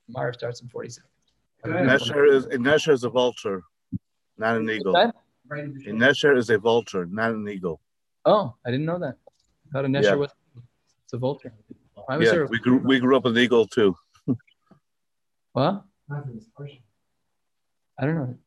Tomorrow 0.07 0.33
starts 0.33 0.61
in 0.61 0.69
47. 0.69 1.09
Nesher 1.65 2.31
is, 2.31 2.47
Nesher 2.47 2.93
is 2.93 3.05
a 3.05 3.09
vulture, 3.09 3.63
not 4.37 4.57
an 4.57 4.69
eagle. 4.69 4.93
Right 4.93 5.65
A 5.65 5.69
Nesher 5.69 6.37
is 6.37 6.51
a 6.51 6.59
vulture, 6.59 7.07
not 7.07 7.31
an 7.31 7.49
eagle. 7.49 7.81
Oh, 8.27 8.55
I 8.67 8.71
didn't 8.71 8.85
know 8.87 8.99
that. 8.99 9.17
I 9.69 9.73
thought 9.73 9.87
a 9.87 9.89
Nesher 9.89 10.03
Yeah. 10.03 10.15
was 10.15 10.31
it's 11.05 11.15
a 11.15 11.19
vulture. 11.19 11.55
Why 12.09 12.17
was 12.17 12.25
Yeah, 12.25 12.33
there? 12.37 12.47
we 12.47 12.59
grew, 12.59 12.79
we 12.79 12.99
grew 13.01 13.19
up 13.19 13.25
with 13.25 13.37
an 13.37 13.43
eagle 13.43 13.67
too. 13.67 13.95
What? 15.53 15.85
Nothing, 16.09 16.37
it's 16.37 16.47
partial. 16.57 16.79
I 17.99 18.07
don't 18.07 18.15
know. 18.15 18.39